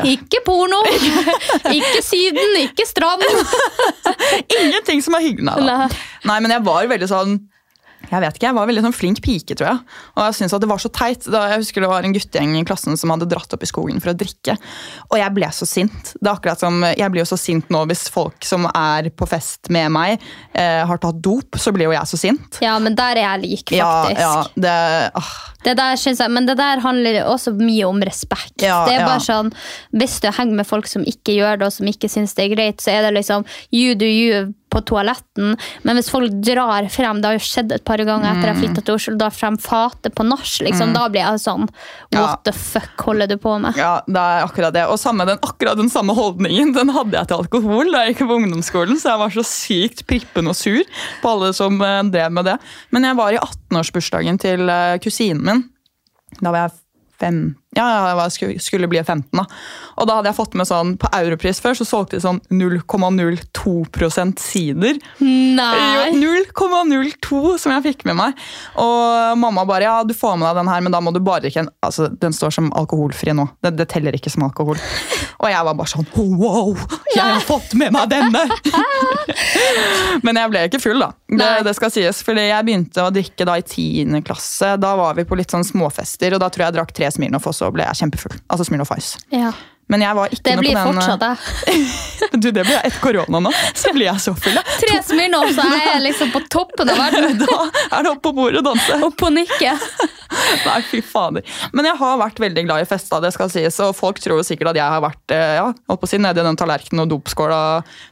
Ikke 0.08 0.40
porno, 0.46 0.78
ikke 1.78 2.04
Syden, 2.06 2.54
ikke 2.62 2.86
strand. 2.88 3.26
ingenting 4.62 5.02
som 5.04 5.18
er 5.18 5.26
hyggelig. 5.26 5.56
Nei. 5.66 5.88
Nei, 6.30 6.38
men 6.46 6.54
jeg 6.54 6.64
var 6.64 6.88
veldig 6.92 7.10
sånn 7.10 7.34
jeg 8.12 8.24
vet 8.26 8.38
ikke, 8.38 8.48
jeg 8.50 8.58
var 8.58 8.68
veldig 8.70 8.84
sånn 8.86 8.96
flink 8.96 9.22
pike, 9.24 9.56
tror 9.56 9.70
jeg. 9.70 9.84
Og 10.18 10.26
jeg 10.26 10.38
synes 10.40 10.56
at 10.58 10.64
det 10.64 10.70
var 10.72 10.82
så 10.84 10.92
teit. 10.92 11.28
Da 11.32 11.44
jeg 11.54 11.62
husker 11.64 11.86
det 11.86 11.92
var 11.92 12.08
en 12.08 12.16
guttegjeng 12.16 12.58
i 12.60 12.64
klassen 12.68 13.00
som 13.00 13.14
hadde 13.14 13.30
dratt 13.32 13.56
opp 13.56 13.64
i 13.64 13.70
skogen 13.70 14.02
for 14.04 14.12
å 14.12 14.18
drikke. 14.18 14.58
Og 15.10 15.18
jeg 15.22 15.36
ble 15.38 15.52
så 15.56 15.68
sint. 15.70 16.14
Det 16.20 16.28
er 16.28 16.34
akkurat 16.34 16.60
som, 16.60 16.82
Jeg 16.92 17.14
blir 17.14 17.24
jo 17.24 17.30
så 17.32 17.40
sint 17.40 17.72
nå 17.72 17.86
hvis 17.90 18.08
folk 18.12 18.48
som 18.48 18.68
er 18.68 19.10
på 19.16 19.28
fest 19.30 19.72
med 19.72 19.94
meg, 19.96 20.24
eh, 20.54 20.82
har 20.88 21.02
tatt 21.02 21.22
dop. 21.24 21.56
Så 21.56 21.74
blir 21.76 21.88
jo 21.88 21.96
jeg 21.96 22.12
så 22.12 22.20
sint. 22.20 22.60
Ja, 22.64 22.78
men 22.84 22.98
der 23.00 23.16
er 23.16 23.26
jeg 23.30 23.46
lik, 23.46 23.66
faktisk. 23.72 23.80
ja, 23.80 24.20
ja 24.20 24.36
det, 24.56 24.76
ah, 25.16 25.32
Det 25.66 25.76
der 25.78 26.00
synes 26.00 26.22
jeg, 26.24 26.32
men 26.34 26.48
det 26.50 26.58
der 26.60 26.82
handler 26.84 27.22
også 27.30 27.54
mye 27.58 27.86
om 27.90 28.02
respekt. 28.06 28.62
Ja, 28.64 28.82
det 28.88 28.96
er 28.96 29.04
ja. 29.04 29.10
bare 29.10 29.24
sånn, 29.24 29.52
Hvis 29.94 30.20
du 30.24 30.32
henger 30.32 30.62
med 30.62 30.68
folk 30.68 30.90
som 30.90 31.06
ikke 31.08 31.36
gjør 31.38 31.62
det, 31.62 31.70
og 31.70 31.76
som 31.76 31.90
ikke 31.92 32.10
syns 32.12 32.34
det 32.38 32.48
er 32.48 32.56
greit, 32.56 32.82
så 32.82 32.96
er 32.96 33.08
det 33.08 33.16
liksom 33.20 33.46
you 33.72 33.96
do 33.96 34.10
you 34.10 34.50
på 34.72 34.80
toaletten. 34.88 35.58
Men 35.84 35.98
hvis 36.00 36.10
folk 36.12 36.32
drar 36.46 36.88
frem 36.92 37.20
Det 37.22 37.28
har 37.28 37.36
jo 37.36 37.44
skjedd 37.44 37.74
et 37.76 37.84
par 37.88 38.02
ganger 38.08 38.30
etter 38.32 38.52
jeg 38.52 38.60
flytta 38.62 38.84
til 38.88 38.96
Oslo, 38.96 39.16
drar 39.20 39.34
frem 39.36 39.58
fatet 39.62 40.16
på 40.16 40.24
nach, 40.24 40.54
liksom, 40.64 40.94
da 40.96 41.08
blir 41.12 41.26
jeg 41.26 41.42
sånn 41.44 41.68
What 41.68 42.16
Ja. 42.16 42.30
The 42.48 42.54
fuck 42.56 43.04
holder 43.06 43.28
du 43.28 43.36
på 43.42 43.58
med? 43.62 43.76
ja, 43.78 44.02
det 44.08 44.22
er 44.22 44.46
akkurat 44.46 44.74
det. 44.74 44.86
Og 44.88 45.00
samme, 45.00 45.26
den, 45.28 45.40
akkurat 45.44 45.78
den 45.78 45.90
samme 45.92 46.16
holdningen 46.16 46.72
den 46.76 46.92
hadde 46.96 47.18
jeg 47.18 47.30
til 47.30 47.44
alkohol 47.44 47.92
da 47.92 48.06
jeg 48.06 48.16
gikk 48.16 48.24
på 48.30 48.38
ungdomsskolen. 48.40 49.00
Så 49.00 49.12
jeg 49.12 49.22
var 49.22 49.36
så 49.36 49.44
sykt 49.48 50.06
prippen 50.08 50.48
og 50.48 50.56
sur 50.56 50.82
på 51.22 51.34
alle 51.34 51.52
som 51.58 51.76
eh, 51.84 52.00
drev 52.14 52.32
med 52.32 52.48
det. 52.48 52.58
Men 52.96 53.08
jeg 53.10 53.20
var 53.20 53.36
i 53.36 53.42
18-årsbursdagen 53.42 54.40
til 54.42 54.72
eh, 54.72 54.96
kusinen 55.04 55.44
min. 55.44 55.51
Da 56.40 56.52
var 56.54 56.58
jeg 56.58 56.72
fem, 57.20 57.42
ja, 57.72 57.86
jeg 58.10 58.16
var, 58.18 58.32
skulle, 58.34 58.60
skulle 58.60 58.88
bli 58.92 59.00
15 59.00 59.30
da. 59.32 59.46
Og 60.02 60.08
da 60.08 60.18
hadde 60.18 60.32
jeg 60.32 60.36
fått 60.36 60.56
med 60.60 60.68
sånn, 60.68 60.96
på 61.00 61.08
Europris 61.16 61.62
før, 61.64 61.78
så 61.78 61.86
solgte 61.88 62.18
de 62.18 62.24
sånn 62.24 62.42
0,02 62.52 64.34
sider. 64.42 65.00
Nei! 65.22 66.12
0,02 66.18 67.40
som 67.62 67.76
jeg 67.76 67.86
fikk 67.86 68.04
med 68.10 68.18
meg. 68.20 68.42
Og 68.82 69.38
mamma 69.40 69.64
bare 69.70 69.88
ja, 69.88 69.96
du 70.04 70.12
får 70.18 70.36
med 70.42 70.50
deg 70.50 70.60
den 70.60 70.72
her, 70.74 70.84
men 70.84 70.96
da 70.96 71.00
må 71.04 71.14
du 71.16 71.22
bare 71.24 71.48
ikke 71.48 71.64
altså, 71.86 72.10
Den 72.12 72.36
står 72.36 72.56
som 72.58 72.72
alkoholfri 72.76 73.36
nå. 73.38 73.48
Det, 73.64 73.74
det 73.80 73.88
teller 73.94 74.18
ikke 74.18 74.34
som 74.34 74.44
alkohol. 74.50 74.80
Og 75.42 75.48
jeg 75.50 75.68
var 75.68 75.78
bare 75.78 75.94
sånn 75.94 76.10
wow, 76.18 76.76
jeg 77.16 77.24
har 77.24 77.46
fått 77.46 77.76
med 77.80 77.96
meg 77.96 78.12
denne! 78.12 78.44
men 80.26 80.42
jeg 80.42 80.52
ble 80.52 80.66
ikke 80.68 80.82
full, 80.84 81.00
da. 81.02 81.12
Det, 81.32 81.50
det 81.70 81.76
skal 81.78 81.94
sies. 81.94 82.20
Fordi 82.26 82.50
jeg 82.50 82.68
begynte 82.68 83.08
å 83.08 83.14
drikke 83.14 83.48
da 83.48 83.58
i 83.62 83.64
10. 83.64 84.20
klasse. 84.28 84.76
Da 84.82 84.94
var 85.00 85.16
vi 85.18 85.26
på 85.28 85.40
litt 85.40 85.54
sånn 85.54 85.66
småfester, 85.68 86.36
og 86.36 86.44
da 86.44 86.52
tror 86.52 86.66
jeg 86.66 86.72
jeg 86.72 86.78
drakk 86.80 86.94
tre 86.96 87.10
Smirnoff, 87.14 87.48
og 87.50 87.56
så 87.62 87.70
ble 87.74 87.86
jeg 87.86 88.02
kjempefull. 88.02 88.40
Altså 88.50 88.66
Smirnoff 88.68 88.92
Ice. 88.98 89.22
Ja. 89.34 89.52
Men 89.92 90.06
jeg 90.06 90.16
var 90.18 90.32
ikke 90.32 90.46
Det 90.48 90.56
noe 90.56 90.64
blir 90.64 90.78
på 90.78 90.86
den 90.88 90.88
eh, 90.88 91.04
fortsatt 91.04 91.28
jeg. 91.28 91.90
Du, 92.42 92.48
det 92.48 92.64
blir 92.64 92.76
jeg 92.78 92.88
etter 92.88 93.02
korona 93.04 93.42
nå. 93.44 93.52
Så 93.76 93.92
blir 93.96 94.08
jeg 94.08 94.24
så 94.24 94.34
full. 94.38 94.56
Tre 94.82 95.00
Tre 95.04 95.28
nå, 95.34 95.42
så 95.52 95.66
er 95.68 95.86
jeg 95.90 96.04
liksom 96.06 96.32
på 96.32 96.44
toppen 96.54 96.92
av 96.94 97.02
verden. 97.02 97.38
Da 97.42 97.98
er 97.98 98.06
det 98.06 98.12
opp 98.14 98.22
på 98.24 98.32
bordet 98.38 98.62
og 98.62 98.70
danse. 98.72 99.00
Og 99.04 99.16
på 99.20 99.32
nikket. 99.34 99.90
Nei, 100.64 100.78
fy 100.88 101.02
fader. 101.04 101.44
Men 101.76 101.90
jeg 101.90 102.00
har 102.00 102.20
vært 102.22 102.40
veldig 102.40 102.64
glad 102.68 102.86
i 102.86 102.88
festa, 102.88 103.20
det 103.24 103.34
skal 103.36 103.52
sies. 103.52 103.80
Og 103.84 103.92
folk 103.98 104.22
tror 104.24 104.40
jo 104.40 104.46
sikkert 104.48 104.72
at 104.72 104.80
jeg 104.80 104.96
har 104.96 105.04
vært 105.04 105.36
eh, 105.36 105.56
ja, 105.60 105.68
holdt 105.92 106.04
på 106.04 106.08
å 106.08 106.12
si, 106.14 106.22
nedi 106.24 106.46
den 106.46 106.60
tallerkenen 106.60 107.04
og 107.04 107.12
dopskåla. 107.18 107.60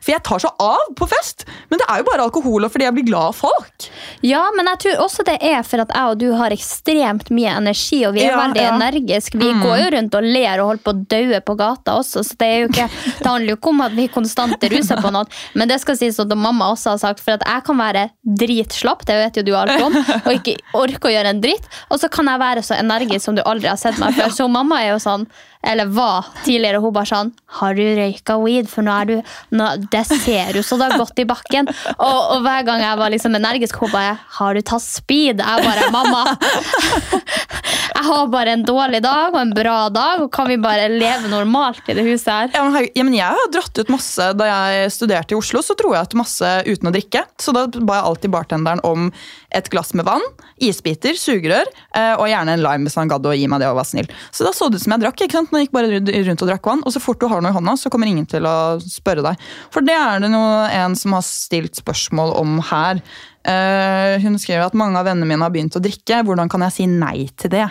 For 0.03 0.13
jeg 0.15 0.23
tar 0.27 0.43
så 0.43 0.51
av 0.59 0.91
på 0.99 1.07
fest! 1.09 1.47
Men 1.71 1.79
det 1.79 1.87
er 1.87 2.01
jo 2.01 2.09
bare 2.09 2.27
alkohol 2.27 2.67
og 2.67 2.73
fordi 2.73 2.89
jeg 2.89 2.97
blir 2.97 3.07
glad 3.07 3.31
av 3.31 3.39
folk. 3.39 3.87
Ja, 4.25 4.43
men 4.57 4.67
jeg 4.73 4.83
tror 4.83 5.05
også 5.05 5.23
det 5.29 5.37
er 5.45 5.63
for 5.67 5.85
at 5.85 5.95
jeg 5.95 6.11
og 6.11 6.19
du 6.19 6.27
har 6.35 6.55
ekstremt 6.55 7.31
mye 7.31 7.55
energi, 7.61 8.01
og 8.09 8.17
vi 8.17 8.25
er 8.25 8.33
Ja, 8.33 8.41
veldig 8.43 8.65
ja. 8.65 8.75
energiske. 8.75 9.39
Vi 9.39 9.53
går 9.63 9.77
jo 9.85 9.89
rundt 9.95 10.19
og 10.19 10.27
ler 10.27 10.63
og 10.63 10.73
holder 10.73 10.83
på 10.83 10.95
å 10.95 11.03
daue 11.15 11.43
på 11.45 11.55
gata 11.55 11.68
også, 11.73 12.23
så 12.23 12.37
det, 12.39 12.47
er 12.47 12.63
jo 12.63 12.69
ikke, 12.69 12.87
det 13.19 13.27
handler 13.27 13.53
jo 13.53 13.57
ikke 13.57 13.73
om 13.73 13.83
at 13.85 13.95
vi 13.97 14.07
konstant 14.11 14.63
er 14.65 14.73
rusa 14.75 14.99
på 15.01 15.11
noe. 15.13 15.25
Men 15.57 15.71
det 15.71 15.79
skal 15.83 15.97
sies 15.99 16.19
at 16.21 16.33
mamma 16.35 16.71
også 16.73 16.95
har 16.95 17.01
sagt, 17.01 17.23
for 17.23 17.37
at 17.37 17.45
jeg 17.47 17.65
kan 17.67 17.79
være 17.79 18.07
dritslapp, 18.39 19.05
det 19.07 19.19
vet 19.19 19.39
jo 19.41 19.45
du 19.49 19.53
alt 19.57 19.75
om, 19.83 19.95
og 20.25 20.31
ikke 20.33 20.57
orke 20.77 21.09
å 21.09 21.13
gjøre 21.13 21.35
en 21.35 21.43
dritt, 21.43 21.69
og 21.89 22.01
så 22.01 22.09
kan 22.13 22.29
jeg 22.31 22.43
være 22.43 22.65
så 22.65 22.79
energisk 22.79 23.25
som 23.25 23.37
du 23.37 23.45
aldri 23.45 23.71
har 23.71 23.79
sett 23.79 23.99
meg 24.01 24.17
før. 24.17 24.33
Så 24.39 24.49
mamma 24.51 24.81
er 24.83 24.93
jo 24.93 25.03
sånn, 25.03 25.27
eller 25.61 25.89
var 25.91 26.27
tidligere, 26.45 26.79
hun 26.79 26.93
bare 26.95 27.09
sånn 27.09 27.31
Har 27.59 27.73
du 27.75 27.81
røyka 27.83 28.37
weed? 28.39 28.69
For 28.71 28.85
nå 28.85 28.93
er 28.95 29.09
du 29.09 29.15
nå, 29.59 29.65
Det 29.91 30.05
ser 30.07 30.55
jo 30.55 30.63
så 30.63 30.77
det 30.79 30.87
har 30.87 31.01
gått 31.01 31.19
i 31.19 31.25
bakken. 31.27 31.67
Og, 31.97 32.19
og 32.35 32.45
hver 32.45 32.63
gang 32.63 32.79
jeg 32.79 32.99
var 33.01 33.11
liksom 33.11 33.35
energisk, 33.35 33.81
hun 33.83 33.91
bare 33.91 34.15
Har 34.37 34.55
du 34.55 34.63
tatt 34.63 34.85
speed? 34.85 35.43
Jeg 35.43 35.65
bare 35.67 35.91
Mamma! 35.91 36.23
Jeg 37.99 38.05
har 38.07 38.27
bare 38.31 38.53
en 38.55 38.61
dårlig 38.63 39.01
dag 39.03 39.33
og 39.33 39.41
en 39.41 39.49
bra 39.51 39.79
dag, 39.91 40.21
og 40.23 40.29
kan 40.31 40.47
vi 40.47 40.55
bare 40.61 40.85
leve 40.87 41.27
normalt 41.27 41.58
i 41.89 41.95
det 41.97 42.05
huset 42.07 42.29
her? 42.31 42.51
Ja, 42.53 42.63
men, 42.65 42.75
her, 42.77 42.87
ja, 42.95 43.05
men 43.05 43.15
jeg 43.17 43.37
har 43.37 43.51
dratt 43.53 43.79
ut 43.79 43.91
masse 43.91 44.25
Da 44.37 44.47
jeg 44.47 44.91
studerte 44.95 45.35
i 45.35 45.39
Oslo, 45.39 45.61
så 45.65 45.75
dro 45.79 45.93
jeg 45.95 46.09
ut 46.09 46.17
masse 46.19 46.49
uten 46.67 46.89
å 46.89 46.93
drikke. 46.95 47.23
Så 47.41 47.53
da 47.55 47.65
ba 47.69 47.99
jeg 47.99 48.07
alltid 48.09 48.33
bartenderen 48.33 48.83
om 48.87 49.09
et 49.55 49.69
glass 49.73 49.95
med 49.97 50.05
vann, 50.05 50.23
isbiter, 50.61 51.17
sugerør 51.17 51.65
eh, 51.65 52.13
og 52.13 52.27
gjerne 52.29 52.53
en 52.53 52.61
lime 52.61 52.85
hvis 52.85 52.97
han 52.99 53.09
gadd 53.09 53.25
å 53.25 53.33
gi 53.33 53.47
meg 53.49 53.63
det 53.63 53.69
og 53.71 53.79
var 53.79 53.87
snill. 53.89 54.09
Så 54.35 54.45
da 54.45 54.53
så 54.55 54.69
det 54.69 54.79
ut 54.79 54.85
som 54.85 54.93
jeg 54.95 55.03
drakk. 55.05 55.23
ikke 55.25 55.39
sant? 55.39 55.53
Nå 55.53 55.63
gikk 55.63 55.73
bare 55.75 56.01
rundt 56.01 56.45
og 56.45 56.51
drakk 56.51 56.69
vann, 56.69 56.85
og 56.85 56.93
så 56.93 57.01
fort 57.01 57.21
du 57.21 57.27
har 57.31 57.41
noe 57.41 57.53
i 57.53 57.57
hånda, 57.57 57.75
så 57.79 57.91
kommer 57.93 58.11
ingen 58.11 58.29
til 58.29 58.45
å 58.45 58.77
spørre 58.83 59.25
deg. 59.25 59.49
For 59.73 59.85
det 59.85 59.97
er 59.97 60.23
det 60.23 60.31
noe, 60.33 60.67
en 60.69 60.97
som 60.99 61.17
har 61.17 61.25
stilt 61.25 61.81
spørsmål 61.81 62.35
om 62.39 62.59
her. 62.69 63.01
Uh, 63.47 64.19
hun 64.21 64.35
skriver 64.37 64.67
at 64.67 64.77
mange 64.77 64.99
av 64.99 65.07
vennene 65.07 65.29
mine 65.29 65.45
har 65.45 65.53
begynt 65.53 65.77
å 65.79 65.83
drikke. 65.83 66.23
Hvordan 66.27 66.51
kan 66.51 66.67
jeg 66.67 66.75
si 66.75 66.89
nei 66.91 67.29
til 67.39 67.53
det? 67.55 67.67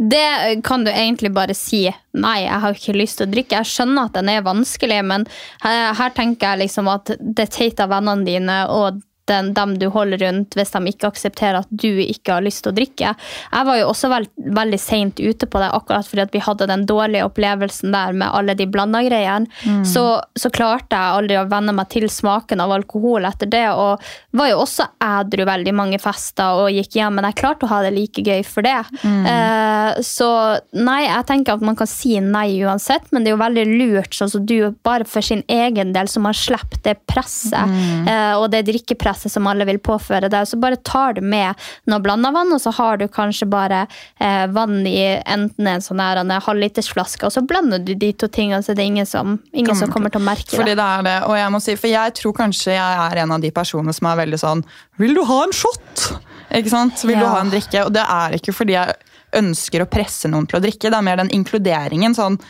Det 0.00 0.62
kan 0.64 0.84
du 0.84 0.88
egentlig 0.90 1.28
bare 1.36 1.54
si. 1.54 1.82
Nei, 2.16 2.38
jeg 2.46 2.60
har 2.62 2.76
ikke 2.76 2.96
lyst 2.96 3.18
til 3.20 3.28
å 3.28 3.32
drikke. 3.34 3.58
Jeg 3.58 3.68
skjønner 3.68 4.08
at 4.08 4.16
den 4.16 4.30
er 4.32 4.46
vanskelig, 4.46 5.00
men 5.04 5.26
her, 5.60 5.92
her 5.98 6.14
tenker 6.16 6.54
jeg 6.54 6.62
liksom 6.62 6.88
at 6.88 7.12
det 7.20 7.44
er 7.44 7.52
teit 7.52 7.82
av 7.84 7.92
vennene 7.92 8.24
dine 8.24 8.56
og 8.72 9.02
den, 9.30 9.52
dem 9.56 9.76
du 9.80 9.88
holder 9.94 10.20
rundt, 10.26 10.56
hvis 10.58 10.74
de 10.74 10.82
ikke 10.92 11.10
aksepterer 11.10 11.60
at 11.62 11.70
du 11.70 11.88
ikke 12.02 12.36
har 12.36 12.44
lyst 12.44 12.64
til 12.64 12.72
å 12.72 12.76
drikke. 12.76 13.14
Jeg 13.14 13.68
var 13.70 13.80
jo 13.80 13.88
også 13.90 14.10
veld, 14.12 14.30
veldig 14.60 14.80
seint 14.82 15.20
ute 15.22 15.46
på 15.46 15.62
det, 15.62 15.70
akkurat 15.76 16.08
fordi 16.08 16.26
vi 16.34 16.44
hadde 16.44 16.68
den 16.70 16.86
dårlige 16.88 17.26
opplevelsen 17.28 17.94
der 17.94 18.16
med 18.16 18.28
alle 18.30 18.56
de 18.58 18.66
blanda 18.70 19.02
greiene. 19.06 19.48
Så, 19.86 20.04
så 20.38 20.50
klarte 20.52 20.96
jeg 20.96 21.16
aldri 21.20 21.38
å 21.38 21.46
venne 21.50 21.74
meg 21.76 21.90
til 21.92 22.08
smaken 22.10 22.62
av 22.62 22.72
alkohol 22.74 23.26
etter 23.28 23.50
det, 23.50 23.66
og 23.72 24.02
var 24.36 24.50
jo 24.50 24.60
også 24.62 24.86
ædru 25.04 25.44
veldig 25.48 25.74
mange 25.76 26.00
fester 26.02 26.64
og 26.64 26.70
gikk 26.74 26.96
hjem, 26.98 27.18
men 27.18 27.28
jeg 27.30 27.38
klarte 27.40 27.66
å 27.66 27.72
ha 27.72 27.80
det 27.84 27.92
like 27.94 28.24
gøy 28.24 28.42
for 28.46 28.66
det. 28.66 28.78
Eh, 29.04 30.00
så 30.06 30.30
nei, 30.76 31.02
jeg 31.06 31.26
tenker 31.28 31.56
at 31.56 31.64
man 31.66 31.78
kan 31.78 31.90
si 31.90 32.16
nei 32.24 32.60
uansett, 32.64 33.10
men 33.10 33.24
det 33.24 33.32
er 33.32 33.36
jo 33.36 33.42
veldig 33.44 33.66
lurt, 33.70 34.16
sånn 34.16 34.32
som 34.32 34.46
du, 34.46 34.56
bare 34.86 35.06
for 35.08 35.24
sin 35.24 35.42
egen 35.50 35.94
del, 35.96 36.08
så 36.10 36.22
man 36.22 36.36
slipper 36.36 36.80
det 36.86 36.96
presset, 37.10 37.76
eh, 38.08 38.34
og 38.38 38.48
det 38.54 38.64
drikkepresset 38.68 39.19
som 39.28 39.48
alle 39.50 39.66
vil 39.68 39.80
påføre 39.82 40.30
deg. 40.32 40.48
Så 40.48 40.56
bare 40.62 40.78
tar 40.86 41.18
du 41.18 41.20
med 41.20 41.58
noe 41.90 42.00
blanda 42.00 42.30
vann, 42.32 42.52
og 42.54 42.62
så 42.62 42.72
har 42.78 43.00
du 43.00 43.06
kanskje 43.12 43.48
bare 43.50 43.82
eh, 44.16 44.46
vann 44.54 44.86
i 44.88 45.20
enten 45.20 45.68
en 45.68 45.84
sånn 45.84 46.00
her 46.00 46.22
en 46.22 46.32
halvlitersflaske, 46.32 47.26
og 47.26 47.34
så 47.34 47.44
blander 47.44 47.82
du 47.84 47.92
de 47.98 48.12
to 48.16 48.30
tingene, 48.32 48.62
så 48.62 48.74
det 48.76 48.84
er 48.84 48.92
ingen 48.92 49.08
som, 49.08 49.36
ingen 49.52 49.76
som 49.76 49.92
kommer 49.92 50.12
til 50.12 50.22
å 50.22 50.28
merke 50.30 50.56
Fordi 50.56 50.72
det. 50.72 50.78
det 50.80 50.88
er 50.88 51.06
det, 51.06 51.18
og 51.28 51.36
jeg 51.36 51.52
må 51.52 51.60
si, 51.64 51.76
for 51.80 51.92
jeg 51.92 52.16
tror 52.20 52.36
kanskje 52.40 52.76
jeg 52.76 53.04
er 53.04 53.22
en 53.24 53.36
av 53.36 53.44
de 53.44 53.52
personene 53.54 53.94
som 53.96 54.08
er 54.10 54.18
veldig 54.22 54.40
sånn 54.40 54.64
Vil 55.00 55.14
du 55.16 55.22
ha 55.28 55.38
en 55.44 55.54
shot? 55.56 56.08
Ikke 56.56 56.72
sant? 56.72 57.04
Vil 57.06 57.20
du 57.20 57.26
ha 57.26 57.38
en 57.42 57.52
drikke? 57.52 57.84
Og 57.86 57.94
det 57.94 58.02
er 58.02 58.34
ikke 58.38 58.54
fordi 58.56 58.74
jeg 58.74 58.96
ønsker 59.38 59.84
å 59.84 59.90
presse 59.90 60.30
noen 60.30 60.48
til 60.50 60.58
å 60.58 60.64
drikke, 60.64 60.90
det 60.90 60.98
er 60.98 61.06
mer 61.06 61.20
den 61.20 61.30
inkluderingen. 61.36 62.16
sånn 62.16 62.40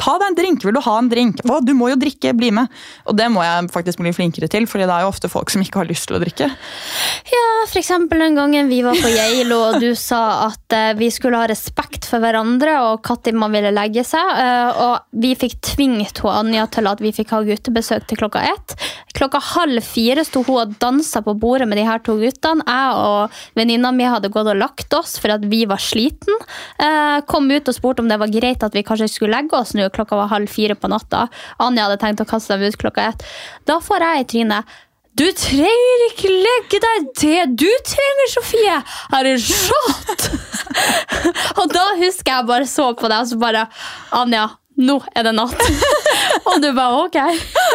Ta 0.00 0.16
deg 0.18 0.32
en 0.32 0.36
drink. 0.36 0.64
Vil 0.66 0.74
du 0.74 0.80
ha 0.82 0.94
en 0.98 1.08
drink? 1.08 1.38
Å, 1.46 1.60
du 1.62 1.70
må 1.78 1.92
jo 1.92 1.98
drikke. 2.00 2.32
Bli 2.34 2.50
med. 2.54 2.72
Og 3.06 3.14
det 3.14 3.28
må 3.30 3.44
jeg 3.44 3.68
faktisk 3.70 4.00
bli 4.02 4.10
flinkere 4.16 4.48
til, 4.50 4.66
fordi 4.66 4.88
det 4.88 4.94
er 4.96 5.04
jo 5.04 5.12
ofte 5.12 5.30
folk 5.30 5.52
som 5.54 5.62
ikke 5.62 5.82
har 5.82 5.88
lyst 5.90 6.08
til 6.10 6.18
å 6.18 6.22
drikke. 6.22 6.48
Ja, 7.30 7.44
for 7.70 7.78
eksempel 7.78 8.24
den 8.24 8.34
gangen 8.38 8.68
vi 8.72 8.80
var 8.84 8.98
på 8.98 9.12
Geilo, 9.14 9.60
og 9.70 9.78
du 9.82 9.92
sa 9.98 10.48
at 10.48 10.74
eh, 10.74 10.90
vi 10.98 11.12
skulle 11.14 11.38
ha 11.38 11.46
respekt 11.50 12.08
for 12.10 12.22
hverandre, 12.24 12.74
og 12.90 13.06
når 13.06 13.38
man 13.38 13.54
ville 13.54 13.70
legge 13.74 14.02
seg. 14.04 14.32
eh, 14.42 14.82
og 14.82 15.20
vi 15.22 15.30
fikk 15.38 15.60
tvingt 15.62 16.20
hun 16.24 16.34
Anja 16.34 16.66
til 16.74 16.90
at 16.90 17.00
vi 17.00 17.14
fikk 17.14 17.30
ha 17.36 17.44
guttebesøk 17.46 18.08
til 18.10 18.20
klokka 18.20 18.42
ett. 18.50 18.74
Klokka 19.14 19.38
halv 19.54 19.78
fire 19.86 20.24
sto 20.26 20.42
hun 20.42 20.58
og 20.64 20.74
dansa 20.82 21.22
på 21.22 21.36
bordet 21.38 21.68
med 21.70 21.78
de 21.78 21.86
her 21.86 22.02
to 22.02 22.18
guttene. 22.18 22.66
Jeg 22.66 22.98
og 22.98 23.38
venninna 23.54 23.94
mi 23.94 24.10
hadde 24.10 24.32
gått 24.34 24.50
og 24.50 24.58
lagt 24.58 24.98
oss 24.98 25.16
for 25.22 25.30
at 25.36 25.46
vi 25.46 25.62
var 25.70 25.78
sliten. 25.78 26.34
Eh, 26.82 27.22
kom 27.30 27.46
ut 27.46 27.70
og 27.70 27.78
spurte 27.78 28.02
om 28.02 28.10
det 28.10 28.18
var 28.18 28.32
greit 28.34 28.66
at 28.66 28.74
vi 28.74 28.82
kanskje 28.82 29.08
skulle 29.12 29.38
legge 29.38 29.54
oss 29.54 29.76
nå. 29.78 29.83
Klokka 29.92 30.16
var 30.20 30.32
halv 30.32 30.50
fire 30.52 30.76
på 30.78 30.90
natta. 30.92 31.26
Anja 31.62 31.88
hadde 31.88 32.00
tenkt 32.02 32.22
å 32.24 32.28
kaste 32.28 32.56
dem 32.56 32.70
ut 32.70 32.80
klokka 32.80 33.10
ett. 33.12 33.24
Da 33.68 33.80
får 33.84 34.06
jeg 34.06 34.24
i 34.24 34.28
trynet. 34.34 34.74
Du 35.14 35.26
trenger 35.38 36.00
ikke 36.08 36.30
legge 36.32 36.80
deg 36.82 37.04
det 37.20 37.42
du 37.62 37.68
trenger, 37.86 38.30
Sofie! 38.32 38.78
Her 39.12 39.28
er 39.30 39.38
shot! 39.38 40.24
og 41.60 41.70
da 41.70 41.84
husker 42.00 42.32
jeg 42.32 42.48
bare 42.48 42.66
så 42.66 42.88
på 42.98 43.06
deg 43.06 43.20
og 43.22 43.30
så 43.30 43.38
bare 43.38 43.68
Anja, 44.18 44.48
nå 44.76 44.96
er 45.14 45.22
det 45.28 45.32
natt. 45.36 45.54
og 46.50 46.56
du 46.62 46.68
bare 46.74 47.04
ok. 47.04 47.18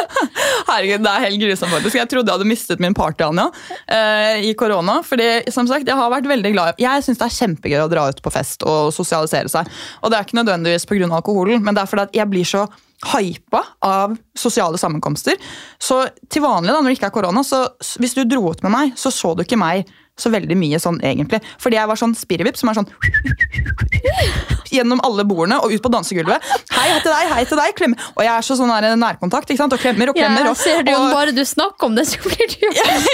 Herregud, 0.70 1.04
Det 1.06 1.12
er 1.14 1.26
helt 1.28 1.42
grusomt. 1.42 1.72
faktisk. 1.72 1.96
Jeg 1.96 2.10
trodde 2.12 2.28
jeg 2.32 2.38
hadde 2.40 2.50
mistet 2.50 2.84
min 2.84 2.96
party 2.98 3.24
Anja, 3.24 3.48
eh, 3.88 4.42
i 4.50 4.54
korona. 4.54 5.00
fordi 5.06 5.30
som 5.54 5.68
sagt, 5.68 5.88
Jeg 5.88 5.96
har 5.96 6.12
vært 6.12 6.28
veldig 6.28 6.52
glad 6.54 6.76
Jeg 6.82 7.04
syns 7.06 7.18
det 7.22 7.28
er 7.30 7.38
kjempegøy 7.38 7.80
å 7.86 7.90
dra 7.92 8.10
ut 8.10 8.22
på 8.22 8.32
fest 8.34 8.64
og 8.68 8.92
sosialisere 8.94 9.50
seg. 9.50 9.68
Og 10.04 10.12
Det 10.12 10.20
er 10.20 10.28
ikke 10.28 10.40
nødvendigvis 10.44 10.86
pga. 10.86 11.10
alkoholen, 11.16 11.64
men 11.64 11.74
det 11.76 11.84
er 11.84 11.88
fordi 11.88 12.02
at 12.04 12.14
jeg 12.20 12.30
blir 12.30 12.46
så 12.46 12.68
hypa 13.14 13.64
av 13.82 14.18
sosiale 14.36 14.78
sammenkomster. 14.78 15.38
Så 15.80 16.02
til 16.30 16.44
vanlig, 16.44 16.74
da, 16.74 16.82
når 16.82 16.92
det 16.92 16.98
ikke 17.00 17.08
er 17.08 17.16
korona, 17.16 17.44
så 17.48 17.70
hvis 18.00 18.14
du 18.14 18.26
dro 18.26 18.52
ut 18.52 18.62
med 18.64 18.72
meg, 18.72 18.94
så 19.00 19.08
så 19.12 19.36
du 19.38 19.44
ikke 19.44 19.58
meg 19.58 19.88
så 20.20 20.32
veldig 20.34 20.58
mye 20.60 20.80
sånn 20.82 21.00
egentlig. 21.06 21.40
Fordi 21.62 21.80
jeg 21.80 21.90
var 21.92 22.00
sånn 22.00 22.16
spirrevipp 22.18 22.58
som 22.60 22.70
er 22.72 22.80
sånn 22.82 22.90
gjennom 24.74 25.00
alle 25.06 25.24
bordene 25.26 25.58
og 25.64 25.74
ut 25.74 25.82
på 25.82 25.92
dansegulvet. 25.94 26.44
Hei, 26.76 26.88
til 27.02 27.10
deg, 27.12 27.32
hei 27.34 27.44
til 27.50 27.58
deg, 27.60 27.74
klemme. 27.78 27.98
Og 28.16 28.22
jeg 28.26 28.32
er 28.36 28.46
så 28.46 28.58
sånn 28.60 28.74
nærkontakt, 29.02 29.50
ikke 29.50 29.64
sant? 29.64 29.74
og 29.76 29.82
klemmer 29.82 30.12
og 30.12 30.20
Ja, 30.20 30.28
klemmer. 30.28 30.52
jeg 30.52 30.60
ser 30.62 30.84
du, 30.86 30.92
om 30.94 31.08
og, 31.08 31.16
bare 31.16 31.34
du 31.36 31.42
snakker 31.48 31.90
om 31.90 31.98
det, 31.98 32.06
så 32.12 32.22
blir 32.26 32.54
du 32.54 32.68
jo 32.68 32.72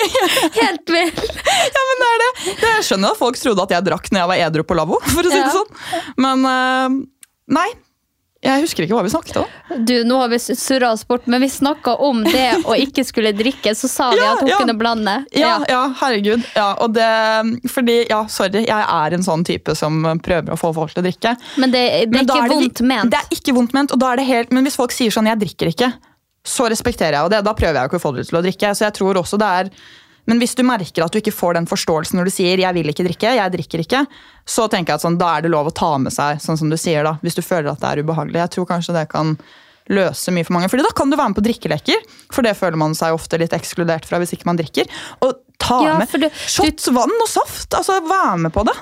helt 0.61 0.93
vill. 0.97 1.13
ja, 1.15 1.85
men 1.89 2.03
det 2.03 2.09
er 2.11 2.23
det. 2.25 2.31
Jeg 2.65 2.85
skjønner 2.89 3.15
at 3.15 3.21
folk 3.21 3.39
trodde 3.39 3.65
at 3.69 3.75
jeg 3.77 3.87
drakk 3.87 4.11
når 4.11 4.23
jeg 4.23 4.31
var 4.33 4.43
edru 4.49 4.65
på 4.67 4.77
lavvo. 4.81 4.99
for 5.13 5.23
å 5.23 5.31
si 5.31 5.39
Ja. 5.39 5.47
det 5.47 5.55
sånn. 5.55 6.13
Men 6.25 6.45
uh, 6.49 7.01
nei. 7.59 7.69
Jeg 8.45 8.61
husker 8.61 8.85
ikke 8.85 8.97
hva 8.97 9.03
vi 9.05 9.11
snakket 9.13 9.39
om. 9.41 9.53
Du, 9.89 9.95
nå 10.05 10.19
har 10.21 10.29
vi 10.29 10.39
surra 10.43 10.91
oss 10.93 11.01
bort, 11.07 11.25
men 11.31 11.41
vi 11.41 11.49
snakka 11.49 11.95
om 12.05 12.21
det 12.23 12.61
å 12.69 12.75
ikke 12.77 13.05
skulle 13.07 13.33
drikke. 13.35 13.73
Så 13.77 13.89
sa 13.91 14.11
vi 14.13 14.21
Ja, 14.21 14.35
at 14.35 14.43
hun 14.45 14.51
ja. 14.51 14.59
kunne 14.61 14.77
blande. 14.77 15.15
Ja, 15.33 15.57
ja, 15.69 15.81
herregud. 16.01 16.45
Ja, 16.55 16.67
og 16.85 16.93
det, 16.95 17.09
fordi, 17.73 17.97
ja, 18.11 18.21
sorry, 18.31 18.65
jeg 18.67 18.85
er 18.85 19.17
en 19.17 19.25
sånn 19.25 19.45
type 19.47 19.75
som 19.77 20.05
prøver 20.23 20.53
å 20.53 20.59
få 20.59 20.71
folk 20.77 20.93
til 20.93 21.01
å 21.03 21.07
drikke. 21.07 21.35
Men 21.61 21.73
det, 21.73 21.83
det 21.89 22.01
er 22.05 22.13
men 22.13 22.29
ikke 22.29 22.41
er 22.43 22.53
vondt 22.53 22.81
det, 22.81 22.89
ment. 22.93 23.13
Det 23.13 23.21
er 23.23 23.39
ikke 23.39 23.57
vondt 23.57 23.77
ment, 23.77 23.95
og 23.95 24.01
da 24.03 24.13
er 24.13 24.21
det 24.21 24.29
helt, 24.29 24.53
men 24.55 24.67
hvis 24.67 24.77
folk 24.77 24.93
sier 24.93 25.13
sånn 25.13 25.29
'jeg 25.31 25.41
drikker 25.41 25.73
ikke', 25.73 25.93
så 26.45 26.69
respekterer 26.69 27.17
jeg 27.17 27.25
jo 27.25 27.29
det. 27.33 27.41
Da 27.45 27.53
prøver 27.57 27.79
jeg 27.79 27.89
ikke 27.89 27.97
å 27.97 28.05
få 28.05 28.13
dem 28.15 28.25
til 28.27 28.37
å 28.37 28.43
drikke. 28.45 28.73
Så 28.77 28.85
jeg 28.85 28.93
tror 28.93 29.17
også 29.17 29.39
det 29.41 29.49
er 29.49 29.71
men 30.25 30.39
hvis 30.41 30.55
du 30.55 30.63
merker 30.63 31.05
at 31.05 31.11
du 31.13 31.19
ikke 31.19 31.33
får 31.35 31.53
den 31.59 31.67
forståelsen 31.69 32.17
når 32.19 32.25
du 32.25 32.31
sier 32.31 32.57
'jeg 32.57 32.73
vil 32.73 32.87
ikke 32.89 33.05
drikke', 33.05 33.35
'jeg 33.35 33.51
drikker 33.51 33.79
ikke', 33.85 34.07
så 34.45 34.69
tenker 34.69 34.93
jeg 34.93 34.95
at 34.95 35.01
sånn, 35.01 35.17
da 35.17 35.37
er 35.37 35.41
det 35.41 35.51
lov 35.51 35.67
å 35.67 35.73
ta 35.73 35.97
med 35.97 36.11
seg, 36.11 36.37
sånn 36.41 36.57
som 36.57 36.69
du 36.69 36.77
sier 36.77 37.03
da, 37.03 37.17
hvis 37.21 37.35
du 37.35 37.41
føler 37.41 37.71
at 37.71 37.79
det 37.79 37.89
er 37.91 38.03
ubehagelig. 38.03 38.33
Jeg 38.41 38.49
tror 38.51 38.65
kanskje 38.65 38.93
det 38.93 39.09
kan 39.09 39.37
løse 39.89 40.31
mye 40.33 40.43
for 40.43 40.53
mange. 40.53 40.69
Fordi 40.69 40.81
da 40.81 40.89
kan 40.95 41.09
du 41.11 41.15
være 41.17 41.29
med 41.29 41.37
på 41.37 41.45
drikkeleker, 41.45 41.99
for 42.31 42.41
det 42.41 42.57
føler 42.57 42.75
man 42.77 42.93
seg 42.97 43.13
ofte 43.13 43.37
litt 43.37 43.51
ekskludert 43.53 44.05
fra 44.05 44.17
hvis 44.17 44.33
ikke 44.33 44.45
man 44.49 44.57
drikker. 44.57 44.87
Og 45.21 45.35
ta 45.59 45.83
Ja, 45.83 45.97
med 45.99 46.09
du- 46.09 46.29
shots, 46.29 46.87
vann 46.87 47.11
og 47.21 47.27
saft. 47.27 47.69
Altså, 47.69 48.01
vær 48.01 48.37
med 48.37 48.51
på 48.51 48.65
det. 48.65 48.75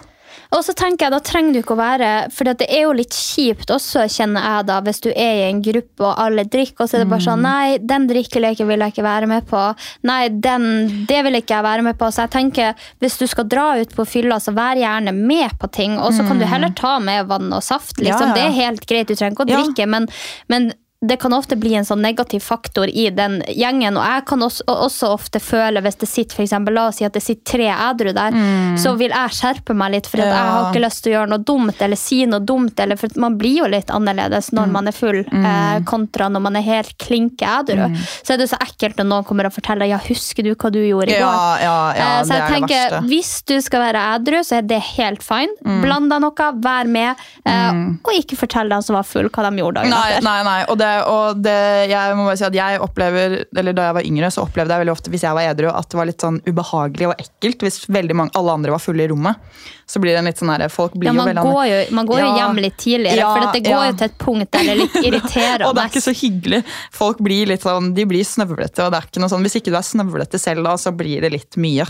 Og 0.53 0.61
så 0.65 0.73
tenker 0.77 1.07
jeg, 1.07 1.13
Da 1.15 1.19
trenger 1.25 1.53
du 1.55 1.59
ikke 1.63 1.73
å 1.75 1.79
være 1.79 2.09
For 2.33 2.45
det 2.45 2.67
er 2.69 2.83
jo 2.85 2.91
litt 2.93 3.15
kjipt 3.15 3.71
også, 3.73 4.03
kjenner 4.11 4.43
jeg 4.45 4.67
da, 4.69 4.79
hvis 4.85 5.01
du 5.01 5.09
er 5.09 5.39
i 5.39 5.47
en 5.49 5.61
gruppe 5.65 6.05
og 6.05 6.19
alle 6.21 6.43
drikker, 6.45 6.83
og 6.85 6.89
så 6.91 6.97
er 6.99 7.03
det 7.03 7.09
bare 7.13 7.25
sånn 7.25 7.41
Nei, 7.43 7.77
den 7.81 8.05
drikkeleken 8.09 8.69
vil 8.69 8.83
jeg 8.85 8.93
ikke 8.93 9.05
være 9.05 9.27
med 9.31 9.47
på. 9.49 9.61
Nei, 10.07 10.21
den, 10.29 10.67
det 11.09 11.23
vil 11.25 11.39
ikke 11.39 11.55
jeg 11.57 11.65
være 11.65 11.85
med 11.89 11.97
på. 11.99 12.09
Så 12.13 12.23
jeg 12.27 12.33
tenker, 12.35 12.85
hvis 13.03 13.17
du 13.19 13.25
skal 13.27 13.47
dra 13.51 13.65
ut 13.81 13.95
på 13.97 14.05
fylla, 14.07 14.37
så 14.43 14.53
vær 14.55 14.77
gjerne 14.79 15.13
med 15.15 15.57
på 15.59 15.69
ting. 15.75 15.97
Og 15.99 16.13
så 16.15 16.25
kan 16.27 16.39
du 16.39 16.45
heller 16.49 16.71
ta 16.77 16.97
med 17.03 17.27
vann 17.31 17.51
og 17.53 17.63
saft. 17.65 17.97
liksom. 17.97 18.29
Ja, 18.29 18.31
ja. 18.31 18.37
Det 18.37 18.45
er 18.47 18.55
helt 18.61 18.85
greit, 18.89 19.07
du 19.09 19.15
trenger 19.15 19.35
ikke 19.35 19.47
å 19.47 19.51
Ja. 19.53 19.63
drikke, 19.63 19.87
men, 19.89 20.07
men 20.49 20.71
det 21.03 21.17
kan 21.19 21.33
ofte 21.35 21.57
bli 21.59 21.73
en 21.75 21.83
sånn 21.85 21.99
negativ 22.01 22.39
faktor 22.45 22.87
i 22.87 23.09
den 23.11 23.41
gjengen. 23.51 23.97
Og 23.99 24.05
jeg 24.07 24.25
kan 24.29 24.39
også, 24.45 24.63
også 24.71 25.09
ofte 25.17 25.39
føle, 25.43 25.81
hvis 25.83 25.97
det 25.99 26.07
sitter 26.07 26.35
for 26.37 26.43
eksempel, 26.45 26.73
la 26.77 26.85
oss 26.87 27.01
si 27.01 27.05
at 27.07 27.13
det 27.17 27.21
sitter 27.25 27.43
tre 27.57 27.67
edru 27.73 28.13
der, 28.15 28.31
så 28.79 28.93
vil 28.97 29.11
jeg 29.11 29.35
skjerpe 29.35 29.75
meg 29.75 29.91
litt, 29.97 30.07
for 30.07 30.23
at 30.23 30.29
jeg 30.31 30.43
Mm. 30.43 30.51
Har 30.53 30.69
ikke 30.73 30.83
lyst 30.85 31.03
til 31.03 31.11
å 31.11 31.15
gjøre 31.17 31.29
noe 31.33 31.43
dumt 31.43 31.81
eller 31.81 31.99
si 31.99 32.21
noe 32.25 32.39
dumt. 32.39 32.79
Eller, 32.79 32.95
for 32.99 33.09
man 33.19 33.37
blir 33.37 33.57
jo 33.63 33.67
litt 33.67 33.91
annerledes 33.91 34.51
Mm. 34.51 34.57
når 34.59 34.71
man 34.71 34.87
er 34.87 34.91
full, 34.95 35.19
eh, 35.19 35.79
kontra 35.85 36.29
når 36.29 36.41
man 36.41 36.55
er 36.55 36.61
helt 36.61 36.97
klinke 36.97 37.43
edru. 37.47 37.89
Mm. 37.89 37.95
Så 38.23 38.33
er 38.33 38.37
det 38.37 38.49
så 38.49 38.57
ekkelt 38.63 38.95
når 38.97 39.05
noen 39.11 39.25
kommer 39.27 39.45
og 39.45 39.53
forteller 39.53 39.87
ja, 39.89 39.97
husker 39.97 40.43
du 40.43 40.53
hva 40.55 40.71
du 40.71 40.79
gjorde 40.79 41.09
i 41.11 41.19
går? 41.19 41.19
Ja, 41.19 41.57
ja, 41.59 41.93
ja, 41.97 42.19
Eh, 42.19 42.23
så 42.23 42.33
jeg 42.33 42.41
er 42.41 42.53
tenker. 42.53 42.97
Hvis 43.09 43.31
du 43.45 43.55
skal 43.61 43.81
være 43.91 44.01
edru, 44.15 44.39
så 44.43 44.57
er 44.57 44.61
det 44.61 44.81
helt 44.95 45.23
fine. 45.23 45.51
Mm. 45.65 45.81
Bland 45.83 46.09
deg 46.11 46.21
noe, 46.21 46.51
vær 46.63 46.87
med, 46.87 47.15
eh, 47.45 47.71
og 48.05 48.13
ikke 48.13 48.37
fortell 48.37 48.69
dem 48.69 48.81
som 48.81 48.95
var 48.95 49.03
full, 49.03 49.27
hva 49.29 49.49
de 49.49 49.57
gjorde 49.61 49.75
dagen 49.81 49.89
Nei, 49.89 50.09
etter. 50.11 50.23
nei, 50.23 50.43
nei. 50.43 50.59
Og, 50.69 50.77
det, 50.77 50.92
og 51.09 51.39
det, 51.43 51.55
jeg 51.91 52.15
må 52.17 52.25
bare 52.27 52.39
si 52.39 52.45
at 52.47 52.55
jeg 52.57 52.79
opplever, 52.83 53.35
eller 53.57 53.75
da 53.75 53.87
jeg 53.87 53.97
var 53.97 54.07
yngre, 54.09 54.31
så 54.33 54.43
opplevde 54.45 54.75
jeg 54.75 54.83
veldig 54.83 54.93
ofte 54.93 55.13
hvis 55.13 55.25
jeg 55.25 55.37
var 55.37 55.49
edru, 55.49 55.69
at 55.71 55.89
det 55.89 55.99
var 55.99 56.09
litt 56.09 56.25
sånn 56.25 56.39
ubehagelig 56.47 57.09
og 57.09 57.23
ekkelt 57.23 57.65
hvis 57.65 57.79
veldig 57.91 58.17
mange, 58.19 58.35
alle 58.39 58.55
andre 58.57 58.73
var 58.75 58.83
fulle 58.83 59.05
i 59.05 59.09
rommet. 59.11 59.41
Så 59.89 59.99
blir 59.99 60.15
det 60.15 60.21
en 60.21 60.29
litt 60.29 60.39
sånn 60.39 60.53
der, 60.53 60.65
folk 60.73 60.95
blir 60.95 61.11
Ja, 61.11 61.15
man, 61.17 61.27
jo 61.27 61.33
veldig 61.33 61.45
går 61.49 61.65
jo, 61.69 61.79
man 61.97 62.09
går 62.09 62.23
jo 62.23 62.29
hjem 62.39 62.63
litt 62.65 62.79
tidligere, 62.79 63.19
Ja, 63.19 63.33
for 63.33 63.57
det 63.57 63.63
går 63.67 63.75
ja. 63.75 63.83
jo 63.89 63.99
til 63.99 64.09
et 64.09 64.17
punkt 64.23 64.51
der 64.55 64.67
det 64.67 64.73
er 64.73 64.81
litt 64.81 64.97
irriterende. 65.07 65.67
Og 65.67 65.77
det 65.77 65.83
er 65.83 65.93
ikke 65.93 66.05
så 66.07 66.15
hyggelig. 66.23 66.63
Folk 66.95 67.21
blir 67.25 67.53
litt 67.53 67.65
sånn, 67.65 67.93
de 67.97 68.07
blir 68.09 68.27
snøvlete. 68.27 68.85
og 68.85 68.93
det 68.93 69.01
er 69.01 69.07
ikke 69.09 69.23
noe 69.23 69.33
sånn, 69.33 69.45
Hvis 69.45 69.59
ikke 69.59 69.73
du 69.73 69.79
er 69.79 69.87
snøvlete 69.87 70.41
selv, 70.41 70.65
da, 70.67 70.75
så 70.79 70.95
blir 70.95 71.23
det 71.25 71.33
litt 71.35 71.59
mye. 71.61 71.87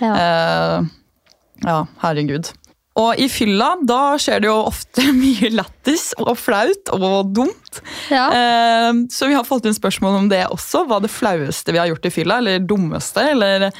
Ja. 0.00 0.12
uh, 0.14 0.92
ja, 1.64 1.78
herregud. 2.02 2.50
Og 3.00 3.18
i 3.18 3.26
fylla 3.30 3.72
da 3.82 4.14
skjer 4.22 4.44
det 4.44 4.48
jo 4.50 4.56
ofte 4.68 5.04
mye 5.24 5.50
lættis 5.54 6.12
og 6.22 6.36
flaut 6.38 6.94
og 6.94 7.34
dumt. 7.34 7.82
Ja. 8.12 8.28
Eh, 8.30 8.90
så 9.10 9.30
vi 9.30 9.36
har 9.36 9.46
fått 9.48 9.66
inn 9.66 9.76
spørsmål 9.76 10.22
om 10.22 10.32
det 10.32 10.44
også. 10.46 10.84
Hva 10.88 11.00
det 11.02 11.12
flaueste 11.12 11.74
vi 11.74 11.82
har 11.82 11.90
gjort 11.90 12.10
i 12.10 12.14
fylla, 12.14 12.40
eller 12.42 12.62
dummeste. 12.62 13.30
eller... 13.34 13.70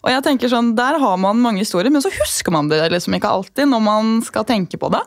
Og 0.00 0.08
jeg 0.08 0.24
tenker 0.24 0.48
sånn, 0.48 0.70
Der 0.78 0.96
har 0.96 1.18
man 1.20 1.42
mange 1.44 1.60
historier, 1.60 1.92
men 1.92 2.00
så 2.00 2.08
husker 2.14 2.54
man 2.54 2.70
det 2.70 2.80
liksom 2.88 3.18
ikke 3.18 3.28
alltid 3.28 3.68
når 3.68 3.82
man 3.84 4.14
skal 4.24 4.46
tenke 4.48 4.80
på 4.80 4.88
det. 4.94 5.02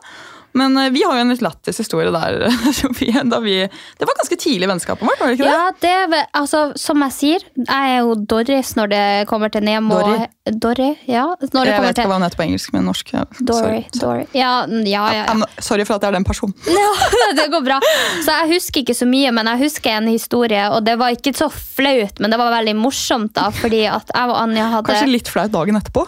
Men 0.54 0.76
eh, 0.78 0.90
vi 0.94 1.02
har 1.02 1.18
jo 1.18 1.24
en 1.24 1.32
litt 1.32 1.42
lættis 1.42 1.80
historie 1.82 2.12
der, 2.14 2.46
Sofie. 2.78 3.24
Vi, 3.44 3.56
det 3.98 4.06
var 4.06 4.18
ganske 4.20 4.38
tidlig 4.38 4.68
i 4.68 4.70
vennskapet 4.70 5.06
vårt? 5.06 5.20
var 5.20 5.32
det 5.32 5.38
ikke 5.38 5.48
det? 5.48 5.54
Ja, 5.54 6.04
det 6.12 6.22
altså, 6.38 6.62
som 6.78 7.02
jeg 7.06 7.16
sier, 7.16 7.46
jeg 7.58 7.94
er 7.96 8.04
jo 8.04 8.14
Doris 8.14 8.74
når 8.78 8.92
det 8.92 9.04
kommer 9.30 9.50
til 9.52 9.66
Nemo. 9.66 9.98
Dory? 9.98 10.28
Dory, 10.62 10.90
ja. 11.10 11.24
Når 11.40 11.64
det 11.64 11.72
jeg 11.72 11.84
vet 11.86 11.98
ikke 11.98 12.10
hva 12.10 12.18
hun 12.20 12.26
heter 12.26 12.40
på 12.40 12.46
engelsk, 12.46 12.72
men 12.76 12.86
norsk. 12.88 13.12
Ja. 13.16 13.24
Dory, 13.40 13.58
Sorry. 13.58 13.82
Dory. 13.98 14.24
Ja, 14.36 14.52
ja, 14.86 15.04
ja. 15.16 15.26
ja. 15.26 15.50
Sorry 15.58 15.86
for 15.88 15.98
at 15.98 16.06
jeg 16.06 16.14
er 16.14 16.18
den 16.20 16.28
personen. 16.28 16.54
Ja, 16.84 16.90
det 17.38 17.46
går 17.52 17.62
bra. 17.64 17.78
Så 18.24 18.34
jeg 18.42 18.56
husker 18.56 18.82
ikke 18.82 18.96
så 18.98 19.06
mye, 19.08 19.30
men 19.34 19.48
jeg 19.54 19.64
husker 19.66 19.94
en 19.94 20.10
historie, 20.10 20.66
og 20.70 20.84
det 20.86 20.98
var 21.00 21.14
ikke 21.14 21.32
så 21.36 21.48
flaut, 21.50 22.20
men 22.20 22.34
det 22.34 22.38
var 22.40 22.52
veldig 22.58 22.76
morsomt, 22.78 23.32
da, 23.38 23.48
fordi 23.54 23.86
at 23.90 24.12
jeg 24.12 24.30
og 24.30 24.36
Anja 24.38 24.68
hadde 24.76 24.92
Kanskje 24.92 25.14
litt 25.16 25.30
flaut 25.30 25.54
dagen 25.54 25.80
etterpå? 25.80 26.04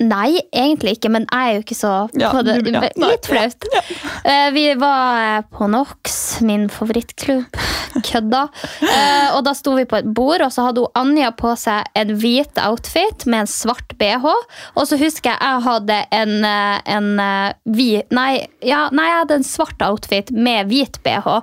Nei, 0.00 0.38
egentlig 0.54 0.96
ikke, 0.98 1.10
men 1.10 1.24
jeg 1.26 1.48
er 1.48 1.56
jo 1.56 1.62
ikke 1.64 1.76
så 1.78 1.92
Ja, 2.18 2.30
det. 2.46 2.58
ja, 2.70 2.82
Litt 3.02 3.26
flaut. 3.26 3.66
Eh, 4.24 4.50
Vi 4.54 4.66
var 4.78 5.42
på 5.54 5.66
NOX, 5.70 6.40
min 6.46 6.68
favorittklubb. 6.72 7.58
Kødda. 8.08 8.44
Uh, 8.82 9.36
Og 9.36 9.42
da 9.46 9.54
sto 9.56 9.72
vi 9.74 9.86
på 9.88 9.98
et 9.98 10.08
bord, 10.14 10.42
og 10.44 10.52
så 10.54 10.68
hadde 10.68 10.84
hun 10.84 10.94
Anja 10.98 11.30
på 11.34 11.54
seg 11.58 11.88
en 11.98 12.12
hvit 12.20 12.60
outfit 12.62 13.26
med 13.26 13.44
en 13.46 13.50
svart 13.50 13.96
BH. 13.98 14.26
Og 14.76 14.86
så 14.86 14.98
husker 15.00 15.32
jeg 15.32 15.38
jeg 15.48 15.62
hadde 15.64 15.98
en, 16.14 16.32
eh, 16.44 16.78
en 16.94 17.08
eh, 17.22 17.52
hvit 17.74 18.10
nei, 18.14 18.46
ja, 18.64 18.86
nei, 18.94 19.06
jeg 19.08 19.20
hadde 19.22 19.38
en 19.40 19.46
svart 19.46 19.82
outfit 19.86 20.30
med 20.34 20.68
hvit 20.70 20.98
BH. 21.04 21.38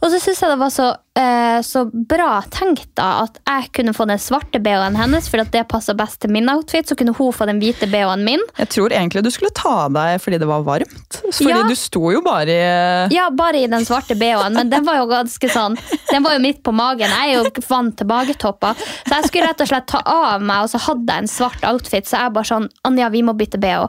Og 0.00 0.08
så 0.08 0.18
syns 0.22 0.38
jeg 0.40 0.48
det 0.48 0.56
var 0.60 0.70
så, 0.72 0.86
eh, 1.20 1.58
så 1.66 1.82
bra 1.92 2.38
tenkt 2.48 2.88
da 2.96 3.26
at 3.26 3.36
jeg 3.44 3.66
kunne 3.76 3.92
få 3.92 4.06
den 4.08 4.20
svarte 4.22 4.56
BH-en 4.64 4.96
hennes, 4.96 5.28
for 5.28 5.42
at 5.42 5.50
det 5.52 5.66
passa 5.68 5.92
best 5.98 6.20
til 6.22 6.32
min 6.32 6.48
outfit. 6.48 6.88
Så 6.88 6.96
kunne 6.96 7.12
hun 7.16 7.34
få 7.36 7.44
den 7.50 7.60
hvite 7.60 7.84
BH-en 7.92 8.24
min. 8.24 8.40
Jeg 8.56 8.70
tror 8.72 8.94
egentlig 8.96 9.22
du 9.26 9.30
skulle 9.34 9.52
ta 9.52 9.74
av 9.84 9.92
deg 9.98 10.16
fordi 10.24 10.38
det 10.40 10.48
var 10.48 10.64
varmt. 10.64 11.20
Fordi 11.28 11.50
Ja. 11.52 11.62
du 11.68 11.74
sto 11.76 12.10
jo 12.14 12.22
bare 12.24 12.48
i 12.56 13.14
Ja, 13.14 13.28
bare 13.30 13.60
i 13.60 13.66
den 13.66 13.84
svarte 13.84 14.16
BH-en. 14.16 14.40
BH-en, 14.40 14.54
men 14.54 14.70
den 14.72 14.84
var 14.88 14.96
jo 15.02 15.06
ganske 15.10 15.48
sånn 15.52 15.76
Den 16.10 16.22
var 16.24 16.32
jo 16.32 16.40
midt 16.42 16.62
på 16.64 16.72
magen. 16.72 17.10
Jeg 17.10 17.34
er 17.36 17.42
jo 17.44 17.50
vant 17.68 17.96
til 17.96 18.06
magetopper. 18.06 18.74
Så 19.06 19.14
jeg 19.20 19.24
skulle 19.28 19.46
rett 19.52 19.60
og 19.60 19.68
slett 19.68 19.86
ta 19.86 20.00
av 20.06 20.40
meg, 20.40 20.64
og 20.64 20.70
så 20.72 20.80
hadde 20.88 21.06
jeg 21.12 21.22
en 21.26 21.28
svart 21.28 21.62
outfit, 21.68 22.06
så 22.08 22.24
jeg 22.24 22.32
bare 22.32 22.44
sånn 22.48 22.68
Anja, 22.84 23.08
vi 23.12 23.22
må 23.22 23.36
bytte 23.36 23.60
BH. 23.60 23.84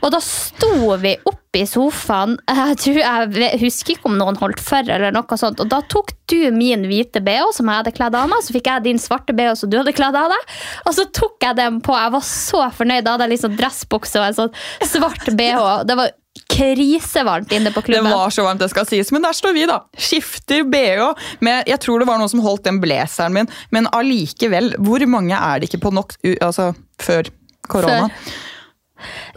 Og 0.00 0.12
da 0.14 0.20
sto 0.24 0.94
vi 1.00 1.14
oppe 1.28 1.60
i 1.60 1.66
sofaen. 1.68 2.36
Jeg, 2.46 2.76
tror, 2.84 3.00
jeg 3.36 3.60
husker 3.60 3.96
ikke 3.96 4.08
om 4.10 4.16
noen 4.20 4.38
holdt 4.40 4.62
for, 4.62 4.86
eller 4.86 5.12
noe 5.14 5.38
sånt. 5.40 5.60
Og 5.62 5.70
da 5.70 5.80
tok 5.90 6.12
du 6.30 6.38
min 6.54 6.86
hvite 6.88 7.22
BH, 7.24 7.50
som 7.56 7.68
jeg 7.70 7.82
hadde 7.82 7.94
kledd 7.96 8.16
av 8.16 8.30
meg, 8.30 8.44
så 8.46 8.54
fikk 8.54 8.70
jeg 8.70 8.86
din 8.86 9.02
svarte 9.02 9.34
BH, 9.36 9.56
som 9.60 9.72
du 9.72 9.78
hadde 9.80 9.94
kledd 9.96 10.16
av 10.18 10.30
deg. 10.32 10.56
Og 10.86 10.96
så 10.96 11.06
tok 11.16 11.36
jeg 11.44 11.58
den 11.58 11.80
på. 11.84 11.96
Jeg 11.98 12.14
var 12.16 12.24
så 12.26 12.64
fornøyd. 12.78 13.04
Da 13.06 13.16
hadde 13.16 13.28
jeg 13.28 13.34
liksom 13.36 13.58
dressbukse 13.60 14.22
og 14.22 14.28
en 14.30 14.40
sånn 14.40 14.56
svart 14.88 15.30
BH. 15.40 15.62
Det 15.90 15.98
var 16.00 16.16
krisevarmt 16.50 17.52
inne 17.52 17.72
på 17.74 17.82
klubben. 17.82 18.06
Det 18.08 18.16
var 18.16 18.30
så 18.34 18.44
varmt, 18.46 18.62
det 18.62 18.70
skal 18.72 18.86
sies. 18.88 19.10
Men 19.14 19.26
der 19.26 19.36
står 19.36 19.56
vi, 19.56 19.66
da. 19.68 19.80
Skifter 19.98 20.62
BH 20.70 21.10
med 21.44 21.68
Jeg 21.68 21.82
tror 21.82 22.02
det 22.02 22.08
var 22.08 22.20
noen 22.20 22.30
som 22.30 22.42
holdt 22.44 22.64
den 22.68 22.80
blazeren 22.82 23.34
min, 23.36 23.50
men 23.74 23.90
allikevel. 23.94 24.74
Hvor 24.78 25.04
mange 25.10 25.36
er 25.36 25.60
det 25.60 25.70
ikke 25.70 25.84
på 25.88 25.92
nok 25.94 26.16
Altså 26.40 26.72
før 27.02 27.28
korona? 27.68 28.08
Før. 28.08 28.38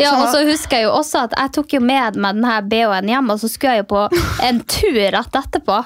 Ja, 0.01 0.13
og 0.17 0.27
så 0.33 0.43
husker 0.47 0.79
jeg 0.79 0.87
jo 0.87 0.93
også 0.97 1.25
at 1.27 1.35
jeg 1.37 1.53
tok 1.57 1.75
jo 1.77 1.81
med 1.83 2.19
meg 2.19 2.37
denne 2.39 2.57
BH-en 2.69 3.11
hjem, 3.11 3.31
og 3.33 3.41
så 3.41 3.49
skulle 3.51 3.77
jeg 3.77 3.83
jo 3.83 3.89
på 3.93 4.03
en 4.47 4.61
tur 4.69 4.99
rett 5.15 5.39
etterpå. 5.39 5.79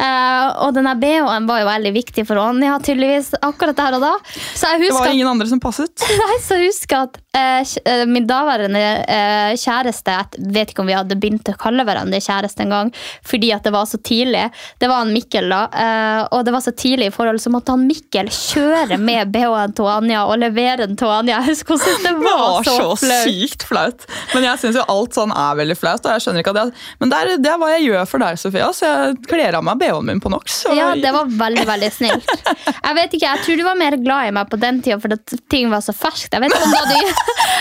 Eh, 0.00 0.46
og 0.64 0.74
denne 0.76 0.94
BH-en 1.00 1.48
var 1.48 1.62
jo 1.62 1.70
veldig 1.70 1.94
viktig 1.96 2.26
for 2.28 2.40
Anja, 2.42 2.76
tydeligvis, 2.84 3.32
akkurat 3.40 3.78
der 3.78 3.98
og 3.98 4.06
da. 4.06 4.12
Så 4.54 4.74
jeg 4.74 4.88
Det 4.88 4.94
var 4.96 5.12
ingen 5.12 5.30
andre 5.30 5.48
som 5.50 5.60
passet. 5.62 6.06
Nei, 6.22 6.38
så 6.44 6.58
jeg 6.60 6.70
husker 6.72 7.06
at 7.08 7.20
eh, 7.36 7.62
eh, 7.84 8.04
min 8.10 8.26
daværende 8.28 8.82
eh, 9.06 9.52
kjæreste 9.60 10.10
Jeg 10.10 10.50
vet 10.54 10.72
ikke 10.72 10.84
om 10.84 10.90
vi 10.90 10.96
hadde 10.96 11.18
begynt 11.20 11.48
å 11.52 11.56
kalle 11.60 11.84
hverandre 11.86 12.20
kjæreste 12.22 12.64
en 12.64 12.74
gang, 12.74 12.92
fordi 13.26 13.52
at 13.54 13.66
det 13.66 13.74
var 13.74 13.88
så 13.90 14.00
tidlig. 14.02 14.46
Det 14.80 14.90
var 14.90 15.04
han 15.04 15.14
Mikkel, 15.14 15.50
da. 15.50 15.62
Eh, 15.70 16.22
og 16.36 16.44
det 16.46 16.54
var 16.54 16.64
så 16.64 16.74
tidlig 16.76 17.10
i 17.10 17.14
forholdet, 17.14 17.44
så 17.44 17.52
måtte 17.52 17.74
han 17.74 17.86
Mikkel 17.88 18.30
kjøre 18.34 18.98
med 19.00 19.32
BH-en 19.34 19.76
til 19.76 19.90
Anja 19.90 20.24
og 20.26 20.40
levere 20.42 20.84
den 20.84 20.98
til 21.00 21.10
Anja. 21.12 21.40
Jeg 21.40 21.54
husker 21.54 21.76
hvordan 21.76 22.04
det 22.04 22.10
Det 22.10 22.24
var, 22.24 22.40
var 22.40 22.64
så 22.66 22.88
flaut. 23.00 23.19
Sykt 23.24 23.62
flaut. 23.68 24.06
Men 24.34 24.46
jeg 24.48 24.60
syns 24.62 24.76
jo 24.80 24.84
alt 24.88 25.16
sånn 25.18 25.32
er 25.34 25.58
veldig 25.60 25.76
flaut. 25.78 26.04
og 26.06 26.12
jeg 26.16 26.24
skjønner 26.24 26.44
ikke 26.44 26.54
at 26.54 26.60
jeg, 26.62 26.72
Men 27.00 27.12
det 27.12 27.18
er, 27.20 27.32
det 27.44 27.50
er 27.52 27.58
hva 27.62 27.68
jeg 27.76 27.86
gjør 27.88 28.06
for 28.10 28.18
deg, 28.24 28.38
Sofia, 28.42 28.68
så 28.76 28.90
jeg 28.90 29.16
kler 29.30 29.58
av 29.60 29.64
meg 29.66 29.78
BH-en 29.82 30.06
min 30.10 30.20
på 30.20 30.30
NOx. 30.32 30.66
og- 30.66 30.76
Ja, 30.76 30.94
det 30.94 31.12
var 31.16 31.24
veldig, 31.26 31.66
veldig 31.66 31.90
snilt. 31.92 32.30
Jeg 32.46 32.94
vet 32.96 33.12
ikke, 33.18 33.26
jeg 33.34 33.44
tror 33.44 33.56
du 33.56 33.64
var 33.64 33.76
mer 33.76 33.96
glad 33.96 34.28
i 34.28 34.30
meg 34.36 34.50
på 34.50 34.58
den 34.60 34.80
tida, 34.82 34.98
for 35.00 35.12
at 35.12 35.34
ting 35.48 35.70
var 35.70 35.80
så 35.84 35.92
ferskt. 35.96 36.32
Jeg 36.32 36.40
vet 36.40 36.52
ikke 36.52 36.64
om 36.64 36.70
du 36.70 36.80
hadde, 36.80 37.00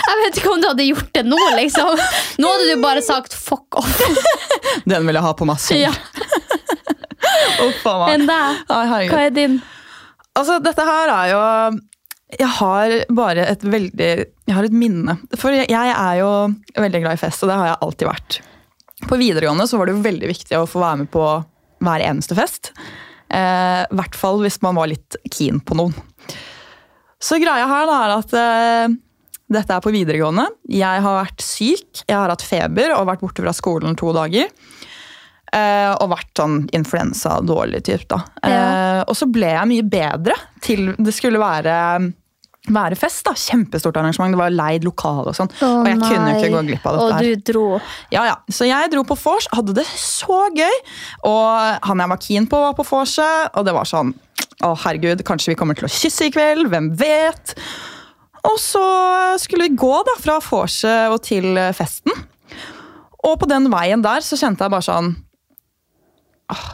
jeg 0.10 0.18
vet 0.24 0.38
ikke 0.41 0.53
om 0.53 0.62
du 0.62 0.68
hadde 0.68 0.88
gjort 0.89 1.14
det 1.14 1.26
nå, 1.26 1.39
liksom. 1.60 2.05
Nå 2.39 2.53
hadde 2.53 2.76
du 2.76 2.82
bare 2.82 3.01
sagt 3.05 3.34
fuck 3.34 3.76
off. 3.80 4.01
Den 4.86 5.05
vil 5.05 5.16
jeg 5.16 5.24
ha 5.24 5.34
på 5.34 5.45
masse. 5.49 5.76
Ja. 5.78 5.91
Uff 7.66 7.86
a 7.86 7.93
meg. 8.05 8.12
Hva 9.12 9.26
er 9.28 9.30
din? 9.36 9.62
Altså, 10.38 10.60
dette 10.64 10.86
her 10.88 11.10
er 11.12 11.32
jo 11.34 11.39
Jeg 12.38 12.50
har 12.60 12.94
bare 13.10 13.48
et 13.50 13.64
veldig 13.66 14.10
Jeg 14.20 14.54
har 14.54 14.68
et 14.68 14.76
minne. 14.76 15.16
For 15.40 15.56
jeg 15.56 15.94
er 15.96 16.20
jo 16.20 16.30
veldig 16.78 17.02
glad 17.02 17.18
i 17.18 17.22
fest, 17.22 17.42
og 17.44 17.50
det 17.50 17.58
har 17.58 17.72
jeg 17.72 17.82
alltid 17.88 18.10
vært. 18.12 18.40
På 19.10 19.18
videregående 19.18 19.66
så 19.70 19.80
var 19.80 19.88
det 19.88 19.96
jo 19.96 20.06
veldig 20.06 20.30
viktig 20.30 20.58
å 20.60 20.68
få 20.70 20.82
være 20.84 21.04
med 21.04 21.12
på 21.14 21.26
hver 21.80 22.04
eneste 22.04 22.36
fest. 22.38 22.74
Eh, 23.32 23.84
I 23.88 23.98
hvert 23.98 24.18
fall 24.20 24.42
hvis 24.44 24.60
man 24.66 24.78
var 24.78 24.92
litt 24.92 25.18
keen 25.32 25.62
på 25.64 25.78
noen. 25.80 25.96
Så 27.20 27.40
greia 27.42 27.68
her 27.68 27.88
da 27.88 28.00
er 28.06 28.16
at 28.18 28.36
eh, 28.38 28.98
dette 29.50 29.76
er 29.76 29.84
på 29.84 29.94
videregående. 29.96 30.46
Jeg 30.70 31.04
har 31.06 31.18
vært 31.24 31.42
syk, 31.44 32.04
jeg 32.06 32.16
har 32.16 32.30
hatt 32.32 32.46
feber 32.46 32.94
og 32.98 33.08
vært 33.10 33.24
borte 33.24 33.46
fra 33.46 33.56
skolen 33.56 33.98
to 34.00 34.12
dager. 34.16 34.52
Eh, 35.50 35.91
og 35.97 36.12
vært 36.12 36.38
sånn 36.38 36.62
influensa-dårlig 36.78 37.82
type, 37.88 38.06
da. 38.12 38.22
Eh, 38.45 39.02
og 39.10 39.16
så 39.18 39.26
ble 39.32 39.50
jeg 39.56 39.70
mye 39.72 39.86
bedre 39.89 40.36
til 40.62 40.91
det 41.00 41.14
skulle 41.16 41.41
være, 41.41 41.76
være 42.70 42.97
fest. 43.00 43.24
da, 43.26 43.34
Kjempestort 43.34 43.97
arrangement. 43.97 44.36
Det 44.36 44.41
var 44.41 44.54
leid 44.54 44.86
lokale 44.86 45.32
og 45.32 45.38
sånn. 45.38 45.50
Oh, 45.66 45.80
og 45.82 45.89
jeg 45.89 46.02
kunne 46.04 46.34
jo 46.34 46.38
ikke 46.38 46.54
gå 46.54 46.64
glipp 46.70 46.86
av 46.86 46.97
dette. 46.97 47.06
Og 47.06 47.14
her. 47.16 47.26
du 47.26 47.52
dro. 47.52 47.68
Ja, 48.14 48.26
ja. 48.30 48.36
Så 48.54 48.68
jeg 48.70 48.91
dro 48.93 49.06
på 49.10 49.18
vors, 49.18 49.50
hadde 49.56 49.78
det 49.80 49.88
så 49.97 50.41
gøy. 50.54 50.82
Og 51.30 51.88
han 51.89 52.04
jeg 52.04 52.14
var 52.14 52.22
keen 52.28 52.50
på, 52.52 52.60
var 52.68 52.76
på 52.78 52.86
vorset. 52.91 53.56
Og 53.56 53.66
det 53.68 53.78
var 53.78 53.89
sånn 53.89 54.14
Å, 54.60 54.74
herregud, 54.84 55.22
kanskje 55.24 55.54
vi 55.54 55.56
kommer 55.56 55.78
til 55.80 55.88
å 55.88 55.91
kysse 55.93 56.28
i 56.28 56.34
kveld? 56.36 56.68
Hvem 56.68 56.91
vet? 57.00 57.54
Og 58.43 58.58
så 58.60 58.84
skulle 59.39 59.70
vi 59.70 59.80
gå 59.80 59.93
da 60.04 60.18
fra 60.20 60.36
vorset 60.43 61.14
og 61.14 61.22
til 61.24 61.56
festen. 61.76 62.12
Og 63.24 63.38
på 63.39 63.47
den 63.47 63.70
veien 63.72 64.04
der 64.04 64.24
så 64.24 64.36
kjente 64.39 64.68
jeg 64.68 64.74
bare 64.76 64.86
sånn 64.86 65.14
«Åh, 66.50 66.66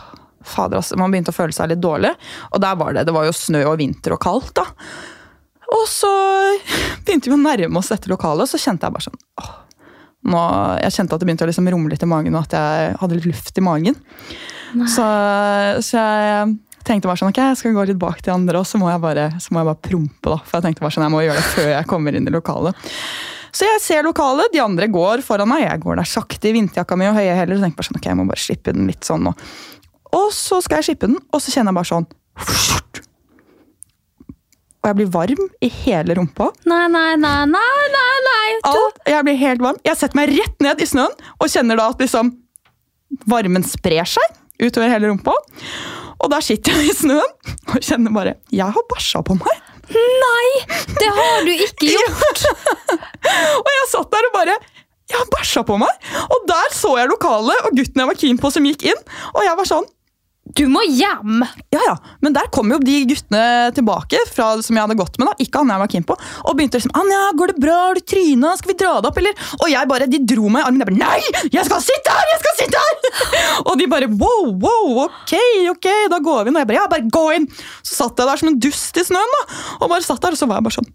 Fader, 0.46 0.78
altså. 0.78 0.98
Man 1.02 1.12
begynte 1.14 1.34
å 1.34 1.36
føle 1.36 1.56
seg 1.56 1.72
litt 1.72 1.82
dårlig. 1.82 2.12
Og 2.54 2.62
der 2.62 2.76
var 2.78 2.94
det. 2.94 3.08
Det 3.08 3.14
var 3.16 3.26
jo 3.26 3.34
snø 3.36 3.64
og 3.66 3.80
vinter 3.82 4.14
og 4.14 4.22
kaldt, 4.22 4.54
da. 4.60 4.68
Og 5.74 5.88
så 5.90 6.12
begynte 7.06 7.32
vi 7.32 7.36
å 7.36 7.42
nærme 7.42 7.82
oss 7.82 7.90
dette 7.90 8.12
lokalet, 8.12 8.46
og 8.46 8.52
så 8.52 8.60
kjente 8.62 8.86
jeg 8.86 8.94
bare 8.94 9.08
sånn 9.08 9.18
åh, 9.42 9.54
nå, 10.30 10.42
Jeg 10.84 10.94
kjente 10.94 11.18
at 11.18 11.24
det 11.24 11.28
begynte 11.30 11.48
å 11.48 11.50
liksom 11.50 11.70
rumle 11.74 11.96
litt 11.96 12.06
i 12.06 12.10
magen, 12.10 12.38
og 12.38 12.46
at 12.46 12.54
jeg 12.58 12.94
hadde 13.02 13.18
litt 13.18 13.28
luft 13.32 13.58
i 13.58 13.66
magen. 13.66 13.98
Så, 14.92 15.06
så 15.86 15.98
jeg 15.98 16.56
tenkte 16.86 17.10
bare 17.10 17.22
sånn, 17.22 17.32
ok, 17.34 17.42
jeg 17.42 17.60
skal 17.62 17.76
gå 17.78 17.86
litt 17.90 18.02
bak 18.02 18.22
de 18.26 18.34
andre, 18.34 18.62
og 18.62 18.70
så 18.70 18.78
må 18.82 18.90
jeg 18.92 19.02
bare, 19.02 19.30
så 19.42 19.54
må 19.56 19.62
jeg 19.62 19.70
bare 19.72 19.84
prompe. 19.90 20.30
da, 20.30 20.38
For 20.44 20.60
jeg 20.60 20.68
tenkte 20.68 20.86
bare 20.86 20.96
sånn, 20.98 21.08
jeg 21.08 21.16
må 21.16 21.24
gjøre 21.26 21.42
det 21.42 21.54
før 21.56 21.70
jeg 21.72 21.90
kommer 21.90 22.18
inn 22.18 22.30
i 22.30 22.34
lokalet. 22.36 22.92
Så 23.56 23.68
jeg 23.68 23.82
ser 23.84 24.04
lokalet, 24.04 24.52
de 24.52 24.60
andre 24.60 24.88
går 24.92 25.24
foran 25.24 25.48
meg, 25.48 25.64
jeg 25.64 25.84
går 25.86 26.02
der 26.02 26.10
sakte 26.12 26.50
i 26.50 26.56
vinterjakka 26.58 26.98
mi 27.00 27.08
og 27.08 27.16
høye 27.16 27.38
hæler. 27.38 27.56
og 27.56 27.64
tenker 27.64 27.80
bare 27.80 27.88
sånn, 27.88 28.00
ok, 28.02 28.10
jeg 28.12 28.20
må 28.20 28.28
bare 28.28 28.44
slippe 28.44 28.74
den 28.76 28.90
litt 28.92 29.08
sånn 29.08 29.24
nå. 29.30 29.32
Og 30.16 30.28
så 30.36 30.60
skal 30.64 30.82
jeg 30.82 30.90
slippe 30.90 31.08
den, 31.12 31.20
og 31.32 31.44
så 31.44 31.54
kjenner 31.56 31.72
jeg 31.72 31.80
bare 31.80 31.92
sånn 31.92 32.08
Og 34.86 34.90
jeg 34.92 34.98
blir 35.00 35.08
varm 35.10 35.46
i 35.66 35.70
hele 35.82 36.14
rumpa. 36.20 36.52
Nei, 36.70 36.84
nei, 36.94 37.16
nei, 37.18 37.40
nei, 37.50 37.86
nei, 37.96 38.16
nei. 38.28 38.50
Alt, 38.70 39.00
jeg 39.10 39.26
blir 39.26 39.40
helt 39.40 39.64
varm. 39.64 39.80
Jeg 39.88 39.98
setter 39.98 40.20
meg 40.20 40.30
rett 40.36 40.62
ned 40.62 40.84
i 40.84 40.86
snøen 40.86 41.16
og 41.40 41.50
kjenner 41.50 41.80
da 41.80 41.88
at 41.90 42.04
liksom 42.04 42.36
varmen 43.26 43.66
sprer 43.66 44.06
seg 44.06 44.36
utover 44.62 44.92
hele 44.92 45.10
rumpa. 45.12 45.34
Og 46.22 46.32
der 46.32 46.44
sitter 46.46 46.78
jeg 46.78 46.90
i 46.92 46.96
snøen 46.96 47.56
og 47.74 47.80
kjenner 47.84 48.14
bare 48.16 48.36
Jeg 48.56 48.72
har 48.72 48.86
bæsja 48.94 49.22
på 49.26 49.36
meg. 49.38 49.62
nei, 49.92 50.48
det 50.98 51.10
har 51.14 51.44
du 51.46 51.52
ikke 51.54 51.92
gjort. 51.92 52.46
Og 53.66 53.70
jeg 53.76 53.90
satt 53.92 54.10
der 54.16 54.28
og 54.30 54.34
bare 54.34 54.56
Jeg 55.12 55.20
har 55.20 55.28
bæsja 55.36 55.62
på 55.68 55.78
meg! 55.78 56.08
Og 56.34 56.48
der 56.50 56.72
så 56.74 56.96
jeg 56.98 57.12
lokalet 57.12 57.68
og 57.68 57.76
gutten 57.78 58.02
jeg 58.02 58.10
var 58.10 58.18
keen 58.18 58.40
på, 58.42 58.50
som 58.50 58.66
gikk 58.66 58.88
inn. 58.90 59.04
Og 59.36 59.44
jeg 59.46 59.58
var 59.60 59.70
sånn 59.70 59.86
Du 60.56 60.64
må 60.72 60.82
hjem. 60.88 61.42
Ja, 61.74 61.82
ja. 61.84 61.94
Men 62.24 62.36
der 62.36 62.48
kom 62.54 62.70
jo 62.72 62.78
de 62.80 63.02
guttene 63.10 63.72
tilbake 63.76 64.22
fra, 64.32 64.54
som 64.64 64.78
jeg 64.78 64.86
hadde 64.86 64.96
gått 65.00 65.18
med. 65.20 65.28
da, 65.28 65.36
Ikke 65.44 65.60
han 65.62 65.74
jeg 65.74 65.82
var 65.84 66.06
på. 66.12 66.16
Og 66.48 66.56
begynte 66.56 66.80
liksom 66.80 66.96
Anja, 66.96 67.24
går 67.36 67.52
det 67.52 67.64
bra? 67.66 67.76
Har 67.90 68.00
du 68.00 68.06
tryna? 68.08 68.54
Skal 68.60 68.72
vi 68.72 68.78
dra 68.80 68.94
det 69.04 69.12
opp, 69.12 69.20
eller? 69.20 69.36
Og 69.60 69.68
jeg 69.74 69.90
bare, 69.92 70.08
de 70.08 70.22
dro 70.24 70.48
meg 70.48 70.64
i 70.64 70.68
armen. 70.70 70.80
Jeg 70.80 70.90
bare 70.92 71.02
Nei! 71.02 71.50
Jeg 71.52 71.68
skal 71.68 71.84
sitte 71.84 72.16
her! 72.16 72.32
Jeg 72.32 72.42
skal 72.46 72.58
sitte 72.62 72.84
her! 72.86 73.28
og 73.68 73.74
de 73.82 73.90
bare 73.92 74.10
wow, 74.16 74.48
wow, 74.64 75.04
ok, 75.10 75.36
ok, 75.76 75.90
da 76.14 76.22
går 76.24 76.46
vi 76.46 76.54
inn. 76.54 76.60
Og 76.60 76.64
jeg 76.64 76.72
bare 76.72 76.80
ja, 76.80 76.88
bare 76.96 77.10
gå 77.20 77.26
inn! 77.36 77.50
Så 77.84 78.00
satt 78.00 78.24
jeg 78.24 78.32
der 78.32 78.44
som 78.44 78.54
en 78.54 78.62
dust 78.64 79.02
i 79.02 79.08
snøen, 79.10 79.36
da. 79.40 79.44
Og 79.82 79.90
bare 79.92 80.08
satt 80.08 80.24
der, 80.24 80.38
og 80.38 80.40
så 80.40 80.48
var 80.48 80.62
jeg 80.62 80.70
bare 80.70 80.80
sånn 80.80 80.92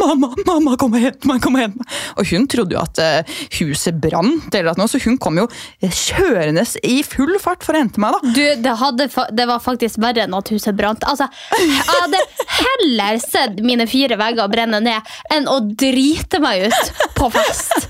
Mamma, 0.00 0.30
mamma, 0.46 0.74
kom 0.80 0.94
og 0.96 1.02
hent 1.02 1.26
meg! 1.28 1.42
kom 1.44 1.56
Og 1.58 1.64
hent 1.64 1.76
meg. 1.78 1.94
Og 2.20 2.28
hun 2.30 2.46
trodde 2.50 2.76
jo 2.76 2.80
at 2.80 3.00
eh, 3.02 3.34
huset 3.58 3.98
brant, 4.00 4.48
eller 4.50 4.72
at 4.72 4.80
noe, 4.80 4.90
så 4.90 5.00
hun 5.04 5.18
kom 5.22 5.38
jo 5.38 5.46
eh, 5.80 5.92
kjørende 5.92 6.64
i 6.86 7.00
full 7.06 7.36
fart 7.42 7.64
for 7.66 7.76
å 7.76 7.82
hente 7.82 8.00
meg. 8.02 8.16
da. 8.16 8.32
Du, 8.34 8.42
det, 8.64 8.74
hadde, 8.80 9.08
det 9.36 9.46
var 9.50 9.62
faktisk 9.64 10.00
verre 10.02 10.24
enn 10.24 10.36
at 10.36 10.52
huset 10.54 10.76
brant. 10.78 11.04
Altså, 11.08 11.28
jeg 11.60 11.84
hadde 11.90 12.22
heller 12.58 13.20
sett 13.22 13.60
mine 13.64 13.86
fire 13.90 14.18
vegger 14.20 14.50
brenne 14.52 14.80
ned 14.84 15.14
enn 15.34 15.50
å 15.50 15.60
drite 15.68 16.40
meg 16.42 16.68
ut 16.70 17.04
på 17.18 17.30
fest. 17.34 17.88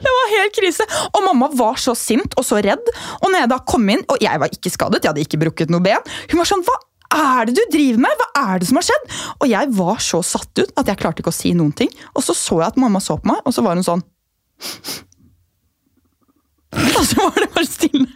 Det 0.00 0.14
var 0.18 0.34
helt 0.36 0.56
krise. 0.56 0.86
Og 1.14 1.24
mamma 1.24 1.50
var 1.56 1.80
så 1.80 1.96
sint 1.98 2.36
og 2.36 2.46
så 2.46 2.60
redd. 2.64 2.92
Og 3.22 3.30
når 3.30 3.44
jeg 3.44 3.52
da 3.54 3.60
kom 3.72 3.88
inn, 3.92 4.04
og 4.10 4.22
jeg 4.22 4.42
var 4.42 4.52
ikke 4.52 4.72
skadet, 4.72 5.02
jeg 5.02 5.12
hadde 5.12 5.26
ikke 5.26 5.42
brukket 5.46 5.72
noe 5.72 5.84
ben, 5.84 6.04
hun 6.30 6.40
var 6.42 6.48
sånn 6.48 6.64
Hva 6.66 6.76
er 7.14 7.46
det 7.48 7.54
du 7.58 7.62
driver 7.72 8.00
med? 8.06 8.20
Hva 8.20 8.28
er 8.54 8.60
det 8.62 8.68
som 8.70 8.78
har 8.80 8.86
skjedd? 8.86 9.04
Og 9.40 9.46
jeg 9.50 9.70
var 9.80 9.98
så 10.04 10.20
satt 10.26 10.62
ut 10.62 10.72
at 10.80 10.86
jeg 10.90 11.00
klarte 11.00 11.22
ikke 11.24 11.32
å 11.32 11.36
si 11.40 11.52
noen 11.56 11.72
ting. 11.76 11.90
Og 12.14 12.22
så 12.26 12.34
så 12.36 12.60
jeg 12.60 12.68
at 12.72 12.80
mamma 12.80 13.00
så 13.02 13.18
på 13.20 13.30
meg, 13.32 13.40
og 13.44 13.52
så 13.56 13.64
var 13.66 13.74
hun 13.78 13.86
sånn 13.86 14.02
Og 17.00 17.04
så 17.06 17.16
var 17.18 17.34
det 17.42 17.48
bare 17.54 17.66
stille. 17.66 18.06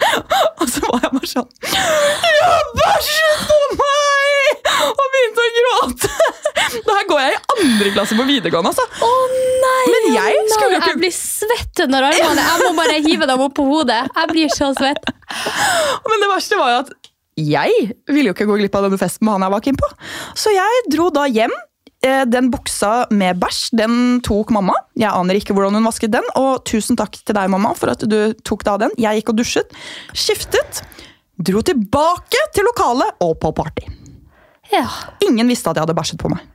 Og 0.60 0.66
så 0.70 0.80
var 0.86 1.00
jeg 1.04 1.12
bare 1.16 1.28
sånn 1.30 1.48
Jeg 1.66 2.44
har 2.44 2.68
bæsjet 2.78 3.40
på 3.48 3.58
meg! 3.80 4.68
Og 4.90 5.06
begynte 5.14 5.44
å 5.46 5.50
gråte. 5.58 6.10
Da 6.86 6.94
her 6.94 7.06
går 7.08 7.18
jeg 7.24 7.32
i 7.34 7.40
andre 7.56 7.90
klasse 7.96 8.14
på 8.14 8.24
videregående, 8.28 8.70
altså. 8.70 8.84
Å 9.02 9.10
nei! 9.64 9.80
Men 9.90 10.04
jeg 10.14 10.36
nei, 10.36 10.44
skulle 10.52 10.70
jo 10.70 10.78
ikke- 10.78 10.90
Jeg 10.92 11.00
blir 11.02 11.14
svett 11.16 11.82
under 11.86 12.06
armene. 12.10 12.44
Jeg 12.46 12.62
må 12.62 12.70
bare 12.78 13.00
hive 13.08 13.26
dem 13.30 13.42
opp 13.46 13.54
på 13.58 13.66
hodet. 13.66 14.02
Jeg 14.14 14.30
blir 14.30 14.52
så 14.54 14.70
svett. 14.78 15.10
Men 16.06 16.22
det 16.22 16.30
verste 16.30 16.60
var 16.60 16.70
jo 16.74 16.78
at 16.84 17.09
jeg 17.48 17.90
ville 18.10 18.30
jo 18.30 18.36
ikke 18.36 18.48
gå 18.48 18.60
glipp 18.60 18.76
av 18.78 18.86
denne 18.86 19.00
festen 19.00 19.26
med 19.26 19.36
han 19.36 19.46
jeg 19.46 19.54
var 19.54 19.64
keen 19.66 19.80
på. 19.80 19.90
Så 20.38 20.52
jeg 20.54 20.86
dro 20.92 21.08
da 21.14 21.26
hjem 21.30 21.54
eh, 22.06 22.24
den 22.28 22.50
buksa 22.52 23.06
med 23.14 23.40
bæsj, 23.42 23.62
den 23.80 23.94
tok 24.26 24.52
mamma. 24.54 24.76
Jeg 24.98 25.12
aner 25.12 25.38
ikke 25.38 25.56
hvordan 25.56 25.78
hun 25.78 25.88
vasket 25.88 26.14
den, 26.14 26.26
og 26.40 26.64
tusen 26.68 26.98
takk 27.00 27.18
til 27.20 27.36
deg, 27.36 27.50
mamma, 27.52 27.74
for 27.78 27.92
at 27.94 28.04
du 28.04 28.18
tok 28.46 28.66
deg 28.66 28.74
av 28.74 28.84
den. 28.84 28.94
Jeg 29.00 29.20
gikk 29.20 29.34
og 29.34 29.40
dusjet, 29.40 29.74
skiftet, 30.12 30.84
dro 31.40 31.64
tilbake 31.64 32.46
til 32.54 32.68
lokalet 32.68 33.24
og 33.24 33.36
på 33.42 33.52
party. 33.56 33.88
Ja. 34.70 34.86
Ingen 35.26 35.50
visste 35.50 35.72
at 35.72 35.78
jeg 35.78 35.88
hadde 35.88 35.98
bæsjet 35.98 36.20
på 36.20 36.30
meg. 36.30 36.46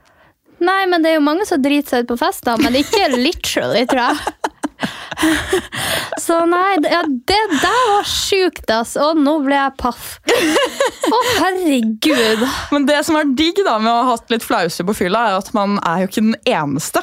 Nei, 0.64 0.86
men 0.88 1.02
det 1.04 1.10
er 1.10 1.18
jo 1.18 1.24
mange 1.26 1.44
som 1.44 1.60
driter 1.60 1.90
seg 1.90 2.06
ut 2.06 2.14
på 2.14 2.20
fester, 2.22 2.56
men 2.62 2.78
ikke 2.78 3.10
literally, 3.12 3.84
tror 3.90 4.06
jeg. 4.06 4.45
Så 6.26 6.38
nei, 6.48 6.76
det- 6.82 6.90
ja, 6.92 7.02
det 7.06 7.38
der 7.62 7.82
var 7.92 8.06
sjukt, 8.08 8.68
ass. 8.72 8.96
Og 9.00 9.18
nå 9.20 9.36
ble 9.44 9.56
jeg 9.58 9.76
paff. 9.80 10.08
Å, 10.26 11.20
herregud. 11.40 12.44
Men 12.74 12.86
det 12.88 13.00
som 13.06 13.18
er 13.20 13.30
digg 13.38 13.60
da 13.66 13.78
med 13.82 13.92
å 13.92 14.00
ha 14.02 14.14
hatt 14.16 14.32
litt 14.32 14.44
flause 14.46 14.84
på 14.86 14.96
fylla, 14.96 15.26
er 15.30 15.38
at 15.40 15.52
man 15.56 15.78
er 15.86 16.04
jo 16.04 16.10
ikke 16.10 16.24
den 16.26 16.38
eneste. 16.50 17.02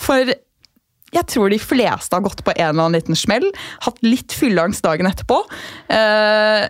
For 0.00 0.32
jeg 1.12 1.26
tror 1.28 1.52
de 1.52 1.58
fleste 1.60 2.16
har 2.16 2.24
gått 2.24 2.40
på 2.46 2.54
en 2.54 2.62
eller 2.70 2.86
annen 2.86 2.96
liten 3.00 3.18
smell, 3.18 3.44
hatt 3.84 3.98
litt 4.06 4.32
fylleangst 4.32 4.84
dagen 4.86 5.08
etterpå. 5.10 5.42
Eh, 5.92 6.62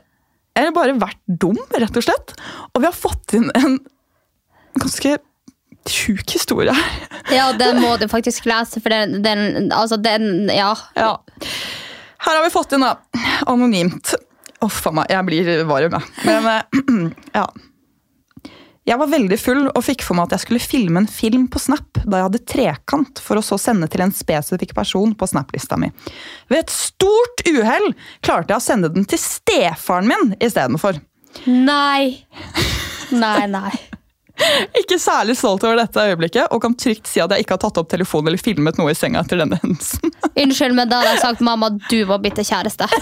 eller 0.58 0.74
bare 0.76 0.96
vært 1.00 1.20
dum, 1.26 1.56
rett 1.78 1.96
og 1.96 2.04
slett. 2.04 2.34
Og 2.74 2.82
vi 2.82 2.88
har 2.90 2.96
fått 2.96 3.36
inn 3.38 3.46
en 3.56 3.78
ganske 4.80 5.18
sjuk 5.90 6.36
historie. 6.36 6.74
Ja, 7.32 7.52
den 7.56 7.78
må 7.80 7.94
du 7.96 8.08
faktisk 8.10 8.44
lese, 8.50 8.80
for 8.82 8.92
den, 8.92 9.22
den 9.24 9.70
Altså, 9.72 9.96
den 9.96 10.50
Ja. 10.52 10.74
Ja. 10.98 11.14
Her 12.22 12.36
har 12.38 12.42
vi 12.44 12.50
fått 12.54 12.74
inn, 12.74 12.84
da. 12.84 12.96
Anonymt. 13.50 14.14
Uff 14.62 14.84
a 14.86 14.92
meg, 14.94 15.10
jeg 15.10 15.26
blir 15.26 15.52
varm, 15.66 15.96
jeg. 15.96 16.26
Men 16.26 16.48
eh, 16.50 17.06
ja. 17.38 17.46
Jeg 18.82 18.98
var 18.98 19.10
veldig 19.12 19.38
full 19.38 19.62
og 19.70 19.82
fikk 19.86 20.02
for 20.02 20.18
meg 20.18 20.26
at 20.26 20.34
jeg 20.36 20.44
skulle 20.44 20.62
filme 20.62 21.04
en 21.04 21.10
film 21.10 21.44
på 21.50 21.60
Snap 21.62 22.00
da 22.02 22.18
jeg 22.18 22.26
hadde 22.26 22.42
trekant, 22.50 23.22
for 23.22 23.38
å 23.38 23.44
så 23.46 23.58
sende 23.62 23.86
til 23.90 24.02
en 24.02 24.14
spesifikk 24.14 24.74
person 24.74 25.14
på 25.14 25.28
Snap-lista 25.30 25.78
mi. 25.78 25.92
Ved 26.50 26.64
et 26.64 26.74
stort 26.74 27.44
uhell 27.46 27.92
klarte 28.26 28.50
jeg 28.50 28.58
å 28.58 28.64
sende 28.64 28.90
den 28.90 29.06
til 29.06 29.22
stefaren 29.22 30.10
min 30.10 30.34
istedenfor. 30.42 30.98
Nei. 31.46 32.26
Nei, 33.14 33.46
nei. 33.50 33.70
Ikke 34.82 34.98
særlig 35.00 35.36
stolt 35.38 35.64
over 35.66 35.78
dette 35.82 36.06
øyeblikket, 36.10 36.48
og 36.52 36.62
kan 36.64 36.74
trygt 36.78 37.10
si 37.10 37.22
at 37.22 37.32
jeg 37.34 37.44
ikke 37.44 37.56
har 37.56 37.62
tatt 37.64 37.80
opp 37.82 37.90
telefonen 37.92 38.32
eller 38.32 38.42
filmet 38.42 38.78
noe 38.80 38.92
i 38.92 38.98
senga 38.98 39.22
etter 39.24 39.40
denne 39.42 39.58
hendelsen. 39.62 40.12
Unnskyld, 40.44 40.76
men 40.78 40.90
da 40.90 41.02
hadde 41.02 41.16
jeg 41.16 41.24
sagt 41.24 41.44
mamma, 41.44 41.72
du 41.90 41.98
var 42.10 42.22
bitte 42.24 42.44
kjæreste. 42.46 42.88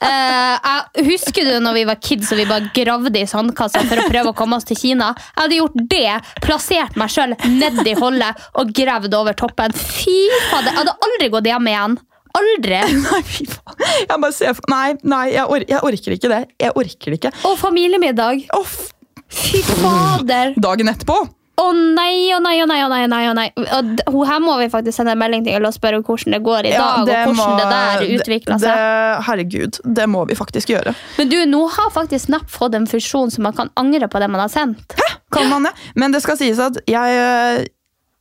Uh, 0.00 0.78
husker 1.04 1.44
du 1.44 1.58
når 1.60 1.74
vi 1.76 1.80
var 1.84 1.98
kids 2.00 2.30
og 2.32 2.38
vi 2.40 2.46
bare 2.48 2.70
gravde 2.72 3.20
i 3.20 3.26
sandkassa 3.28 3.82
for 3.84 4.00
å 4.00 4.06
prøve 4.08 4.30
å 4.32 4.36
komme 4.36 4.56
oss 4.56 4.64
til 4.64 4.78
Kina? 4.80 5.10
Jeg 5.18 5.42
hadde 5.42 5.58
gjort 5.58 5.76
det, 5.90 6.14
plassert 6.40 6.96
meg 7.00 7.12
sjøl 7.12 7.34
nedi 7.58 7.92
hullet 7.98 8.46
og 8.56 8.72
gravd 8.76 9.16
over 9.18 9.36
toppen. 9.36 9.76
Fy 9.76 10.14
fader, 10.48 10.70
jeg 10.72 10.78
hadde 10.78 10.94
aldri 11.04 11.28
gått 11.36 11.50
hjem 11.52 11.68
igjen. 11.68 11.98
Aldri. 12.40 12.80
Nei, 12.96 13.20
fy 13.28 13.44
faen. 13.50 13.76
Jeg 14.06 14.16
bare 14.24 14.36
ser. 14.38 14.64
Nei, 14.72 14.86
nei 15.04 15.24
jeg, 15.34 15.44
or 15.52 15.68
jeg 15.68 15.84
orker 15.90 16.16
ikke 16.16 16.32
det. 16.32 16.40
Jeg 16.64 16.76
orker 16.80 17.12
det 17.12 17.20
ikke. 17.20 17.34
Og 17.50 17.58
familiemiddag. 17.60 18.44
F- 18.56 18.88
Fy 19.30 19.62
fader. 19.62 20.54
dagen 20.60 20.90
etterpå 20.90 21.16
Å 21.60 21.66
nei, 21.76 22.30
å 22.32 22.38
nei, 22.40 22.54
å 22.62 22.66
nei. 22.66 22.78
å 22.82 22.88
nei, 22.88 23.02
å 23.04 23.08
nei, 23.12 23.24
å 23.28 23.32
nei. 23.36 23.48
Og 23.76 24.14
hun 24.14 24.28
her 24.30 24.38
må 24.40 24.54
vi 24.62 24.68
faktisk 24.72 24.96
sende 24.96 25.12
en 25.12 25.20
melding 25.20 25.42
til 25.44 25.66
og 25.68 25.74
spørre 25.76 25.98
hvordan 26.00 26.32
det 26.32 26.40
går 26.46 26.68
i 26.70 26.72
dag. 26.72 27.02
og 27.04 27.34
hvordan 27.34 27.58
det 27.58 27.66
der 27.68 28.04
utvikler 28.16 28.62
seg. 28.62 28.70
Det, 28.80 29.26
herregud, 29.26 29.80
det 29.84 30.06
må 30.08 30.24
vi 30.30 30.38
faktisk 30.38 30.72
gjøre. 30.72 30.94
Men 31.18 31.28
du, 31.28 31.36
nå 31.50 31.60
har 31.76 31.92
faktisk 31.92 32.30
Snap 32.30 32.48
fått 32.50 32.74
en 32.78 32.88
funksjon 32.88 33.30
så 33.34 33.44
man 33.44 33.52
kan 33.58 33.68
angre 33.76 34.08
på 34.08 34.22
det 34.22 34.30
man 34.32 34.40
har 34.46 34.48
sendt. 34.52 34.96
Hæ? 34.96 35.10
Kan 35.36 35.50
man 35.52 35.68
det? 35.68 35.74
Men 36.00 36.16
det 36.16 36.22
skal 36.24 36.40
sies 36.40 36.58
at 36.58 36.80
jeg, 36.90 37.68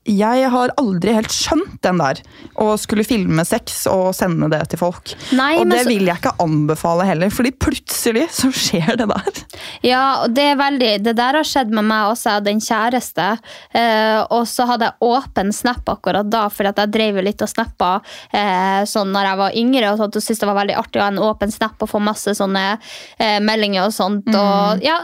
jeg 0.10 0.50
har 0.50 0.74
aldri 0.82 1.14
helt 1.14 1.34
skjønt 1.34 1.80
den 1.86 2.00
der. 2.02 2.22
Å 2.60 2.74
skulle 2.82 3.06
filme 3.08 3.44
sex 3.48 3.84
og 3.92 4.10
sende 4.18 4.50
det 4.52 4.62
til 4.72 4.82
folk. 4.82 5.14
Nei, 5.38 5.60
og 5.60 5.70
det 5.70 5.84
så- 5.84 5.90
vil 5.92 6.06
jeg 6.10 6.18
ikke 6.18 6.36
anbefale 6.44 7.06
heller, 7.06 7.30
fordi 7.30 7.52
plutselig 7.52 8.28
så 8.34 8.50
skjer 8.52 8.98
det 8.98 9.08
der. 9.08 9.44
Ja, 9.86 10.24
og 10.24 10.34
det 10.34 10.44
er 10.52 10.56
veldig 10.56 11.04
Det 11.04 11.16
der 11.16 11.34
har 11.40 11.44
skjedd 11.44 11.70
med 11.72 11.86
meg 11.86 12.10
også. 12.12 12.30
Jeg 12.30 12.40
hadde 12.40 12.52
en 12.52 12.60
kjæreste, 12.60 13.28
eh, 13.74 14.26
og 14.30 14.46
så 14.48 14.66
hadde 14.68 14.90
jeg 14.90 14.94
åpen 15.02 15.54
Snap 15.54 15.86
akkurat 15.86 16.30
da, 16.30 16.48
fordi 16.50 16.70
at 16.70 16.76
jeg 16.84 16.92
drev 16.92 17.16
jo 17.16 17.22
litt 17.22 17.42
og 17.42 17.50
snappa 17.50 18.02
eh, 18.34 18.84
sånn 18.90 19.12
når 19.14 19.24
jeg 19.30 19.38
var 19.38 19.52
yngre, 19.56 19.92
og 19.92 19.98
sånt, 20.00 20.16
og 20.16 20.22
syntes 20.24 20.40
det 20.40 20.48
var 20.50 20.60
veldig 20.66 20.78
artig 20.78 21.00
å 21.02 21.06
ha 21.06 21.08
en 21.14 21.18
åpen 21.30 21.52
Snap 21.52 21.82
og 21.82 21.90
få 21.90 22.02
masse 22.02 22.34
sånne 22.38 22.66
eh, 23.20 23.40
meldinger 23.40 23.86
og 23.86 23.94
sånt, 23.94 24.28
og 24.36 24.82
ja, 24.84 24.98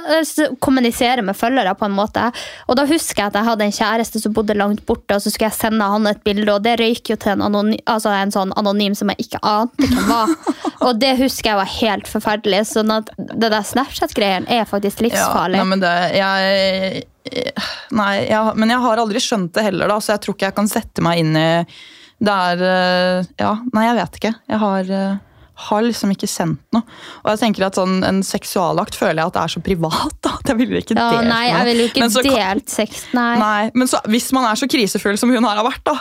kommunisere 0.60 1.24
med 1.24 1.36
følgere 1.38 1.76
på 1.78 1.86
en 1.86 1.96
måte. 1.96 2.32
Og 2.70 2.76
da 2.80 2.86
husker 2.90 3.24
jeg 3.24 3.32
at 3.32 3.40
jeg 3.40 3.50
hadde 3.50 3.68
en 3.68 3.76
kjæreste 3.76 4.22
som 4.22 4.34
bodde 4.36 4.56
langt 4.58 4.86
borte, 4.86 4.95
og 4.96 5.22
så 5.22 5.32
skulle 5.32 5.50
jeg 5.50 5.58
sende 5.58 5.88
han 5.92 6.08
et 6.10 6.22
bilde, 6.26 6.48
og 6.54 6.64
det 6.66 6.78
røyk 6.82 7.12
jo 7.12 7.18
til 7.22 7.36
en, 7.36 7.44
anony 7.46 7.78
altså 7.92 8.14
en 8.16 8.34
sånn 8.34 8.54
anonym 8.60 8.96
som 8.98 9.12
jeg 9.14 9.28
ikke 9.28 9.42
ante 9.46 9.90
hvem 9.90 10.08
var. 10.12 10.36
Og 10.86 11.00
det 11.02 11.16
husker 11.18 11.50
jeg 11.50 11.58
var 11.58 11.70
helt 11.72 12.10
forferdelig, 12.10 12.60
sånn 12.70 12.92
at 12.94 13.08
det 13.18 13.48
der 13.50 13.64
Snapchat-greien 13.66 14.46
er 14.52 14.68
faktisk 14.70 15.02
livsfarlig. 15.02 15.58
Ja, 15.58 15.64
nei, 15.64 15.70
men 15.72 15.82
det, 15.82 15.94
jeg, 16.20 17.06
nei, 17.96 18.12
jeg, 18.28 18.56
men 18.60 18.74
jeg 18.74 18.84
har 18.84 19.02
aldri 19.02 19.22
skjønt 19.24 19.54
det 19.56 19.64
heller, 19.70 19.90
da, 19.90 19.98
så 20.04 20.14
jeg 20.14 20.26
tror 20.26 20.38
ikke 20.38 20.50
jeg 20.50 20.58
kan 20.60 20.70
sette 20.70 21.06
meg 21.06 21.24
inn 21.24 21.40
i 21.40 21.48
Det 22.26 22.36
er 22.52 22.66
eh, 22.68 23.32
Ja, 23.42 23.56
nei, 23.74 23.88
jeg 23.88 23.98
vet 24.02 24.20
ikke. 24.20 24.34
Jeg 24.52 24.62
har, 24.62 24.92
eh, 25.00 25.35
har 25.56 25.86
liksom 25.86 26.12
ikke 26.12 26.28
sendt 26.28 26.60
noe. 26.76 26.84
Og 27.24 27.30
jeg 27.34 27.40
tenker 27.46 27.68
at 27.70 27.78
sånn, 27.80 28.02
En 28.04 28.22
seksualakt 28.28 28.98
føler 29.00 29.22
jeg 29.22 29.32
at 29.32 29.38
det 29.38 29.44
er 29.44 29.54
så 29.56 29.62
privat. 29.64 30.18
da, 30.22 30.34
at 30.40 30.52
Jeg 30.52 30.60
ville 30.60 30.82
ikke 30.84 30.98
Ja, 30.98 31.12
delt 31.16 31.30
nei, 31.32 31.46
jeg 31.48 31.70
ville 31.70 31.86
jo 31.86 31.92
ikke 31.94 32.10
så 32.12 32.26
delt 32.26 32.70
sex. 32.70 33.06
Nei. 33.16 33.38
Nei, 33.40 33.62
men 33.74 33.88
så, 33.88 34.02
hvis 34.12 34.32
man 34.36 34.50
er 34.50 34.60
så 34.60 34.68
krisefull 34.68 35.18
som 35.18 35.32
hun 35.32 35.48
her 35.48 35.62
har 35.62 35.68
vært, 35.68 35.84
da 35.88 36.00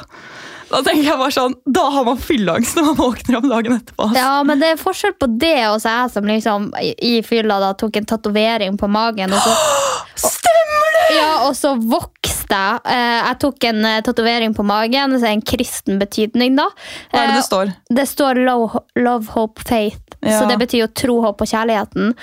da 0.75 0.81
tenker 0.83 1.05
jeg 1.07 1.19
bare 1.21 1.35
sånn, 1.35 1.53
da 1.71 1.83
har 1.93 2.07
man 2.07 2.17
fylleangst 2.19 2.75
når 2.79 2.87
man 2.89 2.97
våkner 2.99 3.37
om 3.39 3.49
dagen 3.51 3.77
etterpå. 3.77 4.07
Altså. 4.09 4.19
Ja, 4.19 4.31
men 4.49 4.63
det 4.63 4.71
er 4.73 4.81
forskjell 4.81 5.15
på 5.21 5.29
det 5.39 5.59
og 5.69 5.77
så 5.85 5.93
jeg 5.93 6.13
som 6.17 6.31
liksom 6.31 6.69
i 7.05 7.13
fylla 7.27 7.61
da 7.63 7.75
tok 7.79 8.01
en 8.01 8.09
tatovering 8.11 8.79
på 8.81 8.89
magen. 8.91 9.35
Og 9.37 9.45
så, 9.45 9.53
Stemmer 10.35 10.97
det! 10.97 11.05
ja, 11.19 11.31
og 11.47 11.55
så 11.59 11.75
vokste 11.79 12.24
jeg. 12.51 12.81
Eh, 12.85 13.21
Jeg 13.29 13.39
tok 13.41 13.65
en 13.71 13.85
uh, 13.85 14.01
tatovering 14.05 14.55
på 14.55 14.65
magen, 14.67 15.17
så 15.19 15.27
er 15.31 15.37
en 15.39 15.43
kristen 15.43 15.99
betydning, 15.99 16.57
da. 16.57 16.69
Hva 17.13 17.23
er 17.23 17.27
det 17.27 17.31
Eh, 17.31 17.39
det 17.39 17.47
står? 17.47 17.73
Det 18.01 18.09
står 18.09 18.43
love, 18.45 18.83
love 18.97 19.27
hope, 19.37 19.63
faith. 19.69 20.19
Ja. 20.21 20.41
Så 20.41 20.49
det 20.49 20.59
betyr 20.59 20.85
jo 20.85 20.93
tro, 20.93 21.21
håp 21.23 21.41
og 21.41 21.49
kjærligheten. 21.49 22.15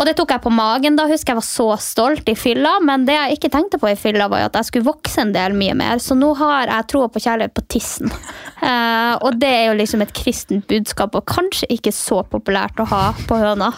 Og 0.00 0.06
det 0.06 0.14
tok 0.16 0.30
jeg 0.32 0.40
på 0.40 0.50
magen. 0.54 0.94
Da 0.96 1.04
husker 1.10 1.34
jeg 1.34 1.36
var 1.40 1.44
så 1.44 1.66
stolt 1.82 2.28
i 2.30 2.34
fylla, 2.38 2.78
men 2.80 3.04
det 3.04 3.12
jeg 3.18 3.36
ikke 3.36 3.50
tenkte 3.52 3.76
på 3.82 3.90
i 3.90 3.96
fylla, 4.00 4.28
var 4.32 4.40
jo 4.40 4.48
at 4.48 4.54
jeg 4.56 4.68
skulle 4.70 4.86
vokse 4.86 5.20
en 5.20 5.32
del 5.34 5.52
mye 5.52 5.74
mer. 5.76 6.00
Så 6.00 6.16
nå 6.16 6.30
har 6.38 6.70
jeg 6.70 6.86
troa 6.88 7.08
på 7.12 7.20
kjærlighet 7.20 7.54
på 7.56 7.66
tissen. 7.68 8.10
Eh, 8.60 9.14
og 9.24 9.38
det 9.40 9.48
er 9.48 9.62
jo 9.70 9.76
liksom 9.78 10.02
et 10.04 10.10
kristent 10.12 10.66
budskap, 10.68 11.14
og 11.16 11.24
kanskje 11.24 11.64
ikke 11.72 11.94
så 11.96 12.18
populært 12.28 12.76
å 12.76 12.84
ha 12.90 13.14
på 13.24 13.38
høna. 13.40 13.70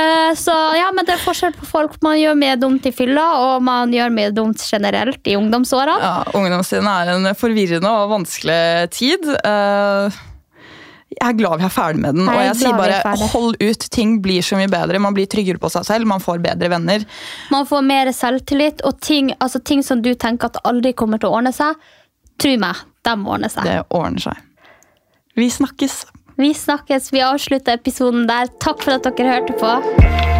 Eh, 0.00 0.32
så 0.38 0.54
ja, 0.78 0.88
men 0.94 1.06
det 1.06 1.16
er 1.16 1.22
forskjell 1.22 1.54
på 1.58 1.68
folk. 1.68 1.98
Man 2.04 2.18
gjør 2.20 2.38
mye 2.38 2.56
dumt 2.60 2.86
i 2.88 2.92
fylla, 2.94 3.26
og 3.44 3.66
man 3.66 3.92
gjør 3.94 4.12
mye 4.14 4.32
dumt 4.34 4.62
generelt 4.64 5.28
i 5.28 5.36
ungdomsåra. 5.38 5.98
Ja, 6.00 6.16
Ungdomstiden 6.38 6.88
er 6.90 7.14
en 7.16 7.30
forvirrende 7.38 7.92
og 8.02 8.12
vanskelig 8.14 8.90
tid. 8.96 9.26
Eh, 9.44 10.20
jeg 11.10 11.26
er 11.26 11.38
glad 11.40 11.58
vi 11.58 11.66
er 11.66 11.72
ferdig 11.74 12.00
med 12.04 12.14
den. 12.14 12.28
Jeg 12.30 12.38
og 12.38 12.44
jeg 12.46 12.58
sier 12.60 12.76
bare 12.78 13.28
hold 13.32 13.56
ut. 13.58 13.86
Ting 13.90 14.18
blir 14.22 14.44
så 14.46 14.58
mye 14.60 14.70
bedre. 14.70 15.00
Man 15.02 15.16
blir 15.16 15.26
tryggere 15.30 15.58
på 15.60 15.70
seg 15.72 15.88
selv, 15.88 16.06
man 16.08 16.22
får 16.22 16.38
bedre 16.44 16.70
venner. 16.70 17.06
Man 17.50 17.66
får 17.66 17.82
mer 17.86 18.12
selvtillit, 18.14 18.84
og 18.86 19.00
ting, 19.02 19.32
altså 19.42 19.58
ting 19.58 19.82
som 19.86 20.04
du 20.04 20.12
tenker 20.14 20.52
at 20.52 20.60
aldri 20.70 20.94
kommer 20.94 21.18
til 21.20 21.32
å 21.32 21.40
ordne 21.40 21.52
seg, 21.56 21.74
tro 22.40 22.54
meg, 22.62 22.78
de 23.04 23.16
ordner 23.18 23.52
seg. 23.52 23.66
Det 23.66 23.80
ordner 23.90 24.22
seg. 24.30 24.46
Vi 25.38 25.50
snakkes. 25.50 26.04
Vi 26.40 26.54
snakkes. 26.54 27.12
Vi 27.12 27.20
avslutter 27.20 27.76
episoden 27.76 28.24
der. 28.28 28.48
Takk 28.64 28.80
for 28.86 28.96
at 28.96 29.04
dere 29.04 29.28
hørte 29.28 29.58
på. 29.60 30.39